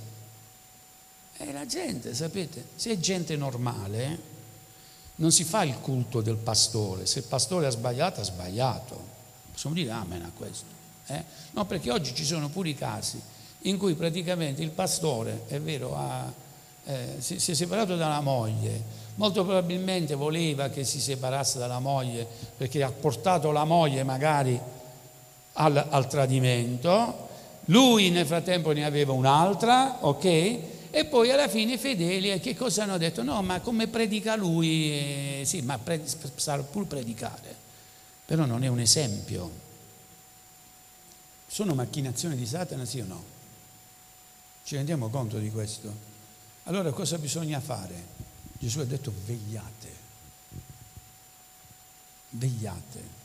E 1.36 1.52
la 1.52 1.64
gente, 1.64 2.12
sapete, 2.12 2.70
se 2.74 2.90
è 2.90 2.98
gente 2.98 3.36
normale, 3.36 4.18
non 5.16 5.30
si 5.30 5.44
fa 5.44 5.62
il 5.62 5.78
culto 5.78 6.20
del 6.22 6.38
pastore, 6.38 7.06
se 7.06 7.20
il 7.20 7.26
pastore 7.26 7.68
ha 7.68 7.70
sbagliato, 7.70 8.20
ha 8.20 8.24
sbagliato. 8.24 9.00
Possiamo 9.52 9.76
dire 9.76 9.92
amen 9.92 10.22
a 10.22 10.32
questo. 10.36 10.66
Eh? 11.06 11.22
No, 11.52 11.66
perché 11.66 11.92
oggi 11.92 12.16
ci 12.16 12.24
sono 12.24 12.48
pure 12.48 12.70
i 12.70 12.74
casi 12.74 13.22
in 13.64 13.78
cui 13.78 13.94
praticamente 13.94 14.60
il 14.62 14.70
pastore, 14.70 15.44
è 15.46 15.60
vero, 15.60 15.96
ha, 15.96 16.48
eh, 16.84 17.16
si, 17.18 17.38
si, 17.38 17.52
è 17.52 17.54
separato 17.54 17.96
dalla 17.96 18.20
moglie, 18.20 18.82
molto 19.16 19.44
probabilmente 19.44 20.14
voleva 20.14 20.68
che 20.68 20.84
si 20.84 21.00
separasse 21.00 21.58
dalla 21.58 21.78
moglie 21.78 22.26
perché 22.56 22.82
ha 22.82 22.90
portato 22.90 23.50
la 23.50 23.64
moglie 23.64 24.02
magari 24.02 24.58
al, 25.54 25.86
al 25.88 26.08
tradimento, 26.08 27.28
lui 27.66 28.10
nel 28.10 28.26
frattempo 28.26 28.72
ne 28.72 28.84
aveva 28.84 29.12
un'altra, 29.12 29.98
ok? 30.00 30.24
E 30.92 31.04
poi 31.04 31.30
alla 31.30 31.48
fine 31.48 31.74
i 31.74 31.78
fedeli 31.78 32.40
che 32.40 32.56
cosa 32.56 32.82
hanno 32.82 32.98
detto? 32.98 33.22
No, 33.22 33.40
ma 33.42 33.60
come 33.60 33.86
predica 33.86 34.34
lui? 34.34 34.90
Eh, 34.90 35.42
sì, 35.44 35.60
ma 35.62 35.78
pre- 35.78 36.02
sa 36.34 36.58
pur 36.58 36.86
predicare, 36.86 37.54
però 38.24 38.44
non 38.44 38.64
è 38.64 38.66
un 38.66 38.80
esempio. 38.80 39.68
Sono 41.46 41.74
macchinazioni 41.74 42.36
di 42.36 42.46
Satana, 42.46 42.84
sì 42.84 43.00
o 43.00 43.04
no? 43.06 43.22
Ci 44.64 44.76
rendiamo 44.76 45.08
conto 45.08 45.38
di 45.38 45.50
questo? 45.50 46.09
Allora 46.64 46.92
cosa 46.92 47.18
bisogna 47.18 47.60
fare? 47.60 48.18
Gesù 48.58 48.80
ha 48.80 48.84
detto 48.84 49.12
vegliate, 49.24 49.88
vegliate, 52.30 53.18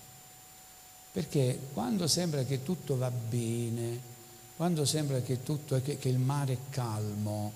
perché 1.11 1.59
quando 1.73 2.07
sembra 2.07 2.43
che 2.43 2.63
tutto 2.63 2.97
va 2.97 3.11
bene, 3.11 4.13
quando 4.55 4.85
sembra 4.85 5.19
che, 5.19 5.43
tutto, 5.43 5.81
che, 5.81 5.97
che 5.97 6.09
il 6.09 6.17
mare 6.17 6.53
è 6.53 6.57
calmo, 6.69 7.51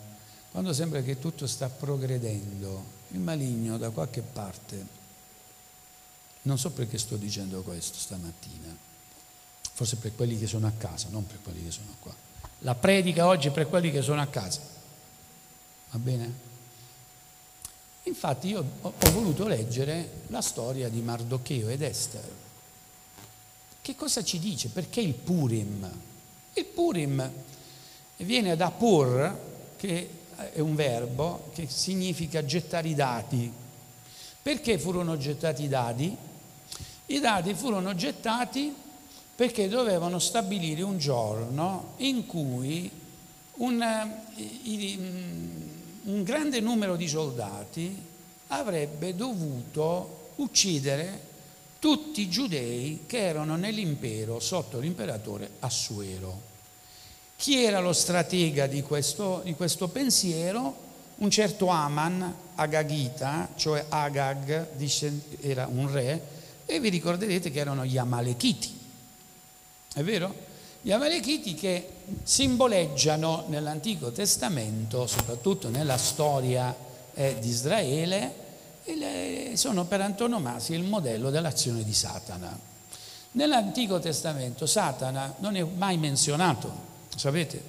quando 0.51 0.73
sembra 0.73 1.01
che 1.01 1.19
tutto 1.19 1.47
sta 1.47 1.69
progredendo, 1.69 2.97
il 3.09 3.19
maligno 3.19 3.77
da 3.77 3.89
qualche 3.91 4.21
parte, 4.21 4.97
non 6.43 6.57
so 6.57 6.71
perché 6.71 6.97
sto 6.97 7.15
dicendo 7.15 7.61
questo 7.61 7.97
stamattina, 7.97 8.75
forse 9.73 9.95
per 9.97 10.15
quelli 10.15 10.37
che 10.37 10.47
sono 10.47 10.67
a 10.67 10.73
casa, 10.77 11.07
non 11.09 11.25
per 11.25 11.41
quelli 11.41 11.63
che 11.63 11.71
sono 11.71 11.95
qua. 11.99 12.13
La 12.59 12.75
predica 12.75 13.27
oggi 13.27 13.47
è 13.47 13.51
per 13.51 13.67
quelli 13.67 13.91
che 13.91 14.01
sono 14.01 14.21
a 14.21 14.27
casa, 14.27 14.59
va 15.91 15.97
bene? 15.97 16.47
Infatti 18.03 18.47
io 18.47 18.65
ho 18.81 18.93
voluto 19.11 19.47
leggere 19.47 20.23
la 20.27 20.41
storia 20.41 20.89
di 20.89 21.01
Mardocheo 21.01 21.69
ed 21.69 21.81
Esther. 21.81 22.27
Che 23.81 23.95
cosa 23.95 24.23
ci 24.23 24.39
dice? 24.39 24.69
Perché 24.69 25.01
il 25.01 25.13
Purim? 25.13 25.89
Il 26.53 26.65
Purim 26.65 27.31
viene 28.17 28.55
da 28.55 28.71
pur, 28.71 29.37
che 29.77 30.09
è 30.53 30.59
un 30.59 30.75
verbo 30.75 31.49
che 31.53 31.67
significa 31.69 32.43
gettare 32.45 32.87
i 32.87 32.95
dati. 32.95 33.51
Perché 34.41 34.79
furono 34.79 35.17
gettati 35.17 35.63
i 35.63 35.67
dati? 35.67 36.15
I 37.07 37.19
dati 37.19 37.53
furono 37.53 37.95
gettati 37.95 38.73
perché 39.35 39.67
dovevano 39.67 40.19
stabilire 40.19 40.81
un 40.81 40.97
giorno 40.97 41.93
in 41.97 42.25
cui 42.25 42.89
un, 43.53 44.13
un 46.03 46.23
grande 46.23 46.59
numero 46.59 46.95
di 46.95 47.07
soldati 47.07 48.05
avrebbe 48.47 49.15
dovuto 49.15 50.31
uccidere 50.35 51.27
tutti 51.79 52.21
i 52.21 52.29
giudei 52.29 53.03
che 53.05 53.19
erano 53.19 53.55
nell'impero 53.55 54.39
sotto 54.39 54.79
l'imperatore 54.79 55.49
Assuero. 55.59 56.47
Chi 57.37 57.63
era 57.63 57.79
lo 57.79 57.93
stratega 57.93 58.67
di 58.67 58.81
questo, 58.81 59.41
di 59.43 59.53
questo 59.53 59.87
pensiero? 59.87 60.87
Un 61.15 61.29
certo 61.29 61.67
Aman, 61.67 62.33
Agagita, 62.55 63.49
cioè 63.55 63.85
Agag 63.89 64.67
era 65.41 65.67
un 65.67 65.91
re, 65.91 66.21
e 66.65 66.79
vi 66.79 66.89
ricorderete 66.89 67.51
che 67.51 67.59
erano 67.59 67.85
gli 67.85 67.97
Amalechiti. 67.97 68.77
È 69.93 70.03
vero? 70.03 70.47
Gli 70.81 70.91
Amalechiti 70.91 71.55
che 71.55 71.89
simboleggiano 72.23 73.45
nell'Antico 73.47 74.11
Testamento, 74.11 75.07
soprattutto 75.07 75.69
nella 75.69 75.97
storia 75.97 76.73
eh, 77.13 77.37
di 77.39 77.49
Israele, 77.49 78.47
sono 79.55 79.83
per 79.85 79.99
antonomasia 79.99 80.77
il 80.77 80.83
modello 80.83 81.29
dell'azione 81.29 81.83
di 81.83 81.93
Satana. 81.93 82.57
Nell'Antico 83.31 83.99
Testamento 83.99 84.65
Satana 84.65 85.35
non 85.39 85.57
è 85.57 85.63
mai 85.63 85.97
menzionato, 85.97 86.71
sapete, 87.13 87.61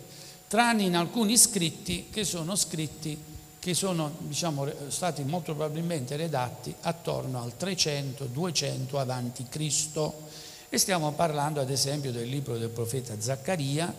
tranne 0.46 0.84
in 0.84 0.94
alcuni 0.94 1.36
scritti 1.36 2.08
che 2.10 2.24
sono 2.24 2.54
scritti 2.54 3.28
che 3.58 3.74
sono 3.74 4.10
diciamo, 4.20 4.66
stati 4.88 5.22
molto 5.22 5.54
probabilmente 5.54 6.16
redatti 6.16 6.74
attorno 6.80 7.42
al 7.42 7.52
300-200 7.58 8.96
avanti 8.96 9.44
Cristo 9.50 10.28
e 10.72 10.78
stiamo 10.78 11.10
parlando 11.12 11.60
ad 11.60 11.68
esempio 11.68 12.12
del 12.12 12.28
libro 12.28 12.56
del 12.56 12.68
profeta 12.68 13.20
Zaccaria 13.20 13.92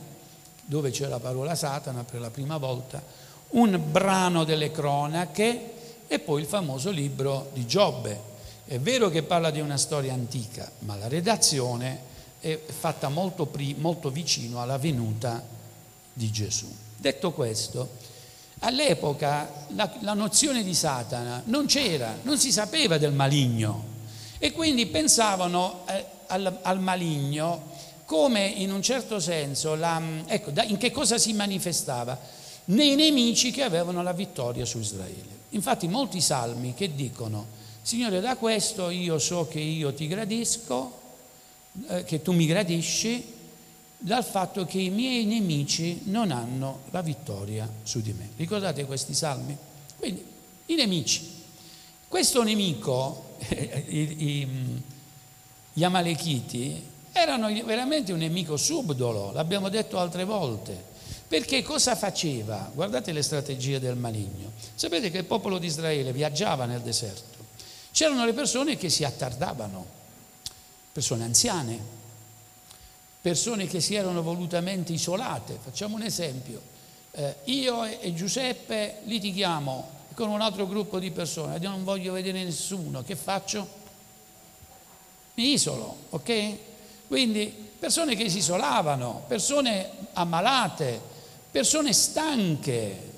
dove 0.63 0.89
c'è 0.89 1.05
la 1.07 1.19
parola 1.19 1.53
Satana 1.53 2.05
per 2.05 2.21
la 2.21 2.29
prima 2.29 2.55
volta, 2.55 3.03
un 3.49 3.77
brano 3.91 4.45
delle 4.45 4.71
cronache 4.71 5.73
e 6.07 6.19
poi 6.19 6.41
il 6.41 6.47
famoso 6.47 6.89
libro 6.91 7.49
di 7.53 7.65
Giobbe. 7.65 8.29
È 8.63 8.79
vero 8.79 9.09
che 9.09 9.23
parla 9.23 9.51
di 9.51 9.59
una 9.59 9.75
storia 9.75 10.13
antica, 10.13 10.71
ma 10.79 10.95
la 10.95 11.09
redazione 11.09 12.09
è 12.39 12.57
fatta 12.57 13.09
molto, 13.09 13.47
pri- 13.47 13.75
molto 13.77 14.09
vicino 14.09 14.61
alla 14.61 14.77
venuta 14.77 15.43
di 16.13 16.31
Gesù. 16.31 16.73
Detto 16.95 17.33
questo, 17.33 17.89
all'epoca 18.59 19.65
la, 19.69 19.91
la 19.99 20.13
nozione 20.13 20.63
di 20.63 20.73
Satana 20.73 21.41
non 21.47 21.65
c'era, 21.65 22.15
non 22.21 22.37
si 22.37 22.49
sapeva 22.49 22.97
del 22.97 23.11
maligno 23.11 23.89
e 24.37 24.53
quindi 24.53 24.85
pensavano 24.85 25.83
eh, 25.87 26.05
al, 26.31 26.59
al, 26.61 26.79
maligno 26.79 27.69
come 28.05 28.45
in 28.45 28.71
un 28.71 28.81
certo 28.81 29.19
senso, 29.19 29.75
la, 29.75 30.01
ecco, 30.25 30.51
in 30.63 30.77
che 30.77 30.91
cosa 30.91 31.17
si 31.17 31.33
manifestava? 31.33 32.17
Nei 32.65 32.95
nemici 32.95 33.51
che 33.51 33.63
avevano 33.63 34.01
la 34.03 34.13
vittoria 34.13 34.65
su 34.65 34.79
Israele. 34.79 35.39
Infatti 35.49 35.87
molti 35.87 36.21
salmi 36.21 36.73
che 36.73 36.93
dicono, 36.95 37.59
Signore 37.83 38.19
da 38.19 38.35
questo 38.35 38.89
io 38.89 39.17
so 39.17 39.47
che 39.47 39.59
io 39.59 39.93
ti 39.93 40.07
gradisco, 40.07 40.99
eh, 41.87 42.03
che 42.03 42.21
tu 42.21 42.31
mi 42.31 42.45
gradisci 42.45 43.39
dal 43.97 44.23
fatto 44.23 44.65
che 44.65 44.79
i 44.79 44.89
miei 44.89 45.25
nemici 45.25 46.01
non 46.05 46.31
hanno 46.31 46.81
la 46.91 47.01
vittoria 47.01 47.69
su 47.83 48.01
di 48.01 48.13
me. 48.13 48.29
Ricordate 48.35 48.85
questi 48.85 49.13
salmi? 49.13 49.57
Quindi 49.97 50.23
i 50.67 50.75
nemici. 50.75 51.39
Questo 52.07 52.43
nemico, 52.43 53.35
i, 53.87 54.15
i, 54.17 54.47
gli 55.73 55.83
Amalechiti, 55.83 56.89
erano 57.11 57.47
veramente 57.63 58.13
un 58.13 58.19
nemico 58.19 58.57
subdolo, 58.57 59.31
l'abbiamo 59.33 59.69
detto 59.69 59.99
altre 59.99 60.23
volte. 60.23 60.89
Perché 61.27 61.63
cosa 61.63 61.95
faceva? 61.95 62.69
Guardate 62.73 63.13
le 63.13 63.21
strategie 63.21 63.79
del 63.79 63.95
maligno. 63.95 64.51
Sapete 64.75 65.09
che 65.09 65.19
il 65.19 65.23
popolo 65.23 65.59
di 65.59 65.67
Israele 65.67 66.11
viaggiava 66.11 66.65
nel 66.65 66.81
deserto. 66.81 67.39
C'erano 67.91 68.25
le 68.25 68.33
persone 68.33 68.75
che 68.75 68.89
si 68.89 69.05
attardavano 69.05 69.99
persone 70.91 71.23
anziane, 71.23 71.79
persone 73.21 73.67
che 73.67 73.79
si 73.79 73.95
erano 73.95 74.21
volutamente 74.21 74.91
isolate. 74.91 75.57
Facciamo 75.61 75.95
un 75.95 76.03
esempio. 76.03 76.61
Eh, 77.11 77.35
io 77.45 77.83
e 77.85 78.13
Giuseppe 78.13 78.99
litighiamo 79.03 79.99
con 80.13 80.29
un 80.29 80.41
altro 80.41 80.67
gruppo 80.67 80.99
di 80.99 81.11
persone, 81.11 81.57
io 81.57 81.69
non 81.69 81.83
voglio 81.83 82.13
vedere 82.13 82.43
nessuno, 82.43 83.03
che 83.03 83.15
faccio? 83.15 83.79
Mi 85.35 85.53
isolo, 85.53 85.95
ok? 86.09 86.57
Quindi 87.07 87.69
persone 87.79 88.15
che 88.15 88.29
si 88.29 88.37
isolavano, 88.37 89.23
persone 89.27 89.89
ammalate, 90.13 90.99
persone 91.49 91.93
stanche, 91.93 93.09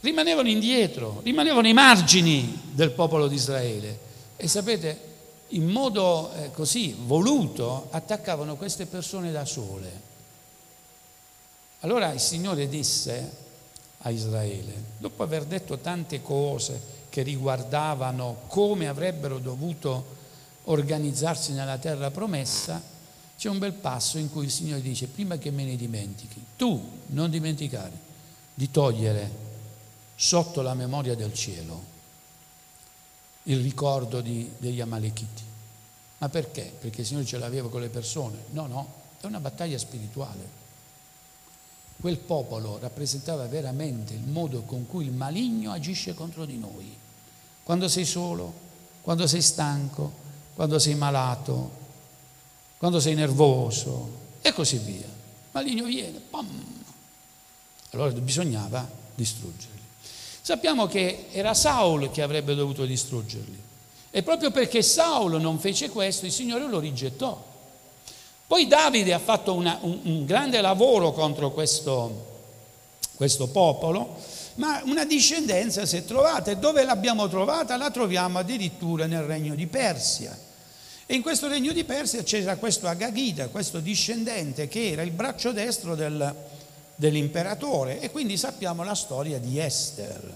rimanevano 0.00 0.48
indietro, 0.48 1.20
rimanevano 1.22 1.66
ai 1.66 1.72
margini 1.72 2.60
del 2.72 2.90
popolo 2.90 3.28
di 3.28 3.34
Israele. 3.34 3.98
E 4.36 4.48
sapete, 4.48 5.08
in 5.48 5.66
modo 5.66 6.32
eh, 6.32 6.50
così 6.50 6.96
voluto 6.98 7.88
attaccavano 7.90 8.56
queste 8.56 8.86
persone 8.86 9.30
da 9.30 9.44
sole. 9.44 10.08
Allora 11.80 12.12
il 12.12 12.20
Signore 12.20 12.68
disse 12.68 13.48
a 13.98 14.10
Israele, 14.10 14.72
dopo 14.98 15.22
aver 15.22 15.44
detto 15.44 15.78
tante 15.78 16.22
cose 16.22 16.98
che 17.08 17.22
riguardavano 17.22 18.42
come 18.46 18.88
avrebbero 18.88 19.38
dovuto 19.38 20.18
organizzarsi 20.64 21.52
nella 21.52 21.78
terra 21.78 22.10
promessa, 22.10 22.82
c'è 23.36 23.48
un 23.48 23.58
bel 23.58 23.72
passo 23.72 24.18
in 24.18 24.30
cui 24.30 24.44
il 24.44 24.50
Signore 24.50 24.82
dice, 24.82 25.06
prima 25.06 25.38
che 25.38 25.50
me 25.50 25.64
ne 25.64 25.76
dimentichi, 25.76 26.44
tu 26.56 27.00
non 27.06 27.30
dimenticare 27.30 28.08
di 28.54 28.70
togliere 28.70 29.48
sotto 30.14 30.60
la 30.60 30.74
memoria 30.74 31.14
del 31.14 31.32
cielo 31.32 31.90
il 33.44 33.60
ricordo 33.62 34.20
di, 34.20 34.50
degli 34.58 34.80
Amalechiti. 34.80 35.42
Ma 36.18 36.28
perché? 36.28 36.70
Perché 36.78 37.00
il 37.00 37.06
Signore 37.06 37.24
ce 37.24 37.38
l'aveva 37.38 37.70
con 37.70 37.80
le 37.80 37.88
persone? 37.88 38.36
No, 38.50 38.66
no, 38.66 38.92
è 39.20 39.26
una 39.26 39.40
battaglia 39.40 39.78
spirituale. 39.78 40.58
Quel 41.98 42.18
popolo 42.18 42.78
rappresentava 42.78 43.46
veramente 43.46 44.12
il 44.12 44.26
modo 44.26 44.62
con 44.62 44.86
cui 44.86 45.04
il 45.06 45.12
maligno 45.12 45.72
agisce 45.72 46.14
contro 46.14 46.44
di 46.44 46.58
noi. 46.58 46.94
Quando 47.62 47.88
sei 47.88 48.04
solo, 48.04 48.52
quando 49.00 49.26
sei 49.26 49.42
stanco, 49.42 50.19
quando 50.60 50.78
sei 50.78 50.94
malato, 50.94 51.70
quando 52.76 53.00
sei 53.00 53.14
nervoso 53.14 54.10
e 54.42 54.52
così 54.52 54.76
via. 54.76 55.06
Maligno 55.52 55.86
viene, 55.86 56.18
pam. 56.18 56.46
Allora 57.92 58.10
bisognava 58.10 58.86
distruggerli. 59.14 59.80
Sappiamo 60.42 60.86
che 60.86 61.28
era 61.30 61.54
Saul 61.54 62.10
che 62.10 62.20
avrebbe 62.20 62.54
dovuto 62.54 62.84
distruggerli. 62.84 63.58
E 64.10 64.22
proprio 64.22 64.50
perché 64.50 64.82
Saulo 64.82 65.38
non 65.38 65.58
fece 65.58 65.88
questo, 65.88 66.26
il 66.26 66.32
Signore 66.32 66.68
lo 66.68 66.78
rigettò. 66.78 67.42
Poi 68.46 68.66
Davide 68.66 69.14
ha 69.14 69.18
fatto 69.18 69.54
una, 69.54 69.78
un, 69.80 69.98
un, 70.02 70.26
grande 70.26 70.60
lavoro 70.60 71.12
contro 71.12 71.52
questo, 71.52 72.26
questo 73.14 73.48
popolo, 73.48 74.14
ma 74.56 74.82
una 74.84 75.06
discendenza 75.06 75.86
si 75.86 75.96
è 75.96 76.04
trovata. 76.04 76.50
E 76.50 76.58
dove 76.58 76.84
l'abbiamo 76.84 77.30
trovata? 77.30 77.78
La 77.78 77.90
troviamo 77.90 78.38
addirittura 78.38 79.06
nel 79.06 79.22
regno 79.22 79.54
di 79.54 79.66
Persia. 79.66 80.48
E 81.10 81.16
in 81.16 81.22
questo 81.22 81.48
regno 81.48 81.72
di 81.72 81.82
Persia 81.82 82.22
c'era 82.22 82.54
questo 82.54 82.86
Agagita, 82.86 83.48
questo 83.48 83.80
discendente 83.80 84.68
che 84.68 84.92
era 84.92 85.02
il 85.02 85.10
braccio 85.10 85.50
destro 85.50 85.96
del, 85.96 86.32
dell'imperatore. 86.94 87.98
E 87.98 88.12
quindi 88.12 88.36
sappiamo 88.36 88.84
la 88.84 88.94
storia 88.94 89.40
di 89.40 89.58
Esther. 89.58 90.32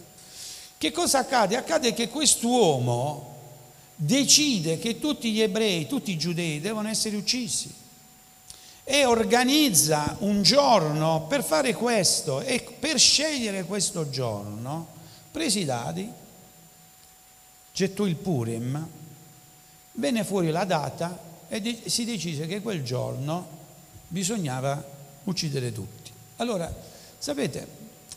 Che 0.76 0.90
cosa 0.90 1.20
accade? 1.20 1.56
Accade 1.56 1.94
che 1.94 2.08
quest'uomo 2.08 3.36
decide 3.94 4.80
che 4.80 4.98
tutti 4.98 5.30
gli 5.30 5.42
ebrei, 5.42 5.86
tutti 5.86 6.10
i 6.10 6.18
giudei 6.18 6.60
devono 6.60 6.88
essere 6.88 7.14
uccisi 7.14 7.72
e 8.82 9.04
organizza 9.04 10.16
un 10.22 10.42
giorno 10.42 11.26
per 11.28 11.44
fare 11.44 11.72
questo 11.74 12.40
e 12.40 12.60
per 12.80 12.98
scegliere 12.98 13.62
questo 13.62 14.10
giorno 14.10 14.88
presi 15.30 15.60
i 15.60 15.64
dadi, 15.64 16.10
gettò 17.72 18.06
il 18.06 18.16
Purim, 18.16 19.02
venne 19.94 20.24
fuori 20.24 20.50
la 20.50 20.64
data 20.64 21.18
e 21.48 21.82
si 21.86 22.04
decise 22.04 22.46
che 22.46 22.60
quel 22.60 22.82
giorno 22.82 23.46
bisognava 24.08 24.82
uccidere 25.24 25.72
tutti. 25.72 26.12
Allora, 26.36 26.72
sapete, 27.18 27.66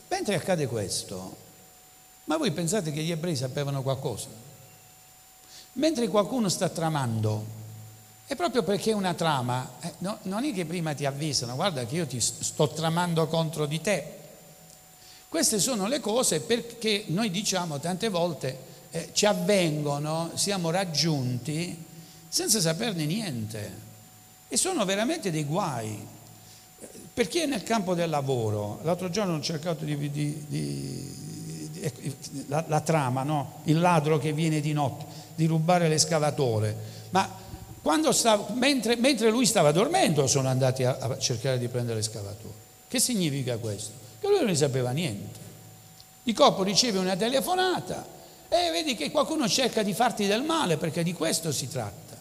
mentre 0.07 0.35
accade 0.35 0.67
questo, 0.67 1.35
ma 2.25 2.37
voi 2.37 2.51
pensate 2.51 2.91
che 2.91 3.01
gli 3.01 3.11
ebrei 3.11 3.35
sapevano 3.35 3.81
qualcosa? 3.81 4.27
Mentre 5.73 6.07
qualcuno 6.07 6.49
sta 6.49 6.69
tramando, 6.69 7.45
è 8.25 8.35
proprio 8.35 8.63
perché 8.63 8.91
una 8.91 9.13
trama, 9.13 9.69
eh, 9.79 9.93
no, 9.99 10.17
non 10.23 10.43
è 10.43 10.53
che 10.53 10.65
prima 10.65 10.93
ti 10.93 11.05
avvisano, 11.05 11.55
guarda 11.55 11.85
che 11.85 11.95
io 11.95 12.07
ti 12.07 12.19
sto 12.19 12.67
tramando 12.69 13.27
contro 13.27 13.65
di 13.65 13.79
te. 13.79 14.15
Queste 15.29 15.59
sono 15.59 15.87
le 15.87 15.99
cose 15.99 16.41
perché 16.41 17.05
noi 17.07 17.29
diciamo 17.29 17.79
tante 17.79 18.09
volte 18.09 18.66
eh, 18.91 19.09
ci 19.13 19.25
avvengono, 19.25 20.31
siamo 20.35 20.69
raggiunti 20.69 21.85
senza 22.27 22.59
saperne 22.59 23.05
niente. 23.05 23.85
E 24.47 24.57
sono 24.57 24.85
veramente 24.85 25.31
dei 25.31 25.43
guai. 25.43 26.15
Per 27.13 27.27
chi 27.27 27.39
è 27.39 27.45
nel 27.45 27.63
campo 27.63 27.95
del 27.95 28.09
lavoro, 28.09 28.79
l'altro 28.83 29.09
giorno 29.09 29.35
ho 29.35 29.41
cercato 29.41 29.83
di, 29.83 29.97
di, 29.97 30.11
di, 30.11 30.45
di 30.47 32.15
la, 32.47 32.63
la, 32.67 32.79
trama, 32.81 33.23
no? 33.23 33.61
il 33.63 33.79
ladro 33.79 34.19
che 34.19 34.33
viene 34.33 34.59
di 34.59 34.73
notte 34.73 35.17
di 35.37 35.45
rubare 35.45 35.87
l'escavatore, 35.87 36.75
ma 37.11 37.29
stava, 38.09 38.47
mentre, 38.55 38.95
mentre, 38.95 39.29
lui 39.29 39.45
stava 39.45 39.71
dormendo 39.71 40.25
sono 40.25 40.47
andati 40.49 40.83
a, 40.83 40.97
a 40.99 41.17
cercare 41.19 41.59
di 41.59 41.67
prendere 41.67 41.97
l'escavatore. 41.97 42.65
Che 42.87 42.99
significa 42.99 43.57
questo? 43.57 43.91
Che 44.19 44.27
lui 44.27 44.37
non 44.37 44.47
ne 44.47 44.55
sapeva 44.55 44.89
niente. 44.89 45.39
Di 46.23 46.33
colpo 46.33 46.63
riceve 46.63 46.97
una 46.97 47.15
telefonata 47.15 48.03
e 48.49 48.71
vedi 48.71 48.95
che 48.95 49.11
qualcuno 49.11 49.47
cerca 49.47 49.83
di 49.83 49.93
farti 49.93 50.25
del 50.25 50.43
male 50.43 50.77
perché 50.77 51.03
di 51.03 51.13
questo 51.13 51.51
si 51.51 51.67
tratta. 51.67 52.15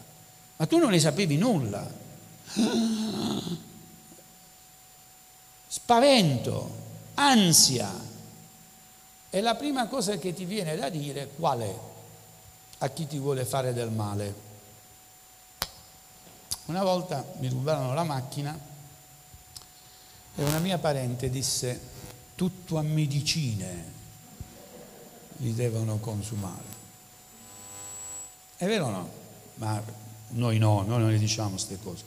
Ma 0.57 0.65
tu 0.65 0.77
non 0.77 0.91
ne 0.91 0.99
sapevi 0.99 1.37
nulla. 1.37 1.89
Spavento, 5.67 6.75
ansia. 7.15 8.05
E 9.29 9.41
la 9.41 9.55
prima 9.55 9.87
cosa 9.87 10.17
che 10.17 10.33
ti 10.33 10.45
viene 10.45 10.75
da 10.75 10.89
dire 10.89 11.29
qual 11.35 11.59
è? 11.59 11.75
a 12.79 12.89
chi 12.89 13.07
ti 13.07 13.17
vuole 13.17 13.45
fare 13.45 13.73
del 13.73 13.89
male. 13.89 14.45
Una 16.65 16.83
volta 16.83 17.25
mi 17.39 17.47
rubarono 17.47 17.93
la 17.93 18.03
macchina 18.03 18.57
e 20.35 20.43
una 20.43 20.59
mia 20.59 20.77
parente 20.77 21.29
disse 21.29 21.95
tutto 22.35 22.77
a 22.77 22.81
medicine 22.81 23.95
li 25.37 25.53
devono 25.53 25.97
consumare. 25.97 26.75
È 28.57 28.65
vero 28.65 28.85
o 28.85 28.89
no? 28.89 29.09
Ma 29.55 29.81
noi 30.29 30.57
no, 30.57 30.83
noi 30.83 30.99
non 30.99 31.09
le 31.09 31.17
diciamo 31.17 31.51
queste 31.51 31.77
cose. 31.81 32.03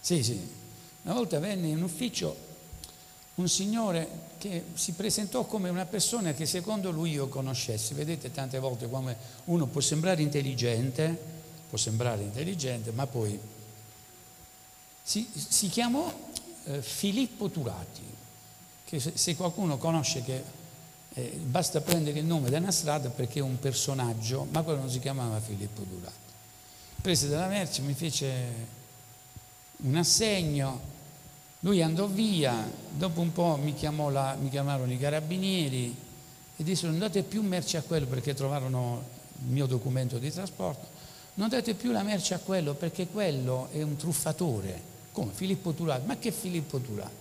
Sì, 0.00 0.22
sì. 0.22 0.58
Una 1.02 1.14
volta 1.14 1.38
venne 1.38 1.68
in 1.68 1.82
ufficio 1.82 2.48
un 3.34 3.48
signore 3.48 4.28
che 4.38 4.64
si 4.74 4.92
presentò 4.92 5.44
come 5.44 5.68
una 5.68 5.86
persona 5.86 6.32
che 6.32 6.46
secondo 6.46 6.90
lui 6.90 7.12
io 7.12 7.28
conoscessi. 7.28 7.94
Vedete 7.94 8.30
tante 8.30 8.58
volte 8.58 8.88
come 8.88 9.16
uno 9.44 9.66
può 9.66 9.80
sembrare 9.80 10.22
intelligente, 10.22 11.18
può 11.68 11.78
sembrare 11.78 12.22
intelligente, 12.22 12.90
ma 12.90 13.06
poi 13.06 13.38
si, 15.02 15.28
si 15.34 15.68
chiamò 15.68 16.12
eh, 16.64 16.82
Filippo 16.82 17.48
Turati, 17.48 18.02
che 18.84 19.00
se, 19.00 19.12
se, 19.14 19.36
qualcuno 19.36 19.78
conosce 19.78 20.22
che 20.22 20.42
eh, 21.14 21.40
basta 21.42 21.80
prendere 21.80 22.18
il 22.20 22.24
nome 22.24 22.50
da 22.50 22.58
una 22.58 22.70
strada 22.70 23.08
perché 23.08 23.40
è 23.40 23.42
un 23.42 23.58
personaggio, 23.58 24.46
ma 24.50 24.62
quello 24.62 24.80
non 24.80 24.90
si 24.90 25.00
chiamava 25.00 25.40
Filippo 25.40 25.82
Turati. 25.82 26.28
Prese 27.00 27.28
della 27.28 27.46
merce, 27.46 27.82
mi 27.82 27.94
fece 27.94 28.78
un 29.78 29.96
assegno, 29.96 30.80
lui 31.60 31.82
andò 31.82 32.06
via, 32.06 32.70
dopo 32.90 33.20
un 33.20 33.32
po' 33.32 33.56
mi, 33.56 33.74
la, 34.10 34.36
mi 34.40 34.48
chiamarono 34.48 34.92
i 34.92 34.98
carabinieri 34.98 35.94
e 36.56 36.62
dissero 36.62 36.90
non 36.90 37.00
date 37.00 37.22
più 37.22 37.42
merce 37.42 37.76
a 37.76 37.82
quello 37.82 38.06
perché 38.06 38.34
trovarono 38.34 39.02
il 39.42 39.52
mio 39.52 39.66
documento 39.66 40.18
di 40.18 40.30
trasporto, 40.30 40.86
non 41.34 41.48
date 41.48 41.74
più 41.74 41.90
la 41.90 42.02
merce 42.02 42.34
a 42.34 42.38
quello 42.38 42.74
perché 42.74 43.08
quello 43.08 43.68
è 43.72 43.82
un 43.82 43.96
truffatore. 43.96 44.88
Come? 45.12 45.32
Filippo 45.34 45.72
Turati? 45.72 46.06
Ma 46.06 46.18
che 46.18 46.30
Filippo 46.30 46.78
Turati? 46.78 47.19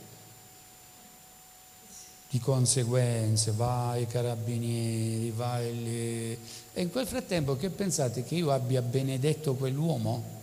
Di 2.30 2.40
conseguenze, 2.40 3.52
vai 3.52 4.06
carabinieri, 4.06 5.32
vai 5.32 5.84
lì. 5.84 6.32
E 6.74 6.82
in 6.82 6.92
quel 6.92 7.08
frattempo 7.08 7.58
che 7.58 7.72
pensate 7.72 8.24
che 8.24 8.36
io 8.36 8.52
abbia 8.52 8.84
benedetto 8.84 9.56
quell'uomo? 9.56 10.38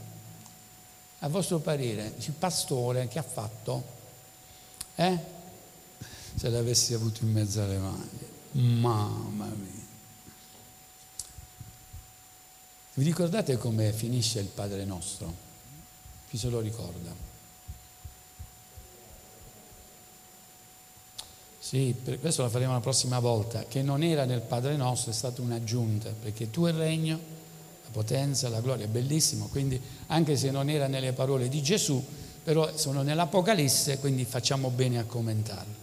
A 1.20 1.28
vostro 1.28 1.61
parere, 1.61 2.14
il 2.16 2.32
pastore 2.32 3.07
che 3.07 3.20
ha 3.20 3.22
fatto? 3.22 3.84
Eh? 4.97 5.18
Se 6.34 6.49
l'avessi 6.49 6.93
avuto 6.93 7.24
in 7.24 7.32
mezzo 7.32 7.62
alle 7.62 7.78
mani. 7.78 8.18
Mamma 8.80 9.47
mia. 9.47 9.84
Vi 12.95 13.05
ricordate 13.05 13.59
come 13.59 13.93
finisce 13.93 14.41
il 14.41 14.47
Padre 14.47 14.84
nostro? 14.84 15.32
Chi 16.28 16.37
se 16.39 16.49
lo 16.49 16.61
ricorda? 16.61 17.26
Sì, 21.67 21.93
questo 22.21 22.43
lo 22.43 22.49
faremo 22.49 22.75
la 22.75 22.81
prossima 22.81 23.19
volta, 23.19 23.64
che 23.67 23.83
non 23.83 24.05
era 24.05 24.25
nel 24.25 24.41
Padre 24.41 24.77
nostro, 24.77 25.11
è 25.11 25.12
stata 25.14 25.43
un'aggiunta, 25.43 26.11
perché 26.11 26.49
tu 26.49 26.69
il 26.69 26.75
regno 26.75 27.19
potenza, 27.91 28.49
la 28.49 28.61
gloria, 28.61 28.85
è 28.85 28.89
bellissimo, 28.89 29.49
quindi 29.49 29.81
anche 30.07 30.37
se 30.37 30.53
non 30.53 30.71
era 30.71 30.87
nelle 30.87 31.12
parole 31.12 31.49
di 31.49 31.61
Gesù, 31.64 32.01
però 32.45 32.77
sono 32.77 33.03
nell'Apocalisse, 33.03 33.99
quindi 33.99 34.25
facciamo 34.25 34.71
bene 34.71 35.01
a 35.01 35.05
commentarle. 35.07 35.75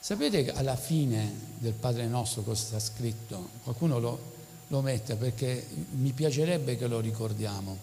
Sapete 0.00 0.42
che 0.42 0.50
alla 0.50 0.74
fine 0.74 1.32
del 1.58 1.74
Padre 1.74 2.08
nostro 2.08 2.42
cosa 2.42 2.64
sta 2.64 2.80
scritto? 2.80 3.50
Qualcuno 3.62 4.00
lo, 4.00 4.18
lo 4.66 4.80
mette 4.80 5.14
perché 5.14 5.64
mi 5.90 6.10
piacerebbe 6.10 6.76
che 6.76 6.88
lo 6.88 6.98
ricordiamo, 6.98 7.76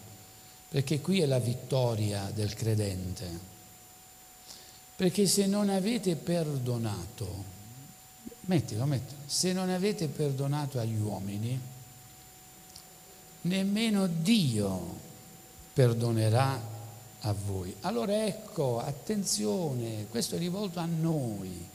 perché 0.68 1.00
qui 1.00 1.22
è 1.22 1.26
la 1.28 1.40
vittoria 1.40 2.30
del 2.34 2.54
credente. 2.54 3.53
Perché 4.96 5.26
se 5.26 5.48
non 5.48 5.70
avete 5.70 6.16
perdonato, 6.16 7.44
mettilo, 8.42 8.86
mettilo, 8.86 9.22
se 9.26 9.54
non 9.54 9.70
avete 9.70 10.08
perdonato 10.08 10.80
agli 10.80 11.00
uomini, 11.00 11.60
nemmeno 13.42 14.08
Dio 14.08 15.02
perdonerà 15.74 16.72
a 17.22 17.34
voi. 17.46 17.76
Allora 17.82 18.26
ecco, 18.26 18.80
attenzione, 18.80 20.08
questo 20.10 20.36
è 20.36 20.38
rivolto 20.38 20.80
a 20.80 20.86
noi. 20.86 21.70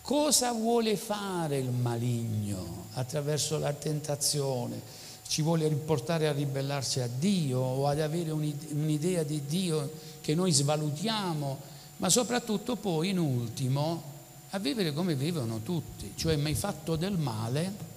Cosa 0.00 0.52
vuole 0.52 0.96
fare 0.96 1.58
il 1.58 1.70
maligno 1.70 2.86
attraverso 2.94 3.58
la 3.58 3.72
tentazione? 3.72 4.80
Ci 5.26 5.42
vuole 5.42 5.68
riportare 5.68 6.28
a 6.28 6.32
ribellarsi 6.32 7.00
a 7.00 7.08
Dio 7.08 7.60
o 7.60 7.86
ad 7.86 8.00
avere 8.00 8.30
un'idea 8.30 9.22
di 9.22 9.44
Dio 9.44 9.90
che 10.20 10.34
noi 10.34 10.52
svalutiamo, 10.52 11.60
ma 11.98 12.08
soprattutto 12.08 12.76
poi 12.76 13.10
in 13.10 13.18
ultimo 13.18 14.16
a 14.50 14.58
vivere 14.58 14.92
come 14.92 15.14
vivono 15.14 15.60
tutti, 15.60 16.12
cioè 16.16 16.36
mi 16.36 16.46
hai 16.46 16.54
fatto 16.54 16.96
del 16.96 17.18
male, 17.18 17.96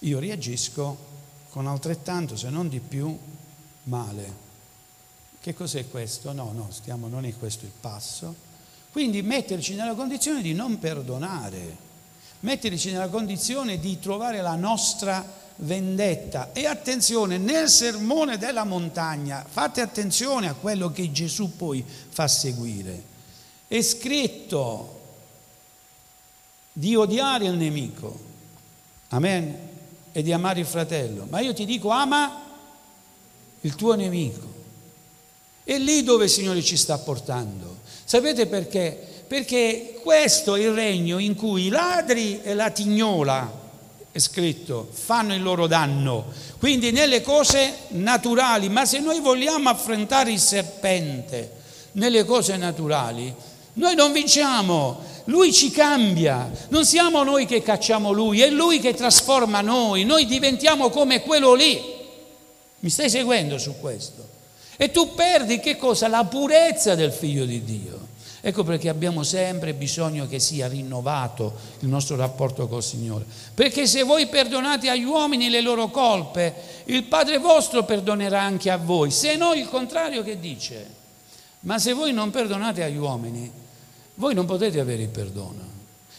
io 0.00 0.18
reagisco 0.18 1.06
con 1.50 1.66
altrettanto, 1.66 2.36
se 2.36 2.50
non 2.50 2.68
di 2.68 2.80
più, 2.80 3.16
male. 3.84 4.46
Che 5.40 5.54
cos'è 5.54 5.88
questo? 5.88 6.32
No, 6.32 6.52
no, 6.52 6.68
stiamo, 6.70 7.08
non 7.08 7.24
è 7.24 7.36
questo 7.36 7.64
il 7.64 7.72
passo. 7.80 8.46
Quindi 8.92 9.22
metterci 9.22 9.74
nella 9.74 9.94
condizione 9.94 10.42
di 10.42 10.52
non 10.52 10.78
perdonare, 10.78 11.76
metterci 12.40 12.90
nella 12.90 13.08
condizione 13.08 13.78
di 13.78 13.98
trovare 13.98 14.40
la 14.42 14.56
nostra 14.56 15.24
vendetta. 15.58 16.50
E 16.52 16.66
attenzione, 16.66 17.38
nel 17.38 17.68
sermone 17.68 18.38
della 18.38 18.64
montagna, 18.64 19.44
fate 19.48 19.80
attenzione 19.80 20.48
a 20.48 20.54
quello 20.54 20.92
che 20.92 21.10
Gesù 21.10 21.56
poi 21.56 21.84
fa 22.08 22.28
seguire. 22.28 23.02
È 23.66 23.80
scritto 23.82 24.96
di 26.72 26.94
odiare 26.94 27.46
il 27.46 27.54
nemico, 27.54 28.18
amen, 29.08 29.66
e 30.12 30.22
di 30.22 30.32
amare 30.32 30.60
il 30.60 30.66
fratello. 30.66 31.26
Ma 31.28 31.40
io 31.40 31.52
ti 31.52 31.64
dico, 31.64 31.90
ama 31.90 32.44
il 33.62 33.74
tuo 33.74 33.94
nemico. 33.94 34.46
È 35.64 35.76
lì 35.76 36.02
dove 36.02 36.24
il 36.24 36.30
Signore 36.30 36.62
ci 36.62 36.76
sta 36.76 36.98
portando. 36.98 37.78
Sapete 38.04 38.46
perché? 38.46 39.24
Perché 39.26 40.00
questo 40.02 40.54
è 40.54 40.60
il 40.60 40.72
regno 40.72 41.18
in 41.18 41.34
cui 41.34 41.66
i 41.66 41.68
ladri 41.68 42.40
e 42.40 42.54
la 42.54 42.70
tignola, 42.70 43.67
è 44.10 44.18
scritto, 44.18 44.88
fanno 44.90 45.34
il 45.34 45.42
loro 45.42 45.66
danno. 45.66 46.26
Quindi 46.58 46.90
nelle 46.90 47.22
cose 47.22 47.74
naturali, 47.88 48.68
ma 48.68 48.84
se 48.84 48.98
noi 48.98 49.20
vogliamo 49.20 49.68
affrontare 49.68 50.32
il 50.32 50.40
serpente 50.40 51.52
nelle 51.92 52.24
cose 52.24 52.56
naturali, 52.56 53.32
noi 53.74 53.94
non 53.94 54.12
vinciamo, 54.12 55.00
lui 55.24 55.52
ci 55.52 55.70
cambia, 55.70 56.50
non 56.68 56.84
siamo 56.84 57.22
noi 57.22 57.46
che 57.46 57.62
cacciamo 57.62 58.10
lui, 58.10 58.40
è 58.40 58.50
lui 58.50 58.80
che 58.80 58.94
trasforma 58.94 59.60
noi, 59.60 60.04
noi 60.04 60.26
diventiamo 60.26 60.90
come 60.90 61.22
quello 61.22 61.54
lì. 61.54 61.80
Mi 62.80 62.90
stai 62.90 63.10
seguendo 63.10 63.58
su 63.58 63.74
questo? 63.80 64.26
E 64.76 64.90
tu 64.90 65.14
perdi 65.14 65.60
che 65.60 65.76
cosa? 65.76 66.08
La 66.08 66.24
purezza 66.24 66.94
del 66.94 67.12
figlio 67.12 67.44
di 67.44 67.64
Dio. 67.64 67.97
Ecco 68.40 68.62
perché 68.62 68.88
abbiamo 68.88 69.24
sempre 69.24 69.74
bisogno 69.74 70.28
che 70.28 70.38
sia 70.38 70.68
rinnovato 70.68 71.54
il 71.80 71.88
nostro 71.88 72.14
rapporto 72.14 72.68
col 72.68 72.82
Signore. 72.84 73.24
Perché 73.52 73.86
se 73.86 74.04
voi 74.04 74.28
perdonate 74.28 74.88
agli 74.88 75.04
uomini 75.04 75.48
le 75.48 75.60
loro 75.60 75.88
colpe, 75.88 76.54
il 76.84 77.04
Padre 77.04 77.38
vostro 77.38 77.84
perdonerà 77.84 78.40
anche 78.40 78.70
a 78.70 78.76
voi. 78.76 79.10
Se 79.10 79.36
no 79.36 79.54
il 79.54 79.68
contrario 79.68 80.22
che 80.22 80.38
dice? 80.38 80.96
Ma 81.60 81.78
se 81.78 81.92
voi 81.92 82.12
non 82.12 82.30
perdonate 82.30 82.84
agli 82.84 82.96
uomini, 82.96 83.50
voi 84.14 84.34
non 84.34 84.46
potete 84.46 84.78
avere 84.78 85.02
il 85.02 85.08
perdono. 85.08 85.66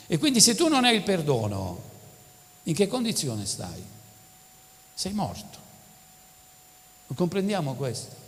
E 0.08 0.18
quindi 0.18 0.42
se 0.42 0.56
tu 0.56 0.68
non 0.68 0.84
hai 0.84 0.96
il 0.96 1.04
perdono, 1.04 1.82
in 2.64 2.74
che 2.74 2.88
condizione 2.88 3.46
stai? 3.46 3.84
Sei 4.94 5.14
morto. 5.14 5.58
Comprendiamo 7.16 7.76
questo? 7.76 8.19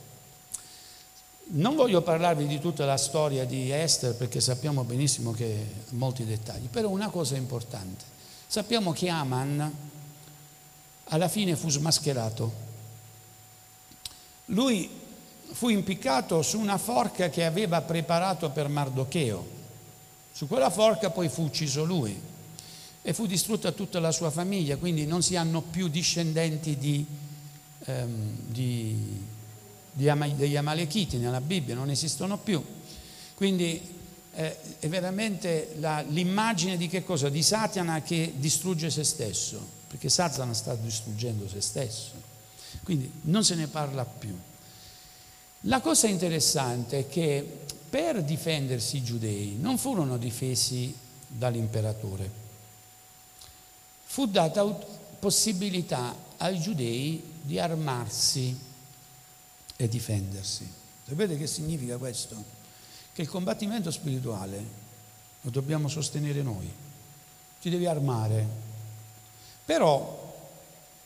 Non 1.54 1.76
voglio 1.76 2.02
parlarvi 2.02 2.48
di 2.48 2.60
tutta 2.60 2.86
la 2.86 2.96
storia 2.96 3.44
di 3.44 3.72
Esther 3.72 4.16
perché 4.16 4.40
sappiamo 4.40 4.86
benissimo 4.86 5.32
che 5.32 5.66
ha 5.90 5.96
molti 5.96 6.24
dettagli, 6.24 6.68
però 6.68 6.88
una 6.88 7.10
cosa 7.10 7.36
importante. 7.36 8.06
Sappiamo 8.48 8.94
che 8.94 9.10
Aman 9.10 9.72
alla 11.06 11.28
fine 11.28 11.58
fu 11.58 11.70
smascherato. 11.70 12.70
Lui 14.46 14.90
fu 15.52 15.68
impiccato 15.68 16.42
su 16.42 16.58
una 16.58 16.78
forca 16.78 17.30
che 17.30 17.44
aveva 17.44 17.82
preparato 17.82 18.50
per 18.52 18.70
Mardocheo. 18.70 19.60
Su 20.32 20.48
quella 20.48 20.70
forca 20.70 21.10
poi 21.10 21.28
fu 21.28 21.44
ucciso 21.44 21.84
lui 21.84 22.18
e 23.02 23.14
fu 23.14 23.26
distrutta 23.26 23.74
tutta 23.74 24.00
la 24.00 24.14
sua 24.14 24.30
famiglia, 24.30 24.78
quindi 24.78 25.06
non 25.06 25.22
si 25.22 25.36
hanno 25.36 25.60
più 25.60 25.90
discendenti 25.90 26.78
di, 26.78 27.06
ehm, 27.84 28.38
di 28.48 29.40
degli 29.92 30.56
Amalechiti 30.56 31.18
nella 31.18 31.42
Bibbia, 31.42 31.76
non 31.76 31.90
esistono 31.90 32.38
più. 32.38 32.64
Quindi 33.36 34.00
eh, 34.34 34.80
è 34.80 34.88
veramente 34.88 35.76
la, 35.80 36.02
l'immagine 36.02 36.78
di 36.78 36.88
che 36.88 37.04
cosa? 37.04 37.30
Di 37.30 37.44
Satana 37.44 38.02
che 38.02 38.34
distrugge 38.38 38.90
se 38.90 39.04
stesso, 39.04 39.60
perché 39.88 40.10
Satana 40.10 40.54
sta 40.54 40.76
distruggendo 40.76 41.48
se 41.48 41.62
stesso. 41.62 42.12
Quindi 42.84 43.12
non 43.24 43.44
se 43.44 43.56
ne 43.56 43.68
parla 43.68 44.06
più. 44.06 44.38
La 45.66 45.82
cosa 45.82 46.08
interessante 46.08 47.00
è 47.00 47.08
che 47.08 47.60
per 47.90 48.24
difendersi 48.24 48.98
i 48.98 49.04
giudei 49.04 49.58
non 49.60 49.78
furono 49.78 50.18
difesi 50.18 50.96
dall'imperatore. 51.28 52.40
Fu 54.06 54.26
data 54.28 54.64
possibilità 55.20 56.16
ai 56.38 56.60
giudei 56.60 57.22
di 57.42 57.60
armarsi 57.60 58.58
e 59.84 59.88
difendersi. 59.88 60.70
Sapete 61.08 61.38
che 61.38 61.48
significa 61.48 61.98
questo? 61.98 62.36
Che 63.14 63.22
il 63.22 63.28
combattimento 63.28 63.90
spirituale 63.90 64.64
lo 65.42 65.50
dobbiamo 65.50 65.88
sostenere 65.88 66.42
noi, 66.44 66.72
ci 67.60 67.70
devi 67.70 67.88
armare. 67.88 68.48
Però 69.66 70.38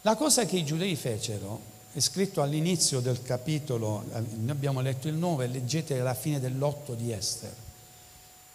la 0.02 0.16
cosa 0.16 0.46
che 0.46 0.58
i 0.58 0.66
giudei 0.66 0.96
fecero 0.96 1.74
è 1.94 2.00
scritto 2.00 2.42
all'inizio 2.42 3.00
del 3.00 3.22
capitolo, 3.22 4.04
noi 4.12 4.50
abbiamo 4.50 4.82
letto 4.82 5.08
il 5.08 5.16
9, 5.16 5.48
leggete 5.48 6.00
alla 6.00 6.14
fine 6.14 6.40
dell'8 6.40 6.94
di 6.94 7.12
Esther. 7.14 7.56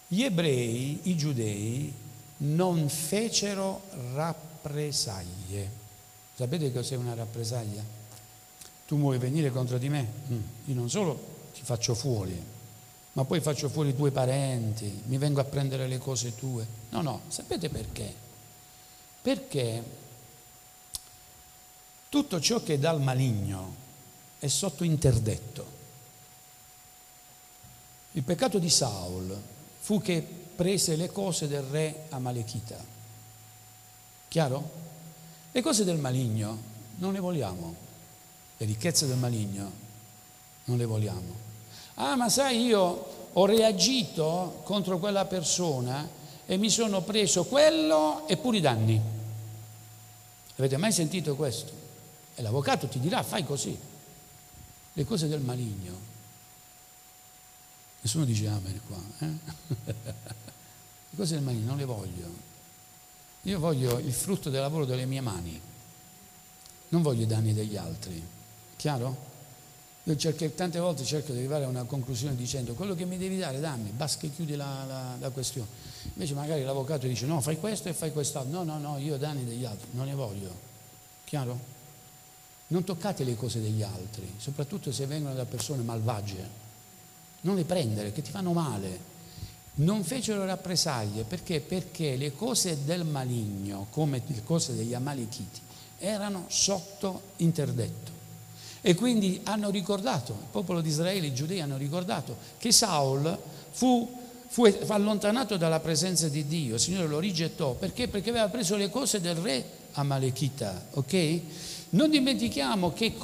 Gli 0.06 0.22
ebrei, 0.22 1.00
i 1.04 1.16
giudei, 1.16 1.92
non 2.38 2.88
fecero 2.88 3.82
rappresaglie. 4.12 5.78
Sapete 6.34 6.72
cos'è 6.72 6.96
una 6.96 7.14
rappresaglia? 7.14 7.99
Tu 8.90 8.98
vuoi 8.98 9.18
venire 9.18 9.52
contro 9.52 9.78
di 9.78 9.88
me? 9.88 10.04
Mm. 10.32 10.40
Io 10.64 10.74
non 10.74 10.90
solo 10.90 11.16
ti 11.54 11.60
faccio 11.62 11.94
fuori, 11.94 12.36
ma 13.12 13.24
poi 13.24 13.40
faccio 13.40 13.68
fuori 13.68 13.90
i 13.90 13.94
tuoi 13.94 14.10
parenti, 14.10 15.02
mi 15.06 15.16
vengo 15.16 15.38
a 15.38 15.44
prendere 15.44 15.86
le 15.86 15.98
cose 15.98 16.34
tue. 16.34 16.66
No, 16.88 17.00
no, 17.00 17.20
sapete 17.28 17.68
perché? 17.68 18.12
Perché 19.22 19.84
tutto 22.08 22.40
ciò 22.40 22.64
che 22.64 22.74
è 22.74 22.78
dal 22.80 23.00
maligno 23.00 23.74
è 24.40 24.48
sotto 24.48 24.82
interdetto. 24.82 25.66
Il 28.10 28.24
peccato 28.24 28.58
di 28.58 28.70
Saul 28.70 29.40
fu 29.78 30.02
che 30.02 30.20
prese 30.20 30.96
le 30.96 31.12
cose 31.12 31.46
del 31.46 31.62
re 31.62 32.06
Amalechita. 32.08 32.84
Chiaro? 34.26 34.70
Le 35.52 35.62
cose 35.62 35.84
del 35.84 35.98
maligno 35.98 36.58
non 36.96 37.12
le 37.12 37.20
vogliamo 37.20 37.88
le 38.60 38.66
ricchezze 38.66 39.06
del 39.06 39.16
maligno 39.16 39.72
non 40.64 40.76
le 40.76 40.84
vogliamo. 40.84 41.34
Ah, 41.94 42.14
ma 42.14 42.28
sai, 42.28 42.62
io 42.62 43.30
ho 43.32 43.46
reagito 43.46 44.60
contro 44.64 44.98
quella 44.98 45.24
persona 45.24 46.06
e 46.44 46.56
mi 46.58 46.68
sono 46.68 47.00
preso 47.00 47.44
quello 47.44 48.28
e 48.28 48.36
pure 48.36 48.58
i 48.58 48.60
danni. 48.60 49.00
Avete 50.56 50.76
mai 50.76 50.92
sentito 50.92 51.36
questo? 51.36 51.72
E 52.34 52.42
l'avvocato 52.42 52.86
ti 52.86 53.00
dirà, 53.00 53.22
fai 53.22 53.46
così. 53.46 53.78
Le 54.92 55.04
cose 55.06 55.26
del 55.26 55.40
maligno. 55.40 56.08
Nessuno 58.02 58.26
dice 58.26 58.46
amen 58.46 58.80
qua. 58.86 59.00
Eh? 59.20 59.94
le 59.94 61.16
cose 61.16 61.34
del 61.34 61.42
maligno 61.42 61.68
non 61.68 61.78
le 61.78 61.84
voglio. 61.86 62.28
Io 63.42 63.58
voglio 63.58 63.98
il 63.98 64.12
frutto 64.12 64.50
del 64.50 64.60
lavoro 64.60 64.84
delle 64.84 65.06
mie 65.06 65.22
mani. 65.22 65.58
Non 66.88 67.00
voglio 67.00 67.22
i 67.22 67.26
danni 67.26 67.54
degli 67.54 67.76
altri. 67.76 68.38
Chiaro? 68.80 69.14
Io 70.04 70.16
cerco, 70.16 70.48
tante 70.52 70.78
volte 70.78 71.04
cerco 71.04 71.32
di 71.32 71.38
arrivare 71.40 71.64
a 71.64 71.68
una 71.68 71.84
conclusione 71.84 72.34
dicendo 72.34 72.72
quello 72.72 72.94
che 72.94 73.04
mi 73.04 73.18
devi 73.18 73.36
dare 73.36 73.60
dammi, 73.60 73.90
basta 73.90 74.20
che 74.20 74.32
chiudi 74.32 74.56
la, 74.56 74.84
la, 74.86 75.16
la 75.20 75.28
questione. 75.28 75.68
Invece 76.14 76.32
magari 76.32 76.62
l'avvocato 76.62 77.06
dice 77.06 77.26
no, 77.26 77.42
fai 77.42 77.58
questo 77.58 77.90
e 77.90 77.92
fai 77.92 78.10
quest'altro. 78.10 78.50
No, 78.50 78.64
no, 78.64 78.78
no, 78.78 78.96
io 78.96 79.18
danni 79.18 79.44
degli 79.44 79.66
altri, 79.66 79.88
non 79.90 80.06
ne 80.06 80.14
voglio. 80.14 80.50
Chiaro? 81.24 81.60
Non 82.68 82.82
toccate 82.82 83.22
le 83.22 83.36
cose 83.36 83.60
degli 83.60 83.82
altri, 83.82 84.32
soprattutto 84.38 84.92
se 84.92 85.04
vengono 85.04 85.34
da 85.34 85.44
persone 85.44 85.82
malvagie. 85.82 86.48
Non 87.42 87.56
le 87.56 87.64
prendere, 87.64 88.12
che 88.12 88.22
ti 88.22 88.30
fanno 88.30 88.54
male. 88.54 88.98
Non 89.74 90.04
fecero 90.04 90.46
rappresaglie 90.46 91.24
perché? 91.24 91.60
Perché 91.60 92.16
le 92.16 92.32
cose 92.32 92.82
del 92.86 93.04
maligno, 93.04 93.88
come 93.90 94.22
le 94.26 94.42
cose 94.42 94.74
degli 94.74 94.94
Amalechiti, 94.94 95.60
erano 95.98 96.46
sotto 96.48 97.20
interdetto. 97.36 98.19
E 98.82 98.94
quindi 98.94 99.40
hanno 99.44 99.70
ricordato, 99.70 100.32
il 100.32 100.48
popolo 100.50 100.80
di 100.80 100.88
Israele, 100.88 101.26
i 101.26 101.34
giudei 101.34 101.60
hanno 101.60 101.76
ricordato 101.76 102.36
che 102.58 102.72
Saul 102.72 103.36
fu, 103.70 104.10
fu 104.48 104.64
allontanato 104.88 105.56
dalla 105.56 105.80
presenza 105.80 106.28
di 106.28 106.46
Dio, 106.46 106.74
il 106.74 106.80
Signore 106.80 107.06
lo 107.06 107.18
rigettò, 107.18 107.74
perché? 107.74 108.08
Perché 108.08 108.30
aveva 108.30 108.48
preso 108.48 108.76
le 108.76 108.88
cose 108.88 109.20
del 109.20 109.36
re 109.36 109.78
Amalekita, 109.92 110.86
ok? 110.92 111.40
Non 111.92 112.08
dimentichiamo 112.08 112.92
che 112.92 113.14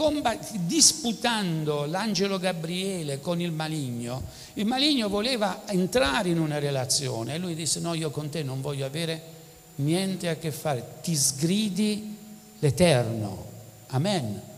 disputando 0.65 1.85
l'angelo 1.85 2.39
Gabriele 2.39 3.21
con 3.21 3.41
il 3.41 3.53
maligno, 3.53 4.25
il 4.55 4.67
maligno 4.67 5.09
voleva 5.09 5.63
entrare 5.67 6.31
in 6.31 6.41
una 6.41 6.59
relazione 6.59 7.35
e 7.35 7.39
lui 7.39 7.55
disse 7.55 7.79
no, 7.79 7.95
io 7.95 8.11
con 8.11 8.29
te 8.29 8.43
non 8.43 8.61
voglio 8.61 8.85
avere 8.85 9.35
niente 9.77 10.29
a 10.29 10.35
che 10.35 10.51
fare, 10.51 10.97
ti 11.01 11.15
sgridi 11.15 12.17
l'Eterno. 12.59 13.45
Amen. 13.89 14.55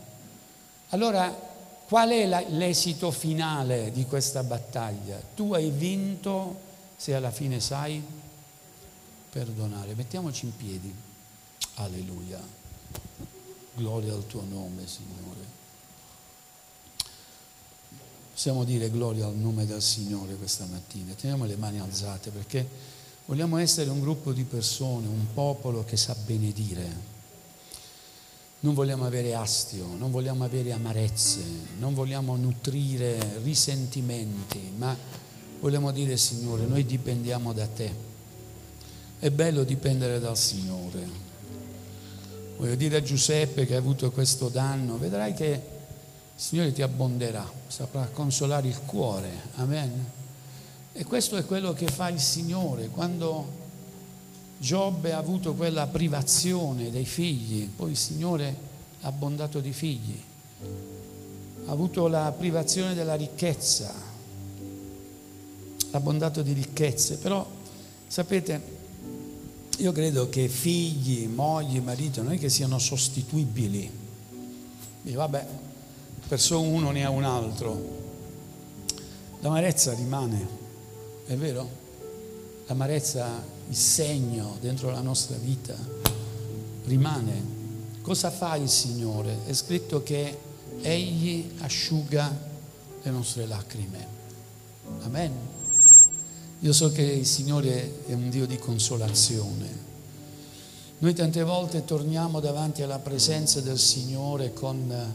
Allora, 0.91 1.31
qual 1.87 2.11
è 2.11 2.27
la, 2.27 2.43
l'esito 2.49 3.11
finale 3.11 3.91
di 3.93 4.05
questa 4.05 4.43
battaglia? 4.43 5.21
Tu 5.35 5.53
hai 5.53 5.71
vinto 5.71 6.61
se 6.97 7.15
alla 7.15 7.31
fine 7.31 7.61
sai 7.61 8.03
perdonare. 9.31 9.95
Mettiamoci 9.95 10.47
in 10.47 10.57
piedi. 10.57 10.95
Alleluia. 11.75 12.41
Gloria 13.75 14.15
al 14.15 14.27
tuo 14.27 14.45
nome, 14.49 14.87
Signore. 14.87 15.57
Possiamo 18.33 18.65
dire 18.65 18.91
gloria 18.91 19.27
al 19.27 19.35
nome 19.35 19.67
del 19.67 19.83
Signore 19.83 20.37
questa 20.37 20.65
mattina. 20.67 21.13
Teniamo 21.13 21.45
le 21.45 21.57
mani 21.57 21.81
alzate 21.81 22.31
perché 22.31 22.67
vogliamo 23.27 23.59
essere 23.59 23.91
un 23.91 24.01
gruppo 24.01 24.33
di 24.33 24.45
persone, 24.45 25.07
un 25.07 25.33
popolo 25.35 25.85
che 25.85 25.97
sa 25.97 26.15
benedire 26.15 27.17
non 28.61 28.75
vogliamo 28.75 29.07
avere 29.07 29.35
astio, 29.35 29.87
non 29.97 30.11
vogliamo 30.11 30.45
avere 30.45 30.73
amarezze, 30.73 31.41
non 31.79 31.95
vogliamo 31.95 32.35
nutrire 32.37 33.41
risentimenti, 33.43 34.73
ma 34.77 34.97
vogliamo 35.61 35.93
dire 35.93 36.17
Signore, 36.17 36.65
noi 36.67 36.85
dipendiamo 36.85 37.53
da 37.53 37.67
te. 37.67 38.07
È 39.21 39.31
bello 39.31 39.63
dipendere 39.63 40.19
dal 40.19 40.37
Signore. 40.37 41.27
Voglio 42.57 42.75
dire 42.75 42.97
a 42.97 43.03
Giuseppe 43.03 43.65
che 43.65 43.77
ha 43.77 43.79
avuto 43.79 44.11
questo 44.11 44.49
danno, 44.49 44.99
vedrai 44.99 45.35
che 45.35 45.47
il 45.47 45.61
Signore 46.35 46.73
ti 46.73 46.83
abbonderà, 46.83 47.49
saprà 47.69 48.09
consolare 48.13 48.67
il 48.67 48.81
cuore. 48.85 49.31
Amen. 49.57 50.11
E 50.93 51.05
questo 51.05 51.37
è 51.37 51.45
quello 51.45 51.73
che 51.73 51.87
fa 51.87 52.09
il 52.09 52.19
Signore 52.19 52.89
quando 52.89 53.58
Giobbe 54.59 55.13
ha 55.13 55.19
avuto 55.19 55.55
quella 55.55 55.87
privazione 55.87 56.91
dei 56.91 57.05
figli, 57.05 57.69
poi 57.69 57.91
il 57.91 57.97
Signore 57.97 58.57
ha 59.03 59.07
abbondato 59.07 59.61
di 59.61 59.73
figli, 59.73 60.21
ha 61.67 61.71
avuto 61.71 62.09
la 62.09 62.35
privazione 62.37 62.95
della 62.95 63.15
ricchezza, 63.15 63.95
abbondato 65.93 66.43
di 66.43 66.53
ricchezze, 66.53 67.19
però 67.19 67.47
sapete, 68.09 68.77
io 69.79 69.93
credo 69.93 70.29
che 70.29 70.49
figli, 70.49 71.29
mogli, 71.29 71.79
marito 71.79 72.21
non 72.23 72.33
è 72.33 72.39
che 72.39 72.49
siano 72.49 72.81
sostituibili. 72.81 73.89
Dice, 75.03 75.17
vabbè, 75.17 75.47
per 76.27 76.41
solo 76.41 76.63
uno 76.63 76.91
ne 76.91 77.05
ha 77.05 77.11
un 77.11 77.23
altro. 77.23 77.97
L'amarezza 79.39 79.95
rimane, 79.95 80.49
è 81.27 81.37
vero? 81.37 81.69
L'amarezza 82.67 83.57
il 83.69 83.77
segno 83.77 84.57
dentro 84.61 84.91
la 84.91 85.01
nostra 85.01 85.37
vita 85.37 85.77
rimane. 86.85 87.57
Cosa 88.01 88.31
fa 88.31 88.57
il 88.57 88.69
Signore? 88.69 89.45
È 89.47 89.53
scritto 89.53 90.03
che 90.03 90.47
Egli 90.81 91.51
asciuga 91.59 92.35
le 93.03 93.11
nostre 93.11 93.47
lacrime. 93.47 94.07
Amen. 95.03 95.33
Io 96.61 96.73
so 96.73 96.91
che 96.91 97.03
il 97.03 97.27
Signore 97.27 98.05
è 98.07 98.15
un 98.15 98.31
Dio 98.31 98.47
di 98.47 98.57
consolazione. 98.57 99.87
Noi 101.01 101.15
tante 101.15 101.43
volte 101.43 101.85
torniamo 101.85 102.41
davanti 102.41 102.83
alla 102.83 102.99
presenza 102.99 103.61
del 103.61 103.79
Signore 103.79 104.53
con 104.53 105.15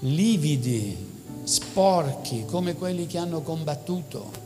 lividi, 0.00 0.96
sporchi, 1.42 2.44
come 2.46 2.74
quelli 2.74 3.06
che 3.06 3.18
hanno 3.18 3.42
combattuto 3.42 4.45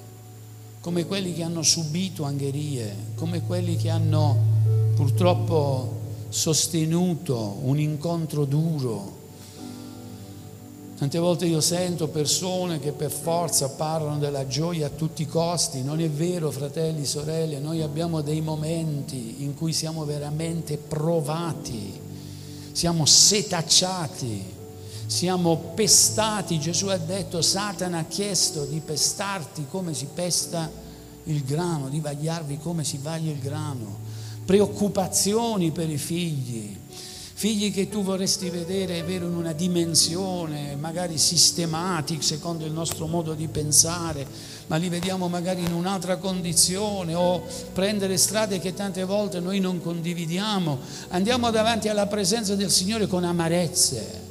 come 0.81 1.05
quelli 1.05 1.35
che 1.35 1.43
hanno 1.43 1.63
subito 1.63 2.25
angherie, 2.25 2.95
come 3.15 3.43
quelli 3.43 3.77
che 3.77 3.91
hanno 3.91 4.37
purtroppo 4.95 5.99
sostenuto 6.31 7.59
un 7.63 7.79
incontro 7.79 8.47
duro. 8.47 9.19
Tante 10.97 11.19
volte 11.19 11.47
io 11.47 11.61
sento 11.61 12.09
persone 12.09 12.79
che 12.79 12.93
per 12.93 13.11
forza 13.11 13.71
parlano 13.71 14.19
della 14.19 14.47
gioia 14.47 14.87
a 14.87 14.91
tutti 14.91 15.23
i 15.23 15.27
costi, 15.27 15.83
non 15.83 16.01
è 16.01 16.09
vero 16.09 16.51
fratelli, 16.51 17.05
sorelle, 17.05 17.59
noi 17.59 17.83
abbiamo 17.83 18.21
dei 18.21 18.41
momenti 18.41 19.37
in 19.43 19.55
cui 19.55 19.73
siamo 19.73 20.05
veramente 20.05 20.77
provati, 20.77 21.99
siamo 22.73 23.07
setacciati, 23.07 24.59
siamo 25.11 25.57
pestati. 25.75 26.61
Gesù 26.61 26.87
ha 26.87 26.97
detto, 26.97 27.43
Satana 27.43 27.99
ha 27.99 28.05
chiesto 28.05 28.65
di 28.65 28.81
pestarti 28.81 29.67
come 29.69 29.93
si 29.93 30.07
pesta 30.15 30.71
il 31.25 31.43
grano, 31.43 31.89
di 31.89 31.99
vagliarvi 31.99 32.59
come 32.59 32.85
si 32.85 32.99
vaglia 33.03 33.33
il 33.33 33.41
grano. 33.41 33.99
Preoccupazioni 34.45 35.73
per 35.73 35.91
i 35.91 35.99
figli, 35.99 36.77
figli 37.35 37.73
che 37.73 37.89
tu 37.89 38.05
vorresti 38.05 38.51
vedere 38.51 39.03
vero, 39.03 39.27
in 39.27 39.35
una 39.35 39.53
dimensione 39.53 40.77
magari 40.77 41.19
sistematica 41.19 42.23
secondo 42.23 42.65
il 42.65 42.73
nostro 42.73 43.09
modo 43.09 43.35
di 43.35 43.49
pensare, 43.49 44.25
ma 44.69 44.77
li 44.77 44.89
vediamo 44.89 45.29
magari 45.29 45.65
in 45.65 45.73
un'altra 45.73 46.19
condizione 46.19 47.15
o 47.15 47.45
prendere 47.73 48.17
strade 48.17 48.61
che 48.61 48.75
tante 48.75 49.03
volte 49.03 49.41
noi 49.41 49.59
non 49.59 49.83
condividiamo. 49.83 50.79
Andiamo 51.09 51.51
davanti 51.51 51.89
alla 51.89 52.07
presenza 52.07 52.55
del 52.55 52.71
Signore 52.71 53.09
con 53.09 53.25
amarezze 53.25 54.29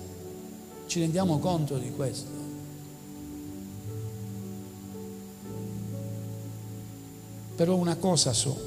ci 0.89 0.99
rendiamo 0.99 1.37
conto 1.37 1.77
di 1.77 1.91
questo? 1.91 2.31
Però 7.55 7.75
una 7.75 7.95
cosa 7.97 8.33
so, 8.33 8.57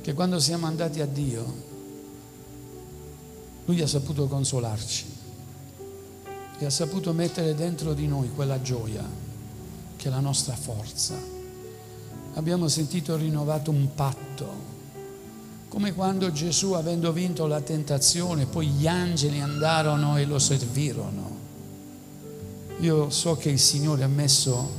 che 0.00 0.14
quando 0.14 0.40
siamo 0.40 0.64
andati 0.64 1.02
a 1.02 1.06
Dio, 1.06 1.64
Lui 3.66 3.82
ha 3.82 3.86
saputo 3.86 4.26
consolarci 4.26 5.04
e 6.58 6.64
ha 6.64 6.70
saputo 6.70 7.12
mettere 7.12 7.54
dentro 7.54 7.92
di 7.92 8.06
noi 8.06 8.30
quella 8.34 8.62
gioia 8.62 9.04
che 9.96 10.08
è 10.08 10.10
la 10.10 10.20
nostra 10.20 10.54
forza. 10.54 11.14
Abbiamo 12.34 12.68
sentito 12.68 13.16
rinnovato 13.16 13.70
un 13.70 13.88
patto 13.94 14.65
come 15.76 15.92
quando 15.92 16.32
Gesù, 16.32 16.72
avendo 16.72 17.12
vinto 17.12 17.46
la 17.46 17.60
tentazione, 17.60 18.46
poi 18.46 18.66
gli 18.68 18.86
angeli 18.86 19.40
andarono 19.40 20.16
e 20.16 20.24
lo 20.24 20.38
servirono. 20.38 21.36
Io 22.80 23.10
so 23.10 23.36
che 23.36 23.50
il 23.50 23.58
Signore 23.58 24.02
ha 24.02 24.08
messo 24.08 24.72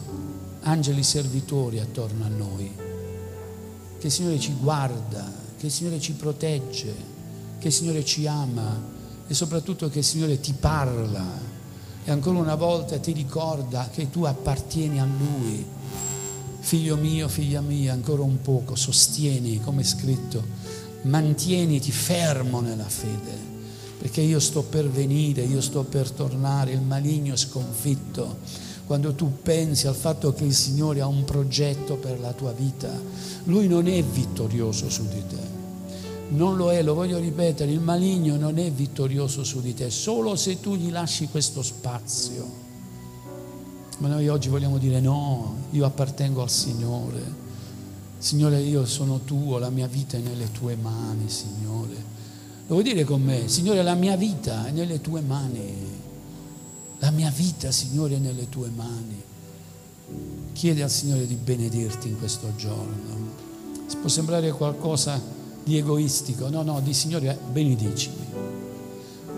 angeli 0.61 1.03
servitori 1.03 1.77
attorno 1.77 2.25
a 2.25 2.29
noi, 2.29 2.71
che 3.99 4.07
il 4.07 4.11
Signore 4.11 4.39
ci 4.39 4.55
guarda, 4.59 5.31
che 5.59 5.67
il 5.67 5.71
Signore 5.71 5.99
ci 5.99 6.13
protegge, 6.13 6.95
che 7.59 7.67
il 7.67 7.73
Signore 7.73 8.03
ci 8.03 8.25
ama 8.25 8.81
e 9.27 9.33
soprattutto 9.35 9.89
che 9.89 9.99
il 9.99 10.03
Signore 10.03 10.39
ti 10.39 10.53
parla 10.53 11.23
e 12.05 12.09
ancora 12.09 12.39
una 12.39 12.55
volta 12.55 12.97
ti 12.97 13.11
ricorda 13.11 13.87
che 13.93 14.09
tu 14.09 14.23
appartieni 14.23 14.99
a 14.99 15.05
Lui. 15.05 15.63
Figlio 16.59 16.97
mio, 16.97 17.27
figlia 17.27 17.61
mia, 17.61 17.93
ancora 17.93 18.23
un 18.23 18.41
poco, 18.41 18.75
sostieni, 18.75 19.61
come 19.61 19.81
è 19.81 19.85
scritto, 19.85 20.56
mantieniti 21.07 21.91
fermo 21.91 22.59
nella 22.59 22.87
fede, 22.87 23.35
perché 23.97 24.21
io 24.21 24.39
sto 24.39 24.61
per 24.61 24.89
venire, 24.89 25.43
io 25.43 25.61
sto 25.61 25.83
per 25.83 26.11
tornare, 26.11 26.71
il 26.71 26.81
maligno 26.81 27.33
è 27.33 27.37
sconfitto. 27.37 28.65
Quando 28.85 29.13
tu 29.13 29.41
pensi 29.41 29.87
al 29.87 29.95
fatto 29.95 30.33
che 30.33 30.45
il 30.45 30.53
Signore 30.53 31.01
ha 31.01 31.07
un 31.07 31.25
progetto 31.25 31.95
per 31.95 32.19
la 32.19 32.31
tua 32.31 32.53
vita, 32.53 32.89
Lui 33.45 33.67
non 33.67 33.87
è 33.87 34.01
vittorioso 34.01 34.89
su 34.89 35.05
di 35.07 35.23
te. 35.27 35.55
Non 36.29 36.55
lo 36.55 36.71
è, 36.71 36.81
lo 36.83 36.93
voglio 36.93 37.17
ripetere, 37.19 37.71
il 37.71 37.79
maligno 37.79 38.37
non 38.37 38.57
è 38.57 38.69
vittorioso 38.71 39.43
su 39.43 39.61
di 39.61 39.73
te, 39.73 39.89
solo 39.89 40.35
se 40.35 40.59
tu 40.59 40.75
gli 40.75 40.91
lasci 40.91 41.27
questo 41.27 41.61
spazio. 41.61 42.65
Ma 43.99 44.07
noi 44.09 44.27
oggi 44.27 44.49
vogliamo 44.49 44.77
dire 44.77 44.99
no, 44.99 45.55
io 45.71 45.85
appartengo 45.85 46.41
al 46.41 46.49
Signore 46.49 47.36
Signore, 48.20 48.59
io 48.61 48.86
sono 48.86 49.22
tuo, 49.24 49.59
la 49.59 49.70
mia 49.70 49.88
vita 49.88 50.18
è 50.18 50.20
nelle 50.20 50.51
tue 50.51 50.76
mani, 50.76 51.30
Signore. 51.30 51.95
Lo 52.68 52.76
vuoi 52.76 52.84
dire 52.84 53.03
con 53.03 53.22
me? 53.22 53.47
Signore, 53.47 53.84
la 53.84 53.93
mia 53.93 54.15
vita 54.15 54.65
è 54.65 54.72
nelle 54.72 54.99
tue 55.01 55.22
mani. 55.22 55.74
La 56.99 57.11
mia 57.11 57.32
vita, 57.34 57.72
Signore, 57.72 58.15
è 58.15 58.20
nelle 58.20 58.49
tue 58.49 58.70
mani. 58.70 59.22
Chiede 60.53 60.82
al 60.82 60.89
Signore 60.89 61.28
di 61.28 61.36
benedirti 61.36 62.07
in 62.07 62.18
questo 62.18 62.53
giorno. 62.55 63.45
Può 64.01 64.09
sembrare 64.09 64.51
qualcosa 64.51 65.22
di 65.63 65.78
egoistico, 65.78 66.49
no, 66.49 66.63
no, 66.63 66.82
di 66.82 66.93
Signore, 66.93 67.38
benedicimi. 67.51 68.26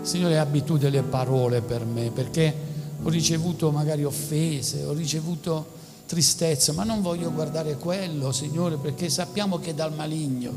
Signore, 0.00 0.38
abbi 0.38 0.64
tu 0.64 0.78
delle 0.78 1.02
parole 1.02 1.60
per 1.60 1.84
me, 1.84 2.10
perché 2.10 2.54
ho 3.02 3.08
ricevuto 3.10 3.70
magari 3.70 4.04
offese, 4.04 4.84
ho 4.84 4.92
ricevuto 4.94 5.78
tristezza, 6.10 6.72
ma 6.72 6.82
non 6.82 7.02
voglio 7.02 7.30
guardare 7.30 7.76
quello, 7.76 8.32
Signore, 8.32 8.78
perché 8.78 9.08
sappiamo 9.08 9.60
che 9.60 9.74
dal 9.74 9.94
maligno 9.94 10.50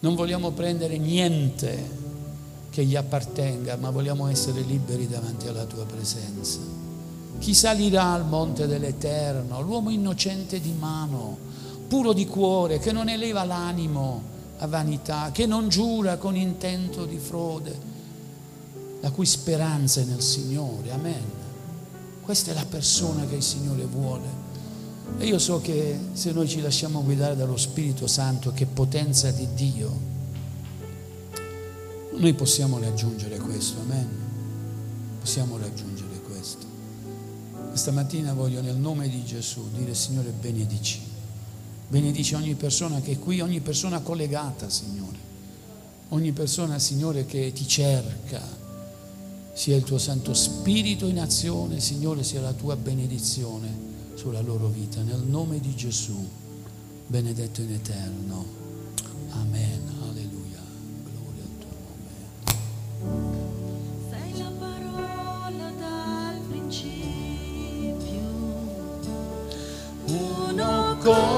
non 0.00 0.14
vogliamo 0.14 0.50
prendere 0.50 0.98
niente 0.98 1.90
che 2.68 2.84
gli 2.84 2.94
appartenga, 2.94 3.76
ma 3.76 3.88
vogliamo 3.88 4.26
essere 4.26 4.60
liberi 4.60 5.08
davanti 5.08 5.48
alla 5.48 5.64
tua 5.64 5.86
presenza. 5.86 6.58
Chi 7.38 7.54
salirà 7.54 8.12
al 8.12 8.26
monte 8.26 8.66
dell'Eterno? 8.66 9.62
L'uomo 9.62 9.88
innocente 9.88 10.60
di 10.60 10.74
mano, 10.78 11.38
puro 11.88 12.12
di 12.12 12.26
cuore, 12.26 12.78
che 12.78 12.92
non 12.92 13.08
eleva 13.08 13.44
l'animo 13.44 14.22
a 14.58 14.66
vanità, 14.66 15.30
che 15.32 15.46
non 15.46 15.70
giura 15.70 16.18
con 16.18 16.36
intento 16.36 17.06
di 17.06 17.16
frode, 17.16 17.74
la 19.00 19.10
cui 19.12 19.24
speranza 19.24 20.02
è 20.02 20.04
nel 20.04 20.20
Signore. 20.20 20.90
Amen. 20.90 21.24
Questa 22.20 22.50
è 22.50 22.54
la 22.54 22.66
persona 22.68 23.24
che 23.24 23.36
il 23.36 23.42
Signore 23.42 23.86
vuole. 23.86 24.47
E 25.16 25.26
io 25.26 25.38
so 25.38 25.60
che 25.60 25.98
se 26.12 26.32
noi 26.32 26.46
ci 26.46 26.60
lasciamo 26.60 27.02
guidare 27.02 27.34
dallo 27.34 27.56
Spirito 27.56 28.06
Santo, 28.06 28.52
che 28.52 28.66
potenza 28.66 29.30
di 29.30 29.48
Dio, 29.54 30.16
noi 32.12 32.34
possiamo 32.34 32.78
raggiungere 32.78 33.38
questo, 33.38 33.80
amen. 33.80 34.08
Possiamo 35.18 35.56
raggiungere 35.56 36.20
questo. 36.20 36.66
Questa 37.68 37.90
mattina 37.90 38.32
voglio 38.32 38.60
nel 38.60 38.76
nome 38.76 39.08
di 39.08 39.24
Gesù 39.24 39.68
dire 39.72 39.94
Signore 39.94 40.30
benedici. 40.30 41.00
Benedici 41.88 42.34
ogni 42.34 42.54
persona 42.54 43.00
che 43.00 43.12
è 43.12 43.18
qui, 43.18 43.40
ogni 43.40 43.60
persona 43.60 44.00
collegata, 44.00 44.68
Signore. 44.68 45.16
Ogni 46.10 46.32
persona, 46.32 46.78
Signore, 46.78 47.26
che 47.26 47.52
ti 47.52 47.66
cerca, 47.66 48.40
sia 49.52 49.74
il 49.74 49.82
tuo 49.82 49.98
Santo 49.98 50.32
Spirito 50.32 51.06
in 51.06 51.18
azione, 51.18 51.80
Signore, 51.80 52.22
sia 52.22 52.40
la 52.40 52.52
tua 52.52 52.76
benedizione 52.76 53.87
sulla 54.18 54.40
loro 54.40 54.66
vita. 54.66 55.00
Nel 55.00 55.20
nome 55.20 55.60
di 55.60 55.76
Gesù, 55.76 56.28
benedetto 57.06 57.60
in 57.60 57.72
eterno. 57.72 58.44
Amen. 59.30 59.80
Alleluia. 60.02 60.60
Gloria 61.04 61.44
al 61.44 61.54
tuo 61.60 61.70
nome. 63.04 63.30
Sei 64.10 64.38
la 64.38 64.50
parola 64.58 65.70
dal 65.78 66.40
principio. 66.48 68.26
Uno 70.06 70.96
con 71.00 71.37